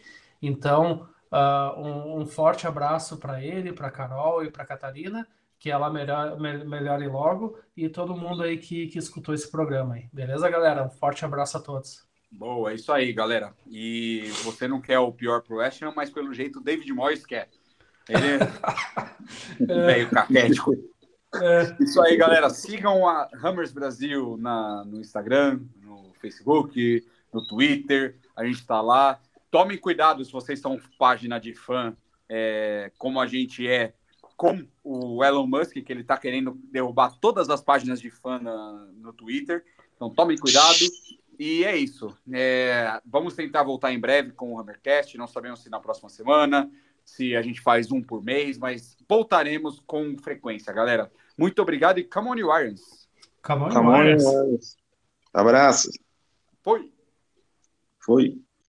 Então, 0.41 1.09
ah, 1.33 1.74
um, 1.76 2.20
um 2.20 2.26
forte 2.26 2.66
abraço 2.66 3.16
para 3.16 3.43
ele, 3.43 3.72
para 3.72 3.91
Carol 3.91 4.45
e 4.45 4.51
para 4.51 4.64
Catarina, 4.66 5.26
que 5.59 5.70
ela 5.70 5.91
melhor, 5.91 6.39
me- 6.41 6.64
melhore 6.64 7.07
logo, 7.09 7.59
e 7.76 7.89
todo 7.89 8.16
mundo 8.16 8.43
aí 8.43 8.59
que, 8.59 8.87
que 8.89 8.99
escutou 8.99 9.35
esse 9.35 9.51
programa 9.51 9.95
aí. 9.95 10.09
Beleza, 10.12 10.49
galera? 10.51 10.85
Um 10.85 10.91
forte 10.91 11.24
abraço 11.24 11.57
a 11.57 11.61
todos. 11.61 12.07
Boa, 12.30 12.72
é 12.72 12.74
isso 12.74 12.91
aí, 12.93 13.12
galera. 13.12 13.53
E 13.70 14.30
você 14.43 14.66
não 14.66 14.80
quer 14.80 14.99
o 14.99 15.12
pior 15.12 15.43
pro 15.43 15.57
West 15.57 15.83
Ham, 15.83 15.93
mas 15.95 16.11
pelo 16.11 16.33
jeito 16.33 16.61
o 16.61 16.62
David 16.62 16.93
Moyes 16.93 17.26
quer. 17.26 17.49
Ele 18.09 18.26
é 18.26 18.39
velho 19.87 20.11
caquético. 20.11 20.72
É, 21.35 21.76
Isso 21.83 22.01
aí, 22.03 22.16
galera. 22.16 22.51
Sigam 22.51 23.07
a 23.09 23.28
Hammers 23.43 23.72
Brasil 23.72 24.37
na, 24.39 24.85
no 24.85 25.01
Instagram, 25.01 25.61
no 25.83 26.12
Facebook, 26.20 27.05
no 27.33 27.47
Twitter. 27.47 28.18
A 28.37 28.45
gente 28.45 28.57
está 28.61 28.80
lá. 28.80 29.18
Tomem 29.53 29.77
cuidado 29.77 30.25
se 30.25 30.33
vocês 30.33 30.59
são 30.61 30.81
página 30.99 31.39
de 31.39 31.55
fã, 31.55 31.95
é, 32.27 32.91
como 32.97 33.21
a 33.21 33.27
gente 33.27 33.69
é, 33.69 33.93
com 34.35 34.67
o 34.83 35.23
Elon 35.23 35.47
Musk, 35.47 35.75
que 35.75 35.93
ele 35.93 36.01
está 36.01 36.17
querendo 36.17 36.59
derrubar 36.73 37.11
todas 37.21 37.51
as 37.51 37.61
páginas 37.61 38.01
de 38.01 38.11
fã 38.11 38.39
na- 38.41 38.89
no 38.97 39.13
Twitter. 39.13 39.63
Então 39.95 40.09
tomem 40.09 40.39
cuidado. 40.39 40.79
E 41.39 41.65
é 41.65 41.77
isso. 41.77 42.17
É, 42.33 42.99
vamos 43.05 43.35
tentar 43.35 43.63
voltar 43.63 43.93
em 43.93 44.01
breve 44.01 44.33
com 44.33 44.55
o 44.55 44.59
Hammercast. 44.59 45.19
Não 45.19 45.27
sabemos 45.27 45.63
se 45.63 45.69
na 45.69 45.79
próxima 45.79 46.09
semana, 46.09 46.71
se 47.05 47.37
a 47.37 47.43
gente 47.43 47.61
faz 47.61 47.93
um 47.93 48.03
por 48.03 48.25
mês, 48.25 48.57
mas 48.57 48.97
voltaremos 49.07 49.81
com 49.87 50.17
frequência, 50.17 50.73
galera. 50.73 51.13
Muito 51.37 51.61
obrigado 51.61 51.99
e 51.99 52.05
come 52.05 52.29
on, 52.29 52.37
you 52.37 52.59
Irons. 52.59 53.07
come 53.43 53.65
on, 53.65 53.69
Come 53.69 53.89
on. 53.89 54.59
Abraço. 55.35 55.91
Foi. 56.63 56.91
Foi. 58.01 58.41